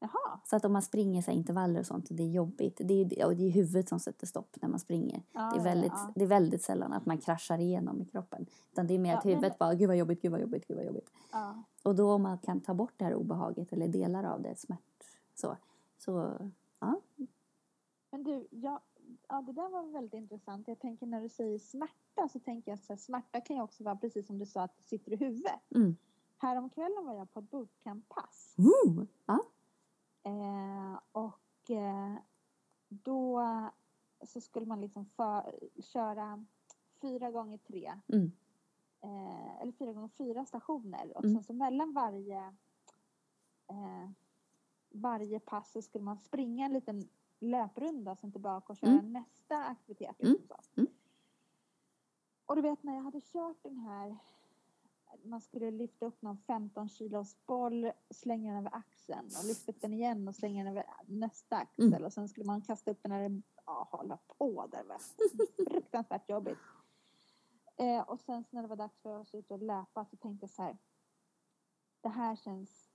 Jaha. 0.01 0.40
Så 0.44 0.57
att 0.57 0.64
om 0.64 0.73
man 0.73 0.83
springer 0.83 1.23
så 1.23 1.31
här 1.31 1.38
intervaller 1.38 1.81
och 1.81 1.87
sånt 1.87 2.11
och 2.11 2.16
det 2.16 2.23
är 2.23 2.31
jobbigt, 2.31 2.81
det 2.85 2.94
är 2.94 3.27
och 3.27 3.37
det 3.37 3.44
är 3.47 3.51
huvudet 3.51 3.88
som 3.88 4.01
sätter 4.01 4.27
stopp 4.27 4.57
när 4.62 4.68
man 4.68 4.79
springer. 4.81 5.23
Ja, 5.33 5.51
Det 5.55 5.61
är, 5.61 5.64
väldigt, 5.64 5.92
ja, 5.94 6.12
det 6.14 6.23
är 6.25 6.29
väldigt 6.29 6.62
sällan 6.62 6.92
att 6.92 7.07
man 7.07 7.18
kraschar 7.18 7.59
igenom 7.59 8.03
i 8.03 8.05
kroppen. 8.05 8.47
Utan 8.73 8.87
det 8.87 8.94
är 8.94 8.99
mer 8.99 9.16
att 9.16 9.25
men- 9.25 9.35
huvudet 9.35 9.59
bara, 9.59 9.75
gud 9.75 9.88
vad 9.88 9.97
jobbigt, 9.97 10.23
gud 10.23 10.31
vad 10.33 10.40
jobbigt, 10.40 10.68
gud 10.68 10.77
vad 10.77 10.87
jobbigt. 10.87 11.11
Och 11.83 11.94
då 11.94 12.12
om 12.12 12.23
man 12.23 12.38
kan 12.38 12.61
ta 12.61 12.75
bort 12.75 12.92
det 12.97 13.05
här 13.05 13.14
obehaget 13.14 13.73
eller 13.73 13.88
delar 13.88 14.25
av 14.25 14.42
det, 14.42 14.57
smärt, 14.59 14.79
så, 15.40 15.57
så 15.98 16.38
ja. 16.79 17.01
Men 18.11 18.22
du, 18.24 18.48
ja, 18.51 18.81
ja, 19.29 19.42
det 19.42 19.53
där 19.53 19.68
var 19.68 19.83
väldigt 19.92 20.14
intressant. 20.14 20.68
Jag 20.68 20.79
tänker 20.79 21.07
när 21.07 21.20
du 21.20 21.29
säger 21.29 21.59
smärta 21.59 22.29
så 22.29 22.38
tänker 22.40 22.72
jag 22.72 22.79
så 22.79 22.92
här, 22.92 22.98
smärta 22.98 23.40
kan 23.40 23.57
ju 23.57 23.62
också 23.62 23.85
vara 23.85 23.96
precis 23.96 24.27
som 24.27 24.38
du 24.38 24.46
sa 24.46 24.62
att 24.62 24.77
det 24.77 24.83
sitter 24.83 25.12
i 25.12 25.16
huvudet. 25.16 25.61
Mm. 25.74 25.96
Häromkvällen 26.38 27.07
var 27.07 27.14
jag 27.14 27.33
på 27.33 27.40
ett 27.40 27.51
bootcamp-pass. 27.51 28.55
Woo! 28.57 29.07
ja. 29.27 29.38
Eh, 30.22 30.98
och 31.12 31.70
eh, 31.70 32.14
då 32.88 33.42
så 34.27 34.40
skulle 34.40 34.66
man 34.66 34.81
liksom 34.81 35.07
för, 35.07 35.59
köra 35.83 36.44
fyra 37.01 37.31
gånger 37.31 37.59
tre. 37.59 37.92
Mm. 38.12 38.33
Eh, 39.01 39.61
eller 39.62 39.72
fyra 39.72 39.92
gånger 39.92 40.09
fyra 40.09 40.44
stationer. 40.44 41.12
Och 41.16 41.24
Mm. 41.24 41.35
sen 41.35 41.44
så 41.44 41.53
mellan 41.53 41.92
varje, 41.92 42.38
eh, 43.66 44.11
varje 44.90 45.40
pass 45.40 45.72
så 45.72 45.83
skulle 45.83 46.05
man 46.05 46.18
springa 46.18 46.64
en 46.66 46.72
liten 46.72 47.09
löprunda 47.38 48.17
sen 48.17 48.33
tillbaka 48.33 48.73
och 48.73 48.77
köra 48.77 48.90
Mm. 48.90 49.12
nästa 49.12 49.65
aktivitet. 49.65 50.23
Mm. 50.23 50.33
Liksom. 50.33 50.56
Mm. 50.77 50.90
Och 52.46 52.56
du 52.56 52.62
vet 52.62 52.83
när 52.83 52.94
jag 52.94 53.02
hade 53.02 53.21
kört 53.21 53.62
den 53.62 53.79
här 53.79 54.17
man 55.25 55.40
skulle 55.40 55.71
lyfta 55.71 56.06
upp 56.06 56.23
någon 56.23 56.38
15 56.38 56.88
kilos 56.88 57.37
boll, 57.46 57.92
slänga 58.10 58.50
den 58.54 58.58
över 58.67 58.77
axeln 58.77 59.27
och 59.40 59.44
lyfta 59.48 59.73
upp 59.73 59.81
den 59.81 59.92
igen 59.92 60.29
och 60.29 60.35
slänga 60.35 60.65
den 60.65 60.73
över 60.73 60.85
nästa 61.06 61.56
axel 61.56 61.85
Mm. 61.92 62.04
och 62.04 62.12
sen 62.12 62.29
skulle 62.29 62.46
man 62.46 62.62
kasta 62.62 62.90
upp 62.90 63.02
den 63.02 63.12
här, 63.12 63.42
ja 63.67 63.88
hålla 63.90 64.17
på 64.38 64.67
där 64.67 64.85
var 64.85 64.98
fruktansvärt 65.71 66.29
jobbigt. 66.31 66.58
Eh, 67.77 68.00
och 68.00 68.21
sen 68.21 68.44
när 68.50 68.62
det 68.62 68.69
var 68.69 68.77
dags 68.77 68.98
för 69.02 69.19
oss 69.19 69.35
ut 69.35 69.50
och 69.50 69.62
löpa 69.62 70.04
så 70.04 70.17
tänkte 70.17 70.44
jag 70.44 70.50
så 70.50 70.62
här, 70.62 70.79
det 72.00 72.08
här 72.08 72.37
känns 72.37 72.87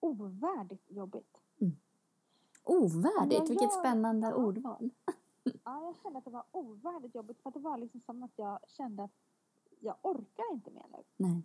ovärdigt 0.00 0.90
jobbigt. 0.90 1.40
Ovärdigt, 2.64 3.38
Ja, 3.40 3.44
vilket 3.48 3.72
spännande 3.72 4.26
Ja. 4.28 4.34
ordval. 4.34 4.90
Ja, 5.64 5.84
jag 5.84 5.96
kände 6.02 6.18
att 6.18 6.24
det 6.24 6.30
var 6.30 6.44
ovärdigt 6.50 7.14
jobbigt 7.14 7.40
för 7.42 7.48
att 7.50 7.54
det 7.54 7.60
var 7.60 7.76
liksom 7.78 8.00
som 8.00 8.22
att 8.22 8.32
jag 8.36 8.58
kände 8.68 9.04
att 9.04 9.10
jag 9.80 9.96
orkar 10.02 10.52
inte 10.52 10.70
mer 10.70 10.86
nu. 10.92 11.02
Nej. 11.16 11.42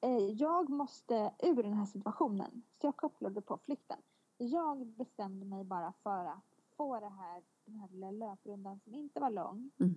Eh, 0.00 0.18
jag 0.32 0.68
måste 0.68 1.34
ur 1.42 1.62
den 1.62 1.72
här 1.72 1.86
situationen. 1.86 2.62
Så 2.80 2.86
jag 2.86 2.96
kopplade 2.96 3.40
på 3.40 3.56
flykten. 3.58 3.98
Jag 4.38 4.86
bestämde 4.86 5.46
mig 5.46 5.64
bara 5.64 5.92
för 6.02 6.24
att 6.24 6.58
få 6.76 7.00
det 7.00 7.08
här, 7.08 7.42
den 7.64 7.74
här 7.76 7.88
lilla 7.88 8.10
löprundan 8.10 8.80
som 8.80 8.94
inte 8.94 9.20
var 9.20 9.30
lång 9.30 9.70
Mm. 9.78 9.94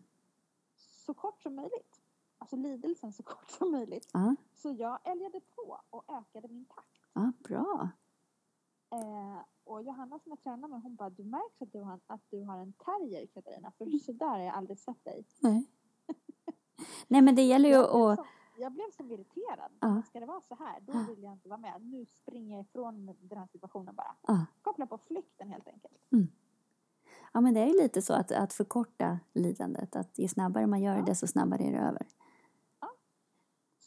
så 0.75 1.13
kort 1.13 1.41
som 1.41 1.55
möjligt. 1.55 2.01
Alltså 2.43 2.55
lidelsen 2.55 3.13
så 3.13 3.23
kort 3.23 3.49
som 3.51 3.71
möjligt. 3.71 4.09
Ja, 4.13 4.35
Så 4.55 4.69
jag 4.71 4.99
älgade 5.03 5.39
på 5.55 5.79
och 5.89 6.03
ökade 6.07 6.47
min 6.47 6.65
takt. 6.65 6.87
ja 7.13 7.31
bra. 7.43 7.89
Eh, 8.91 9.37
och 9.63 9.83
Johanna 9.83 10.19
som 10.19 10.29
jag 10.29 10.41
tränar 10.41 10.67
med 10.67 10.81
hon 10.81 10.95
bara, 10.95 11.09
du 11.09 11.23
märks 11.23 11.61
att 11.61 11.71
du 11.71 11.79
har, 11.81 11.99
att 12.07 12.21
du 12.29 12.43
har 12.43 12.57
en 12.57 12.73
terrier 12.73 13.27
Katarina, 13.27 13.71
för 13.77 13.99
så 14.05 14.11
där 14.11 14.27
har 14.27 14.39
jag 14.39 14.55
aldrig 14.55 14.79
sett 14.79 15.03
dig. 15.03 15.25
Nej. 15.39 15.65
Nej 17.07 17.21
men 17.21 17.35
det 17.35 17.41
gäller 17.41 17.69
ju 17.69 17.75
att... 17.75 18.19
jag 18.57 18.71
blev 18.71 18.91
som 18.91 19.11
irriterad. 19.11 19.71
Ja. 19.79 20.01
Ska 20.07 20.19
det 20.19 20.25
vara 20.25 20.41
så 20.41 20.55
här, 20.55 20.79
då 20.81 20.93
vill 21.13 21.23
jag 21.23 21.33
inte 21.33 21.49
vara 21.49 21.59
med. 21.59 21.81
Nu 21.81 22.05
springer 22.05 22.55
jag 22.57 22.65
ifrån 22.65 23.05
den 23.21 23.37
här 23.37 23.47
situationen 23.47 23.95
bara. 23.95 24.15
Ja. 24.27 24.45
Koppla 24.61 24.87
på 24.87 24.97
flykten 24.97 25.49
helt 25.49 25.67
enkelt. 25.67 25.97
Ja 27.33 27.41
men 27.41 27.53
det 27.53 27.59
är 27.59 27.67
ju 27.67 27.81
lite 27.81 28.01
så 28.01 28.13
att, 28.13 28.31
att 28.31 28.53
förkorta 28.53 29.19
lidandet. 29.33 29.95
Att 29.95 30.19
ju 30.19 30.27
snabbare 30.27 30.67
man 30.67 30.81
gör 30.81 30.93
det 30.93 30.99
Ja. 30.99 31.05
desto 31.05 31.27
snabbare 31.27 31.63
är 31.63 31.71
det 31.71 31.77
över. 31.79 32.07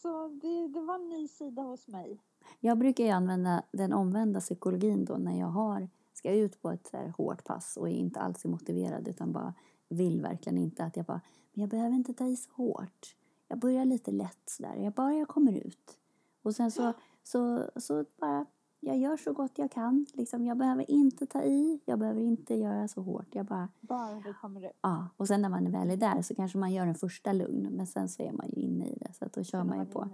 Så 0.06 0.28
det, 0.28 0.68
det 0.68 0.80
var 0.80 0.94
en 0.94 1.08
ny 1.08 1.28
sida 1.28 1.62
hos 1.62 1.88
mig. 1.88 2.20
Jag 2.60 2.78
brukar 2.78 3.04
ju 3.04 3.10
använda 3.10 3.62
den 3.72 3.92
omvända 3.92 4.40
psykologin 4.40 5.04
då 5.04 5.14
när 5.14 5.38
jag 5.38 5.46
har, 5.46 5.88
ska 6.12 6.32
ut 6.32 6.62
på 6.62 6.70
ett 6.70 6.86
så 6.86 6.96
här 6.96 7.08
hårt 7.08 7.44
pass 7.44 7.76
och 7.76 7.88
är 7.88 7.92
inte 7.92 8.20
alls 8.20 8.44
är 8.44 8.48
motiverad 8.48 9.08
utan 9.08 9.32
bara 9.32 9.54
vill 9.88 10.20
verkligen 10.22 10.58
inte 10.58 10.84
att 10.84 10.96
jag 10.96 11.06
bara, 11.06 11.20
men 11.52 11.60
jag 11.60 11.70
behöver 11.70 11.96
inte 11.96 12.14
ta 12.14 12.26
i 12.26 12.36
så 12.36 12.50
hårt. 12.52 13.16
Jag 13.48 13.58
börjar 13.58 13.84
lite 13.84 14.10
lätt 14.10 14.42
sådär, 14.46 14.76
jag 14.76 14.92
bara 14.92 15.14
jag 15.14 15.28
kommer 15.28 15.52
ut. 15.52 15.98
Och 16.42 16.54
sen 16.56 16.70
så, 16.70 16.92
så, 17.22 17.70
så 17.76 18.04
bara, 18.16 18.46
jag 18.86 18.98
gör 18.98 19.16
så 19.16 19.32
gott 19.32 19.52
jag 19.58 19.70
kan. 19.70 20.06
Liksom, 20.14 20.46
jag 20.46 20.56
behöver 20.56 20.90
inte 20.90 21.26
ta 21.26 21.42
i, 21.42 21.80
jag 21.84 21.98
behöver 21.98 22.20
inte 22.20 22.54
göra 22.54 22.88
så 22.88 23.02
hårt. 23.02 23.26
Jag 23.34 23.46
bara, 23.46 23.68
Bara 23.80 24.14
det 24.14 24.32
kommer 24.40 24.66
ut. 24.66 24.72
ja. 24.80 25.08
Och 25.16 25.28
sen 25.28 25.42
när 25.42 25.48
man 25.48 25.66
är 25.66 25.70
väl 25.70 25.90
är 25.90 25.96
där 25.96 26.22
så 26.22 26.34
kanske 26.34 26.58
man 26.58 26.72
gör 26.72 26.86
en 26.86 26.94
första 26.94 27.32
lugn, 27.32 27.68
men 27.70 27.86
sen 27.86 28.08
så 28.08 28.22
är 28.22 28.32
man 28.32 28.46
ju 28.48 28.62
inne 28.62 28.86
i 28.88 28.94
det. 29.00 29.12
Så 29.12 29.24
att 29.24 29.32
då 29.32 29.44
kör 29.44 29.64
man 29.64 29.78
ju 29.78 29.86
på. 29.86 30.08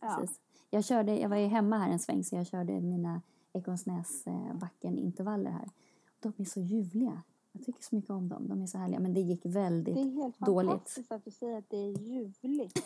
Ja. 0.00 0.16
Precis. 0.18 0.40
Jag, 0.70 0.84
körde, 0.84 1.18
jag 1.18 1.28
var 1.28 1.36
ju 1.36 1.46
hemma 1.46 1.78
här 1.78 1.90
en 1.90 1.98
sväng 1.98 2.24
så 2.24 2.36
jag 2.36 2.46
körde 2.46 2.80
mina 2.80 3.22
Ekonsnäsbacken 3.52 4.98
intervaller 4.98 5.50
här. 5.50 5.70
De 6.20 6.32
är 6.36 6.44
så 6.44 6.60
ljuvliga. 6.60 7.22
Jag 7.52 7.64
tycker 7.64 7.82
så 7.82 7.94
mycket 7.94 8.10
om 8.10 8.28
dem. 8.28 8.48
De 8.48 8.62
är 8.62 8.66
så 8.66 8.78
härliga. 8.78 9.00
Men 9.00 9.14
det 9.14 9.20
gick 9.20 9.46
väldigt... 9.46 9.94
Det 9.94 10.00
är 10.00 10.10
helt 10.10 10.38
dåligt. 10.38 10.70
fantastiskt 10.70 11.12
att 11.12 11.24
du 11.24 11.30
säger 11.30 11.58
att 11.58 11.70
det 11.70 11.76
är 11.76 11.98
ljuvligt. 11.98 12.82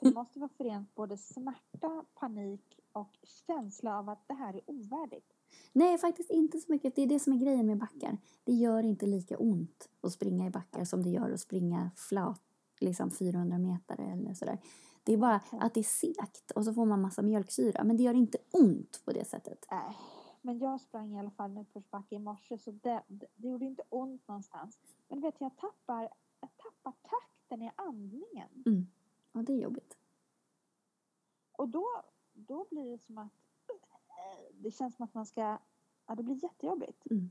Det 0.00 0.14
måste 0.14 0.38
vara 0.38 0.50
förenat 0.56 0.94
både 0.94 1.16
smärta, 1.16 2.04
panik 2.14 2.77
och 2.92 3.18
känsla 3.22 3.98
av 3.98 4.08
att 4.08 4.28
det 4.28 4.34
här 4.34 4.54
är 4.54 4.60
ovärdigt. 4.66 5.32
Nej, 5.72 5.98
faktiskt 5.98 6.30
inte 6.30 6.58
så 6.58 6.72
mycket. 6.72 6.96
Det 6.96 7.02
är 7.02 7.06
det 7.06 7.18
som 7.18 7.32
är 7.32 7.36
grejen 7.36 7.66
med 7.66 7.78
backar. 7.78 8.18
Det 8.44 8.52
gör 8.52 8.82
inte 8.82 9.06
lika 9.06 9.38
ont 9.38 9.88
att 10.00 10.12
springa 10.12 10.46
i 10.46 10.50
backar 10.50 10.84
som 10.84 11.02
det 11.02 11.10
gör 11.10 11.30
att 11.30 11.40
springa 11.40 11.90
flat, 11.96 12.42
liksom 12.80 13.10
400 13.10 13.58
meter 13.58 14.00
eller 14.00 14.34
sådär. 14.34 14.58
Det 15.02 15.12
är 15.12 15.18
bara 15.18 15.40
att 15.50 15.74
det 15.74 15.80
är 15.80 15.84
segt 15.84 16.50
och 16.50 16.64
så 16.64 16.74
får 16.74 16.86
man 16.86 17.00
massa 17.00 17.22
mjölksyra. 17.22 17.84
Men 17.84 17.96
det 17.96 18.02
gör 18.02 18.14
inte 18.14 18.38
ont 18.50 19.02
på 19.04 19.12
det 19.12 19.24
sättet. 19.24 19.66
Nej. 19.70 19.96
Men 20.42 20.58
jag 20.58 20.80
sprang 20.80 21.14
i 21.14 21.18
alla 21.18 21.30
fall 21.30 21.50
nu 21.50 21.60
uppförsbacke 21.60 22.14
i 22.14 22.18
morse 22.18 22.58
så 22.58 22.70
det, 22.70 23.02
det, 23.06 23.26
det 23.36 23.48
gjorde 23.48 23.64
inte 23.64 23.82
ont 23.88 24.28
någonstans. 24.28 24.78
Men 25.08 25.20
vet 25.20 25.34
jag 25.38 25.56
tappar, 25.56 26.08
jag 26.40 26.50
tappar 26.56 26.92
takten 27.02 27.62
i 27.62 27.70
andningen. 27.76 28.48
Mm. 28.66 28.86
Och 29.32 29.44
det 29.44 29.52
är 29.52 29.62
jobbigt. 29.62 29.96
Och 31.52 31.68
då, 31.68 31.86
då 32.48 32.66
blir 32.70 32.90
det 32.92 32.98
som 32.98 33.18
att 33.18 33.32
eh, 34.08 34.54
det 34.54 34.70
känns 34.70 34.96
som 34.96 35.04
att 35.04 35.14
man 35.14 35.26
ska, 35.26 35.58
ja 36.06 36.14
det 36.14 36.22
blir 36.22 36.42
jättejobbigt. 36.44 37.06
Mm. 37.10 37.30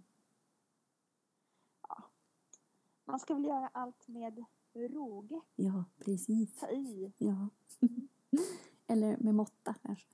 Man 3.06 3.20
ska 3.20 3.34
väl 3.34 3.46
göra 3.46 3.68
allt 3.74 4.08
med 4.08 4.46
råge, 4.74 5.42
Ja, 5.56 5.84
precis. 5.98 6.60
ta 6.60 6.70
i. 6.70 7.12
Ja. 7.18 7.50
Eller 8.88 9.18
med 9.18 9.36
måtta 9.36 9.74
kanske. 9.82 10.06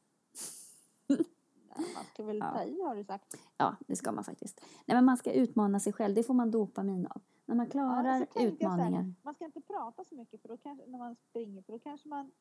Man 1.96 2.04
ska 2.14 2.24
väl 2.24 2.38
Ja. 2.38 2.52
ta 2.54 2.64
i 2.64 2.82
har 2.82 2.96
du 2.96 3.04
sagt. 3.04 3.38
Ja, 3.58 3.76
det 3.88 3.96
ska 3.96 4.12
man 4.12 4.24
faktiskt. 4.24 4.62
Nej, 4.86 4.96
men 4.98 5.06
man 5.06 5.18
ska 5.18 5.32
utmana 5.34 5.80
sig 5.80 5.94
själv. 5.94 6.16
Det 6.16 6.24
får 6.24 6.34
man 6.34 6.52
dopamin 6.52 7.08
av. 7.08 7.22
När 7.46 7.56
man 7.56 7.66
Ja, 7.66 7.72
klarar 7.72 8.04
här, 8.04 8.28
utmaningar. 8.36 9.14
man 9.24 9.34
ska 9.36 9.46
inte 9.46 9.62
prata 9.62 10.04
så 10.06 10.16
mycket 10.16 10.42
för 10.42 10.50
då 10.50 10.58
kanske, 10.58 10.86
när 10.88 11.00
man 11.00 11.16
springer 11.16 11.62
för 11.62 11.74
då 11.74 11.80
kanske 11.80 12.10
man 12.10 12.32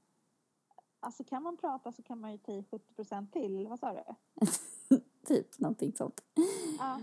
Alltså 1.04 1.24
kan 1.24 1.42
man 1.42 1.56
prata 1.56 1.92
så 1.92 2.02
kan 2.02 2.20
man 2.20 2.32
ju 2.32 2.38
ta 2.38 2.52
i 2.52 2.64
70 2.64 2.94
procent 2.94 3.32
till, 3.32 3.68
vad 3.68 3.78
sa 3.78 3.92
du? 3.92 4.02
typ 5.26 5.58
någonting 5.58 5.92
sånt. 5.92 6.20
Ja. 6.78 7.00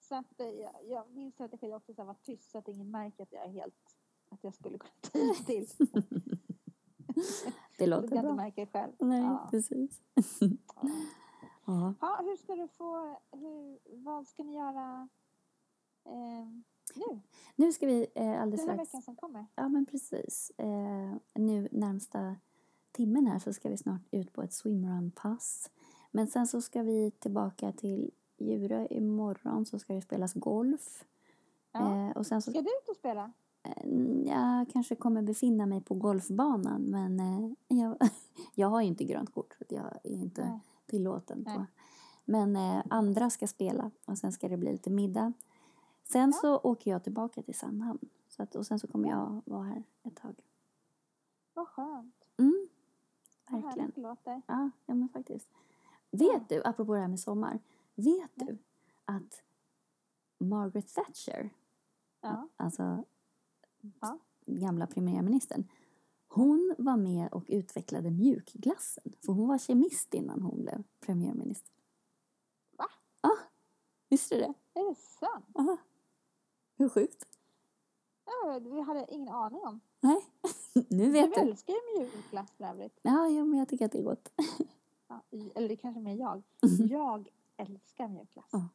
Så 0.00 0.14
att 0.14 0.40
eh, 0.40 0.46
jag, 0.46 0.72
jag, 0.88 1.10
min 1.10 1.32
strategi 1.32 1.70
är 1.70 1.76
också 1.76 1.94
så 1.94 2.00
att 2.02 2.06
vara 2.06 2.16
tyst 2.24 2.50
så 2.50 2.58
att 2.58 2.68
ingen 2.68 2.90
märker 2.90 3.22
att 3.22 3.32
jag 3.32 3.44
är 3.44 3.48
helt, 3.48 3.96
att 4.30 4.44
jag 4.44 4.54
skulle 4.54 4.78
kunna 4.78 4.92
ta 5.00 5.18
i 5.18 5.34
till. 5.34 5.66
Det 7.78 7.86
låter 7.86 8.08
kan 8.08 8.16
jag 8.16 8.24
inte 8.24 8.34
bra. 8.34 8.34
märka 8.44 8.60
det 8.60 8.66
själv. 8.66 8.92
Nej, 8.98 9.22
Ja. 9.22 9.48
precis. 9.50 10.02
Ja. 10.14 10.88
Ja. 11.66 11.94
Ja, 12.00 12.20
hur 12.22 12.36
ska 12.36 12.54
du 12.54 12.68
få, 12.68 13.18
hur, 13.32 13.78
vad 14.04 14.26
ska 14.28 14.42
ni 14.42 14.54
göra 14.56 15.08
eh, 16.04 16.46
nu? 16.94 17.20
Nu 17.56 17.72
ska 17.72 17.86
vi 17.86 18.06
eh, 18.14 18.42
alldeles 18.42 18.60
Den 18.60 18.68
här 18.68 18.76
strax... 18.76 18.88
veckan 18.94 19.02
som 19.02 19.16
kommer? 19.16 19.46
Ja, 19.54 19.68
men 19.68 19.86
precis. 19.86 20.52
Eh, 20.58 21.14
nu 21.34 21.68
närmsta 21.72 22.36
timmen 22.94 23.26
här 23.26 23.38
så 23.38 23.52
ska 23.52 23.68
vi 23.68 23.76
snart 23.76 24.00
ut 24.10 24.32
på 24.32 24.42
ett 24.42 24.52
swimrun-pass. 24.52 25.70
Men 26.10 26.26
sen 26.26 26.46
så 26.46 26.60
ska 26.62 26.82
vi 26.82 27.10
tillbaka 27.10 27.72
till 27.72 28.10
Djurö 28.38 28.86
imorgon 28.90 29.66
så 29.66 29.78
ska 29.78 29.94
det 29.94 30.00
spelas 30.02 30.32
golf. 30.34 31.04
Ja. 31.72 32.08
Eh, 32.08 32.16
och 32.16 32.26
sen 32.26 32.42
så 32.42 32.50
Ska 32.50 32.60
du 32.60 32.68
ut 32.68 32.88
och 32.90 32.96
spela? 32.96 33.32
Eh, 33.62 33.88
Jag 34.26 34.70
kanske 34.72 34.94
kommer 34.94 35.22
befinna 35.22 35.66
mig 35.66 35.80
på 35.80 35.94
golfbanan 35.94 36.82
men 36.82 37.20
eh, 37.20 37.52
jag, 37.78 37.96
jag 38.54 38.68
har 38.68 38.80
ju 38.80 38.86
inte 38.88 39.04
grönt 39.04 39.34
kort 39.34 39.52
så 39.58 39.64
jag 39.68 39.84
är 40.04 40.10
inte 40.10 40.44
Nej. 40.48 40.60
tillåten. 40.86 41.42
Nej. 41.46 41.56
På. 41.56 41.66
Men 42.24 42.56
eh, 42.56 42.82
andra 42.90 43.30
ska 43.30 43.46
spela 43.46 43.90
och 44.04 44.18
sen 44.18 44.32
ska 44.32 44.48
det 44.48 44.56
bli 44.56 44.72
lite 44.72 44.90
middag. 44.90 45.32
Sen 46.04 46.32
Ja. 46.34 46.40
så 46.40 46.56
åker 46.58 46.90
jag 46.90 47.04
tillbaka 47.04 47.42
till 47.42 47.54
Sandhamn 47.54 47.98
så 48.28 48.42
att, 48.42 48.54
och 48.54 48.66
sen 48.66 48.78
så 48.78 48.86
kommer 48.86 49.08
jag 49.08 49.42
vara 49.44 49.62
här 49.62 49.82
ett 50.02 50.16
tag. 50.16 50.34
Vad 51.54 51.68
skönt. 51.68 52.14
Mm, 52.38 52.68
verkligen. 53.50 53.92
det 53.94 54.00
låter. 54.00 54.42
Ja, 54.46 54.70
ja 54.86 54.94
men 54.94 55.08
faktiskt. 55.08 55.48
Vet 56.10 56.48
du, 56.48 56.62
apropå 56.64 56.94
det 56.94 57.00
här 57.00 57.08
med 57.08 57.20
sommar, 57.20 57.58
vet 57.94 58.30
Ja. 58.34 58.44
du 58.46 58.58
att 59.04 59.42
Margaret 60.38 60.94
Thatcher, 60.94 61.50
Ja. 62.20 62.48
alltså 62.56 63.04
Ja. 64.00 64.18
gamla 64.46 64.86
premiärministern, 64.86 65.68
hon 66.28 66.74
var 66.78 66.96
med 66.96 67.32
och 67.32 67.44
utvecklade 67.48 68.10
mjukglassen. 68.10 69.12
För 69.24 69.32
hon 69.32 69.48
var 69.48 69.58
kemist 69.58 70.14
innan 70.14 70.42
hon 70.42 70.62
blev 70.62 70.82
premiärminister. 71.00 71.72
Va? 72.76 72.84
Ja, 73.22 73.30
visste 74.08 74.34
du 74.34 74.40
det? 74.40 74.54
Är 74.80 74.88
det 74.88 74.94
sant? 74.94 75.46
Aha. 75.54 75.76
Hur 76.76 76.88
sjukt? 76.88 77.24
Ja, 78.24 78.58
vi 78.58 78.80
hade 78.80 79.06
ingen 79.14 79.28
aning 79.34 79.60
om. 79.60 79.80
Nej, 80.00 80.33
nu 80.88 81.10
vet 81.10 81.34
du 81.34 81.40
du. 81.40 81.50
älskar 81.50 81.72
ju 81.72 82.00
mjukglass 82.00 82.50
för 82.56 82.64
övrigt. 82.64 82.98
Ja, 83.02 83.28
ja, 83.28 83.44
men 83.44 83.58
jag 83.58 83.68
tycker 83.68 83.84
att 83.86 83.92
det 83.92 83.98
är 83.98 84.02
gott. 84.02 84.32
Ja, 85.08 85.22
eller 85.54 85.68
det 85.68 85.76
kanske 85.76 86.00
mer 86.00 86.14
jag. 86.16 86.42
Jag 86.90 87.28
älskar 87.56 88.08
mjukglass. 88.08 88.48
Ja. 88.52 88.68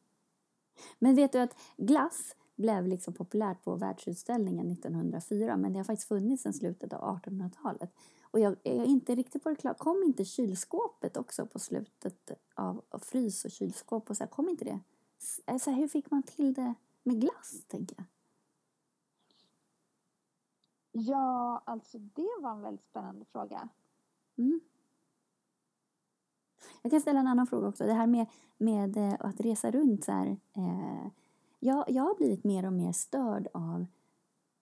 Men 0.98 1.14
vet 1.14 1.32
du 1.32 1.38
att 1.38 1.56
glass 1.76 2.36
blev 2.56 2.86
liksom 2.86 3.14
populärt 3.14 3.62
på 3.64 3.76
världsutställningen 3.76 4.70
1904 4.70 5.56
men 5.56 5.72
det 5.72 5.78
har 5.78 5.84
faktiskt 5.84 6.08
funnits 6.08 6.42
sedan 6.42 6.52
slutet 6.52 6.92
av 6.92 7.18
1800-talet. 7.20 7.94
Och 8.22 8.40
jag, 8.40 8.56
jag 8.62 8.74
är 8.74 8.84
inte 8.84 9.14
riktigt 9.14 9.42
på 9.42 9.48
det 9.48 9.56
klara. 9.56 9.74
Kom 9.74 10.02
inte 10.02 10.24
kylskåpet 10.24 11.16
också 11.16 11.46
på 11.46 11.58
slutet 11.58 12.30
av, 12.54 12.82
av 12.88 12.98
frys 12.98 13.44
och 13.44 13.50
kylskåp 13.50 14.10
och 14.10 14.16
så 14.16 14.24
här, 14.24 14.28
kom 14.30 14.48
inte 14.48 14.64
det? 14.64 14.80
S- 15.18 15.40
Alltså, 15.44 15.70
hur 15.70 15.88
fick 15.88 16.10
man 16.10 16.22
till 16.22 16.54
det 16.54 16.74
med 17.02 17.20
glass, 17.20 17.64
tänker 17.68 17.96
jag? 17.98 18.06
Ja, 20.92 21.62
alltså 21.66 21.98
det 21.98 22.28
var 22.40 22.50
en 22.50 22.62
väldigt 22.62 22.84
spännande 22.84 23.24
fråga. 23.24 23.68
Mm. 24.38 24.60
Jag 26.82 26.90
kan 26.90 27.00
ställa 27.00 27.20
en 27.20 27.26
annan 27.26 27.46
fråga 27.46 27.68
också. 27.68 27.84
Det 27.84 27.92
här 27.92 28.06
med, 28.06 28.26
med 28.58 28.96
eh, 28.96 29.14
att 29.20 29.40
resa 29.40 29.70
runt 29.70 30.04
så 30.04 30.12
här. 30.12 30.26
Eh, 30.56 31.06
jag, 31.58 31.84
jag 31.90 32.02
har 32.02 32.14
blivit 32.14 32.44
mer 32.44 32.66
och 32.66 32.72
mer 32.72 32.92
störd 32.92 33.48
av 33.54 33.86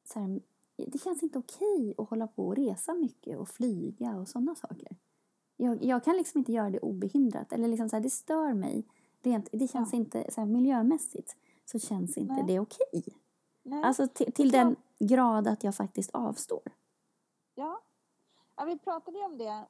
så 0.04 0.20
här, 0.20 0.40
det 0.76 0.98
känns 0.98 1.22
inte 1.22 1.38
okej 1.38 1.94
att 1.98 2.08
hålla 2.10 2.26
på 2.26 2.46
och 2.46 2.56
resa 2.56 2.94
mycket 2.94 3.38
och 3.38 3.48
flyga 3.48 4.16
och 4.16 4.28
sådana 4.28 4.54
saker. 4.54 4.96
Jag, 5.56 5.84
jag 5.84 6.04
kan 6.04 6.16
liksom 6.16 6.38
inte 6.38 6.52
göra 6.52 6.70
det 6.70 6.78
obehindrat. 6.78 7.52
Eller 7.52 7.68
liksom 7.68 7.88
så 7.88 7.96
här, 7.96 8.02
det 8.02 8.10
stör 8.10 8.54
mig. 8.54 8.84
Rent, 9.22 9.48
det 9.52 9.68
känns 9.68 9.92
Ja. 9.92 9.96
inte, 9.96 10.30
så 10.30 10.40
här, 10.40 10.48
miljömässigt 10.48 11.36
så 11.64 11.78
känns 11.78 12.18
inte 12.18 12.32
Nej. 12.34 12.44
det 12.46 12.60
okej. 12.60 13.04
Nej. 13.68 13.82
Alltså 13.82 14.08
till, 14.08 14.32
till 14.32 14.52
Ja. 14.54 14.58
den 14.64 14.76
grad 14.98 15.48
att 15.48 15.64
jag 15.64 15.74
faktiskt 15.74 16.10
avstår. 16.10 16.62
ja. 17.54 17.80
ja, 18.56 18.64
vi 18.64 18.78
pratade 18.78 19.18
ju 19.18 19.24
om 19.24 19.38
det. 19.38 19.66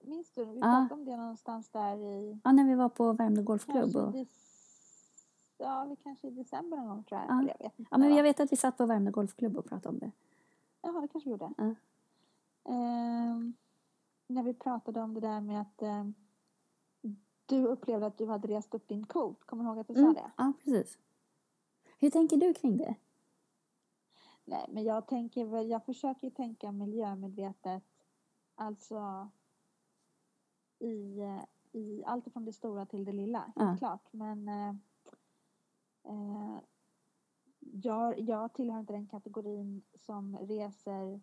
Minns 0.00 0.30
du? 0.32 0.44
Vi 0.44 0.54
Ja. 0.58 0.62
pratade 0.62 0.94
om 0.94 1.04
det 1.04 1.16
någonstans 1.16 1.68
där 1.68 1.96
i... 1.96 2.40
Ja, 2.44 2.52
när 2.52 2.64
vi 2.64 2.74
var 2.74 2.88
på 2.88 3.12
Värmdö 3.12 3.42
Golfklubb. 3.42 3.96
Och, 3.96 4.14
ja, 5.58 5.84
vi 5.84 5.96
kanske 5.96 6.26
i 6.26 6.30
december 6.30 6.76
någon 6.76 6.88
gång 6.88 7.04
tror 7.04 7.20
jag. 7.20 7.30
Ja. 7.30 7.40
Jag 7.58 7.64
vet 7.64 7.78
inte. 7.78 7.88
Ja, 7.90 7.98
men 7.98 8.14
jag 8.14 8.22
vet 8.22 8.40
att 8.40 8.52
vi 8.52 8.56
satt 8.56 8.76
på 8.76 8.86
Värmdö 8.86 9.10
Golfklubb 9.10 9.56
och 9.56 9.64
pratade 9.64 9.88
om 9.88 9.98
det. 9.98 10.10
Jaha, 10.82 11.00
det 11.00 11.08
kanske 11.08 11.28
vi 11.28 11.30
gjorde. 11.30 11.52
Ja. 11.56 11.74
Ehm, 12.72 13.54
när 14.26 14.42
vi 14.42 14.54
pratade 14.54 15.00
om 15.02 15.14
det 15.14 15.20
där 15.20 15.40
med 15.40 15.60
att 15.60 15.82
ehm, 15.82 16.14
du 17.46 17.66
upplevde 17.66 18.06
att 18.06 18.18
du 18.18 18.26
hade 18.26 18.48
rest 18.48 18.74
upp 18.74 18.88
din 18.88 19.06
kvot. 19.06 19.44
Kommer 19.44 19.64
du 19.64 19.68
ihåg 19.70 19.78
att 19.78 19.88
du 19.88 19.94
Mm. 19.94 20.14
sa 20.14 20.20
det? 20.20 20.30
Ja, 20.36 20.52
precis. 20.64 20.98
Hur 21.98 22.10
tänker 22.10 22.36
du 22.36 22.54
kring 22.54 22.76
det? 22.76 22.94
Nej, 24.48 24.66
men 24.68 24.84
jag 24.84 25.06
tänker 25.06 25.44
väl, 25.44 25.70
jag 25.70 25.84
försöker 25.84 26.30
tänka 26.30 26.72
miljömedvetet. 26.72 27.84
Alltså 28.54 29.28
i, 30.78 31.20
i 31.72 32.04
allt 32.04 32.32
från 32.32 32.44
det 32.44 32.52
stora 32.52 32.86
till 32.86 33.04
det 33.04 33.12
lilla, 33.12 33.38
helt 33.38 33.56
Ja. 33.56 33.76
klart. 33.78 34.12
Men 34.12 34.48
eh, 34.48 34.68
eh, 36.04 36.58
jag, 37.60 38.20
jag 38.20 38.52
tillhör 38.54 38.80
inte 38.80 38.92
den 38.92 39.06
kategorin 39.06 39.82
som 39.94 40.36
reser 40.38 41.20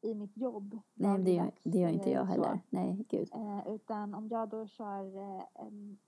i 0.00 0.14
mitt 0.14 0.36
jobb. 0.36 0.78
Nej, 0.94 1.18
det 1.22 1.32
gör, 1.32 1.52
det 1.62 1.78
gör 1.78 1.88
inte 1.88 2.10
jag 2.10 2.26
så. 2.26 2.32
heller. 2.32 2.60
Nej, 2.70 3.04
gud. 3.08 3.28
Eh, 3.34 3.68
utan 3.74 4.14
om 4.14 4.28
jag 4.28 4.48
då 4.48 4.66
kör, 4.66 5.16
eh, 5.16 5.44
en, 5.54 5.98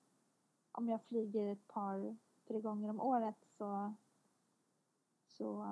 om 0.72 0.88
jag 0.88 1.02
flyger 1.02 1.52
ett 1.52 1.68
par, 1.68 2.16
tre 2.48 2.60
gånger 2.60 2.90
om 2.90 3.00
året 3.00 3.36
så, 3.58 3.94
så 5.26 5.66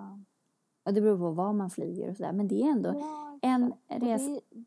Ja, 0.85 0.93
det 0.93 1.01
beror 1.01 1.19
på 1.19 1.31
var 1.31 1.53
man 1.53 1.71
flyger 1.71 2.11
och 2.11 2.17
sådär. 2.17 2.33
Men 2.33 2.49
det 2.49 2.63
är 2.63 2.71
ändå 2.71 2.89
ja, 2.95 3.39
en. 3.43 3.73
Och 3.73 3.79
resa. 3.89 4.29
det- 4.31 4.65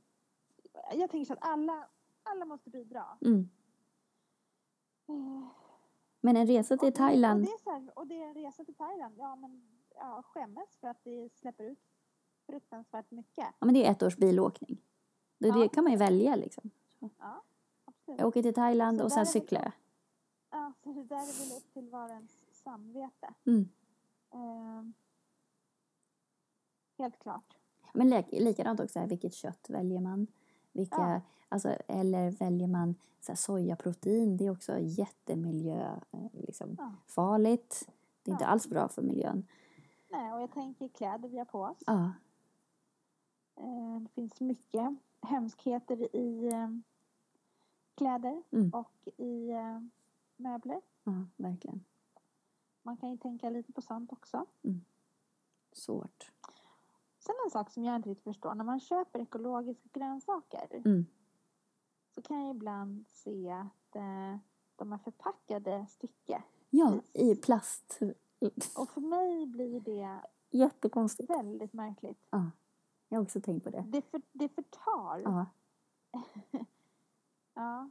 Jag 0.93 1.09
tänker 1.11 1.25
så 1.25 1.33
att 1.33 1.39
alla, 1.41 1.87
alla 2.23 2.45
måste 2.45 2.69
bidra. 2.69 3.05
Mm. 3.21 3.49
Eh, 5.09 5.47
Men 6.21 6.37
en 6.37 6.47
resa 6.47 6.73
och 6.73 6.79
till 6.79 6.89
det- 6.91 6.95
Thailand. 6.97 7.41
Och 7.41 7.45
det, 7.65 7.69
är 7.69 7.73
här, 7.73 7.99
och 7.99 8.07
det 8.07 8.15
är 8.23 8.27
en 8.27 8.33
resa 8.33 8.63
till 8.65 8.75
Thailand. 8.75 9.15
Ja, 9.17 9.35
men 9.35 9.61
ja, 9.95 10.23
skämmes 10.25 10.77
för 10.81 10.87
att 10.87 11.03
det 11.03 11.29
släpper 11.33 11.63
ut 11.63 11.79
fruktansvärt 12.47 13.11
mycket. 13.11 13.45
Ja, 13.59 13.65
men 13.65 13.73
det 13.73 13.85
är 13.85 13.91
ett 13.91 14.03
års 14.03 14.17
bilåkning. 14.17 14.81
Det, 15.37 15.51
det 15.51 15.59
Ja. 15.59 15.69
kan 15.69 15.83
man 15.83 15.91
ju 15.93 15.97
välja 15.97 16.35
liksom. 16.35 16.69
Ja, 16.99 17.43
absolut. 17.85 18.19
Jag 18.19 18.27
åker 18.27 18.41
till 18.43 18.53
Thailand 18.53 18.97
Så 18.97 19.03
och 19.03 19.11
sen 19.11 19.19
det 19.19 19.25
cyklar 19.25 19.61
jag. 19.61 19.71
Ja, 20.51 20.73
så 20.83 20.89
det 20.93 21.03
där 21.03 21.15
är 21.15 21.49
väl 21.49 21.57
upp 21.57 21.73
till 21.73 21.89
var 21.89 22.03
och 22.03 22.09
ens 22.09 22.31
samvete. 22.63 23.33
Mm. 23.45 23.69
Eh, 24.31 24.83
helt 26.97 27.19
klart. 27.19 27.57
Men 27.93 28.09
li- 28.09 28.39
likadant 28.43 28.79
också, 28.79 28.99
här, 28.99 29.07
vilket 29.07 29.33
kött 29.33 29.69
väljer 29.69 30.01
man? 30.01 30.27
Vilka, 30.71 30.95
Ja. 31.01 31.21
alltså, 31.49 31.69
eller 31.87 32.31
väljer 32.31 32.67
man 32.67 32.95
så 33.19 33.31
här, 33.31 33.37
sojaprotein? 33.37 34.37
Det 34.37 34.45
är 34.45 34.51
också 34.51 34.79
jättemiljö, 34.79 35.95
eh, 36.11 36.27
liksom, 36.33 36.75
Ja. 36.79 36.91
farligt. 37.07 37.89
Det 38.23 38.31
är 38.31 38.33
inte 38.33 38.43
Ja. 38.43 38.49
alls 38.49 38.67
bra 38.67 38.87
för 38.87 39.01
miljön. 39.01 39.47
Nej, 40.09 40.33
och 40.33 40.41
jag 40.41 40.51
tänker 40.51 40.87
kläder 40.87 41.29
vi 41.29 41.37
har 41.37 41.45
på 41.45 41.59
oss. 41.61 41.77
Ja, 41.85 42.11
Eh, 43.55 43.99
det 43.99 44.09
finns 44.09 44.41
mycket 44.41 44.93
hemskheter 45.21 46.15
i 46.15 46.47
eh, 46.47 46.69
kläder 47.95 48.43
Mm. 48.51 48.69
och 48.73 49.07
i 49.19 49.51
möbler. 50.37 50.81
ja, 51.03 51.11
verkligen. 51.37 51.85
Man 52.81 52.97
kan 52.97 53.11
ju 53.11 53.17
tänka 53.17 53.49
lite 53.49 53.71
på 53.73 53.81
sånt 53.81 54.11
också. 54.13 54.45
Svårt. 55.71 56.31
Sen 57.25 57.35
en 57.45 57.51
sak 57.51 57.71
som 57.71 57.83
jag 57.83 57.95
inte 57.95 58.09
riktigt 58.09 58.23
förstår. 58.23 58.55
När 58.55 58.63
man 58.63 58.79
köper 58.79 59.19
ekologiska 59.19 59.89
grönsaker 59.93 60.67
Mm. 60.85 61.05
så 62.15 62.21
kan 62.21 62.41
jag 62.41 62.55
ibland 62.55 63.05
se 63.09 63.49
att 63.51 63.95
eh, 63.95 64.37
de 64.75 64.93
är 64.93 64.97
förpackade 64.97 65.85
stycke. 65.89 66.43
Ja, 66.69 66.99
i 67.13 67.35
plast. 67.35 67.99
Och 68.77 68.89
för 68.89 69.01
mig 69.01 69.45
blir 69.45 69.79
det 69.79 70.21
Jättekonstigt. 70.51 71.29
väldigt 71.29 71.73
märkligt. 71.73 72.17
Ja, 72.29 72.51
jag 73.09 73.17
har 73.17 73.23
också 73.23 73.41
tänkt 73.41 73.63
på 73.63 73.69
det. 73.69 73.85
Det, 73.87 74.01
för, 74.01 74.21
det 74.31 74.49
förtar. 74.49 75.19
Ja. 75.25 75.45
Ja. 77.55 77.89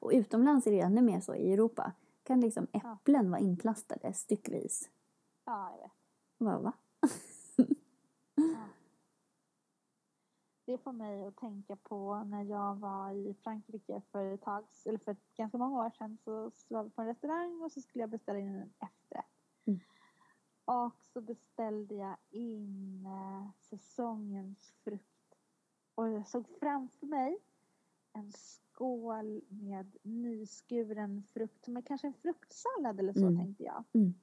Och 0.00 0.10
utomlands 0.14 0.66
är 0.66 0.70
det 0.70 0.80
ännu 0.80 1.02
mer 1.02 1.20
så. 1.20 1.34
I 1.34 1.52
Europa 1.52 1.92
kan 2.22 2.40
liksom 2.40 2.66
Ja. 2.72 2.92
äpplen 3.00 3.30
vara 3.30 3.40
inplastade 3.40 4.12
styckvis. 4.12 4.90
ja, 5.44 5.70
jag 5.70 5.78
vet. 5.82 5.92
Va, 6.38 6.58
va? 6.58 6.72
Det 10.66 10.78
får 10.78 10.92
mig 10.92 11.24
att 11.24 11.36
tänka 11.36 11.76
på 11.76 12.24
när 12.24 12.42
jag 12.44 12.74
var 12.76 13.10
i 13.10 13.34
Frankrike 13.34 14.00
för 14.10 14.24
ett 14.34 14.42
tag, 14.42 14.64
eller 14.84 14.98
för 14.98 15.16
ganska 15.36 15.58
många 15.58 15.84
år 15.86 15.90
sedan 15.90 16.18
så 16.24 16.50
så 16.50 16.74
var 16.74 16.84
vi 16.84 16.90
på 16.90 17.02
en 17.02 17.08
restaurang 17.08 17.62
och 17.62 17.72
så 17.72 17.80
skulle 17.80 18.02
jag 18.02 18.10
beställa 18.10 18.38
in 18.38 18.54
en 18.54 18.72
efterrätt. 18.78 19.26
Mm. 19.66 19.80
Och 20.64 20.92
så 21.12 21.20
beställde 21.20 21.94
jag 21.94 22.16
in 22.30 23.06
eh, 23.06 23.50
säsongens 23.60 24.72
frukt. 24.84 25.34
Och 25.94 26.10
jag 26.10 26.28
såg 26.28 26.48
framför 26.48 27.06
mig 27.06 27.38
en 28.12 28.32
skål 28.32 29.42
med 29.48 29.96
nyskuren 30.02 31.22
frukt, 31.22 31.68
är 31.68 31.82
kanske 31.82 32.06
en 32.06 32.14
fruktsallad 32.14 33.00
eller 33.00 33.12
så 33.12 33.26
Mm. 33.26 33.36
tänkte 33.36 33.64
jag. 33.64 33.84
Mm. 33.92 34.14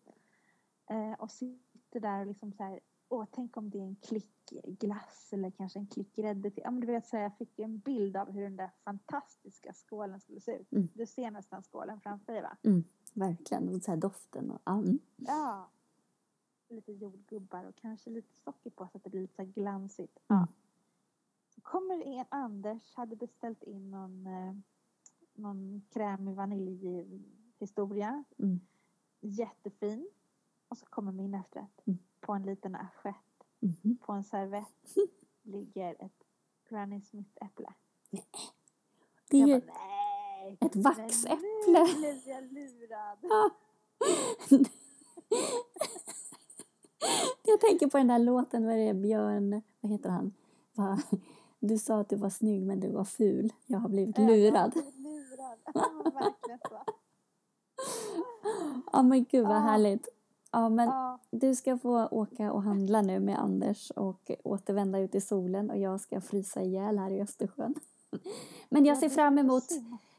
Eh, 0.85 1.19
och 1.19 1.31
sitter 1.31 1.99
där 1.99 2.19
och 2.19 2.27
liksom 2.27 2.53
så 2.53 2.63
här, 2.63 2.79
åh 3.11 3.25
tänk 3.31 3.57
om 3.57 3.69
det 3.69 3.77
är 3.77 3.83
en 3.83 3.95
klick 3.95 4.53
glass 4.65 5.29
eller 5.33 5.51
kanske 5.51 5.79
en 5.79 5.87
klick 5.87 6.15
grädde 6.15 6.51
till. 6.51 6.63
Ja 6.63 6.71
men 6.71 6.79
du 6.79 6.87
vet 6.87 7.07
så 7.07 7.17
här, 7.17 7.23
jag 7.23 7.37
fick 7.37 7.59
en 7.59 7.79
bild 7.79 8.17
av 8.17 8.31
hur 8.31 8.41
den 8.41 8.55
där 8.55 8.69
fantastiska 8.83 9.73
skålen 9.73 10.19
skulle 10.19 10.39
se 10.39 10.51
ut. 10.51 10.71
Mm. 10.71 10.89
Du 10.93 11.05
ser 11.05 11.31
nästan 11.31 11.63
skålen 11.63 12.01
framför 12.01 12.33
dig 12.33 12.41
va? 12.41 12.57
Verkligen. 13.13 13.69
Och 13.69 13.81
så 13.81 13.91
här 13.91 13.97
doften. 13.97 14.51
Och, 14.51 14.61
ja, 14.63 14.73
mm. 14.73 14.99
Ja. 15.17 15.69
Lite 16.69 16.91
jordgubbar 16.91 17.63
och 17.63 17.75
kanske 17.75 18.09
lite 18.09 18.33
socker 18.43 18.69
på 18.69 18.87
så 18.87 18.97
att 18.97 19.03
det 19.03 19.09
blir 19.09 19.21
lite 19.21 19.35
så 19.35 19.43
glansigt. 19.43 20.19
Mm. 20.29 20.39
Ja. 20.41 20.47
Så 21.49 21.61
kommer 21.61 22.01
en 22.01 22.25
Anders, 22.29 22.95
hade 22.95 23.15
beställt 23.15 23.63
in 23.63 23.91
någon, 23.91 24.27
eh, 24.27 24.55
någon 25.33 25.81
krämig 25.89 26.35
vaniljhistoria. 26.35 28.23
Mm. 28.37 28.59
Jättefin. 29.19 30.09
Och 30.71 30.77
så 30.77 30.85
kommer 30.85 31.11
min 31.11 31.33
efterrätt. 31.33 31.81
Mm. 31.87 31.99
På 32.19 32.33
en 32.33 32.43
liten 32.43 32.75
assiett, 32.75 33.15
Mhm. 33.59 33.97
på 33.97 34.11
en 34.13 34.23
servett, 34.23 34.95
ligger 35.43 35.95
ett 36.05 36.23
Granny 36.69 37.01
Smith-äpple. 37.01 37.73
Det 39.29 39.41
är 39.41 39.47
ju 39.47 39.59
bara, 39.61 39.73
nej! 39.73 40.57
ett 40.61 40.75
vaxäpple. 40.75 41.37
Nu 41.67 41.95
blev 41.99 42.21
jag 42.27 42.53
lurad. 42.53 43.17
Jag 47.43 47.59
tänker 47.61 47.87
på 47.87 47.97
den 47.97 48.07
där 48.07 48.19
låten, 48.19 48.65
vad 48.65 48.73
är 48.75 48.87
det, 48.87 48.93
Björn, 48.93 49.61
vad 49.79 49.91
heter 49.91 50.09
han? 50.09 50.33
Va? 50.75 51.01
Du 51.59 51.77
sa 51.77 51.99
att 51.99 52.09
du 52.09 52.15
var 52.15 52.29
snygg 52.29 52.65
men 52.65 52.79
du 52.79 52.91
var 52.91 53.03
ful. 53.03 53.53
Jag 53.65 53.79
har 53.79 53.89
blivit 53.89 54.17
Jag 54.17 54.23
har 54.25 54.31
lurad. 54.31 54.71
blivit 54.71 54.95
lurad. 54.99 55.57
Ja, 55.73 56.11
verkligen 56.13 56.59
så. 56.69 56.83
Ja 58.93 59.01
men 59.03 59.23
gud 59.23 59.47
vad 59.47 59.55
Ja. 59.55 59.59
härligt. 59.59 60.07
Ja 60.51 60.69
men 60.69 60.87
Ja, 60.87 61.19
du 61.31 61.55
ska 61.55 61.77
få 61.77 62.07
åka 62.07 62.51
och 62.51 62.63
handla 62.63 63.01
nu 63.01 63.19
med 63.19 63.39
Anders 63.39 63.91
och 63.91 64.31
återvända 64.43 64.99
ut 64.99 65.15
i 65.15 65.21
solen 65.21 65.69
och 65.69 65.77
jag 65.77 65.99
ska 66.01 66.21
frysa 66.21 66.61
ihjäl 66.61 66.97
här 66.99 67.11
i 67.11 67.21
Östersjön. 67.21 67.75
Men 68.69 68.85
jag 68.85 68.95
ja, 68.95 68.99
ser 68.99 69.09
fram 69.09 69.37
emot, 69.37 69.63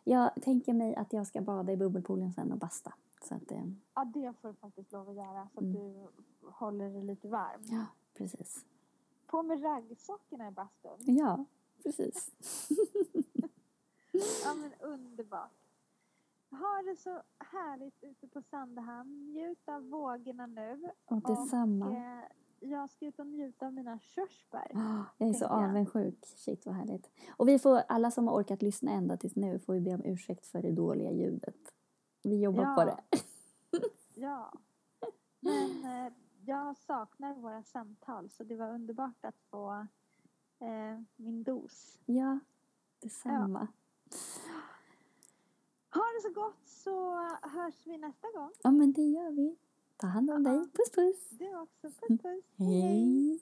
jag 0.04 0.30
tänker 0.42 0.72
mig 0.72 0.94
att 0.94 1.12
jag 1.12 1.26
ska 1.26 1.40
bada 1.40 1.72
i 1.72 1.76
bubbelpoolen 1.76 2.32
sen 2.32 2.52
och 2.52 2.58
basta. 2.58 2.92
Så 3.28 3.34
att, 3.34 3.50
eh, 3.52 3.64
Ja, 3.94 4.04
det 4.04 4.32
får 4.40 4.48
du 4.48 4.54
faktiskt 4.54 4.92
lov 4.92 5.08
att 5.08 5.14
göra 5.16 5.48
så 5.54 5.58
att 5.58 5.64
Mm. 5.64 5.72
du 5.72 6.06
håller 6.50 6.90
dig 6.90 7.02
lite 7.02 7.28
varm. 7.28 7.60
ja 7.62 7.84
precis. 8.14 8.64
På 9.26 9.42
med 9.42 9.62
raggsockorna 9.64 10.48
i 10.48 10.50
bastun. 10.50 10.98
Ja, 11.16 11.44
precis. 11.82 12.30
Ja, 14.44 14.54
men 14.54 14.72
underbart. 14.80 15.50
Ha 16.52 16.82
det 16.90 16.96
så 16.96 17.22
härligt 17.38 18.04
ute 18.04 18.28
på 18.28 18.42
Sandhamn. 18.42 19.32
Njut 19.32 19.68
av 19.68 19.82
vågorna 19.88 20.46
nu. 20.46 20.90
Och 21.04 21.22
detsamma. 21.22 21.86
Och, 21.88 21.94
eh, 21.94 22.24
jag 22.60 22.90
ska 22.90 23.06
ut 23.06 23.18
och 23.18 23.26
njuta 23.26 23.66
av 23.66 23.72
mina 23.72 23.98
körsbär. 23.98 24.70
Ah, 24.74 25.04
Jag 25.18 25.28
är 25.28 25.32
så 25.32 25.44
jag. 25.44 25.50
avundsjuk. 25.64 26.18
Shit 26.26 26.66
vad 26.66 26.74
härligt. 26.74 27.10
Och 27.36 27.48
vi 27.48 27.58
får, 27.58 27.82
alla 27.88 28.10
som 28.10 28.28
har 28.28 28.34
orkat 28.34 28.62
lyssna 28.62 28.90
ända 28.90 29.16
tills 29.16 29.36
nu 29.36 29.58
får 29.58 29.74
vi 29.74 29.80
be 29.80 29.94
om 29.94 30.04
ursäkt 30.04 30.46
för 30.46 30.62
det 30.62 30.72
dåliga 30.72 31.10
ljudet. 31.10 31.74
Vi 32.22 32.40
jobbar 32.42 32.62
Ja. 32.62 32.74
på 32.74 32.84
det. 32.84 33.00
Ja. 34.14 34.52
Men 35.40 35.84
eh, 36.06 36.12
jag 36.44 36.76
saknar 36.76 37.34
våra 37.34 37.62
samtal 37.62 38.30
så 38.30 38.44
det 38.44 38.56
var 38.56 38.70
underbart 38.70 39.24
att 39.24 39.38
få 39.50 39.86
eh, 40.58 41.00
min 41.16 41.42
dos. 41.42 41.98
Ja, 42.06 42.38
detsamma. 43.02 43.68
Ha 45.94 46.02
det 46.14 46.22
så 46.22 46.30
gott 46.40 46.68
så 46.68 47.14
hörs 47.42 47.86
vi 47.86 47.98
nästa 47.98 48.28
gång. 48.34 48.50
Ja, 48.62 48.70
men 48.70 48.92
det 48.92 49.02
gör 49.02 49.30
vi. 49.30 49.56
Ta 49.96 50.06
hand 50.06 50.30
om 50.30 50.42
dig. 50.42 50.54
Ja. 50.54 50.66
Puss 50.72 50.90
puss. 50.90 51.28
Du 51.30 51.56
också. 51.56 51.88
Puss 51.88 52.22
puss. 52.22 52.44
Hej. 52.58 53.40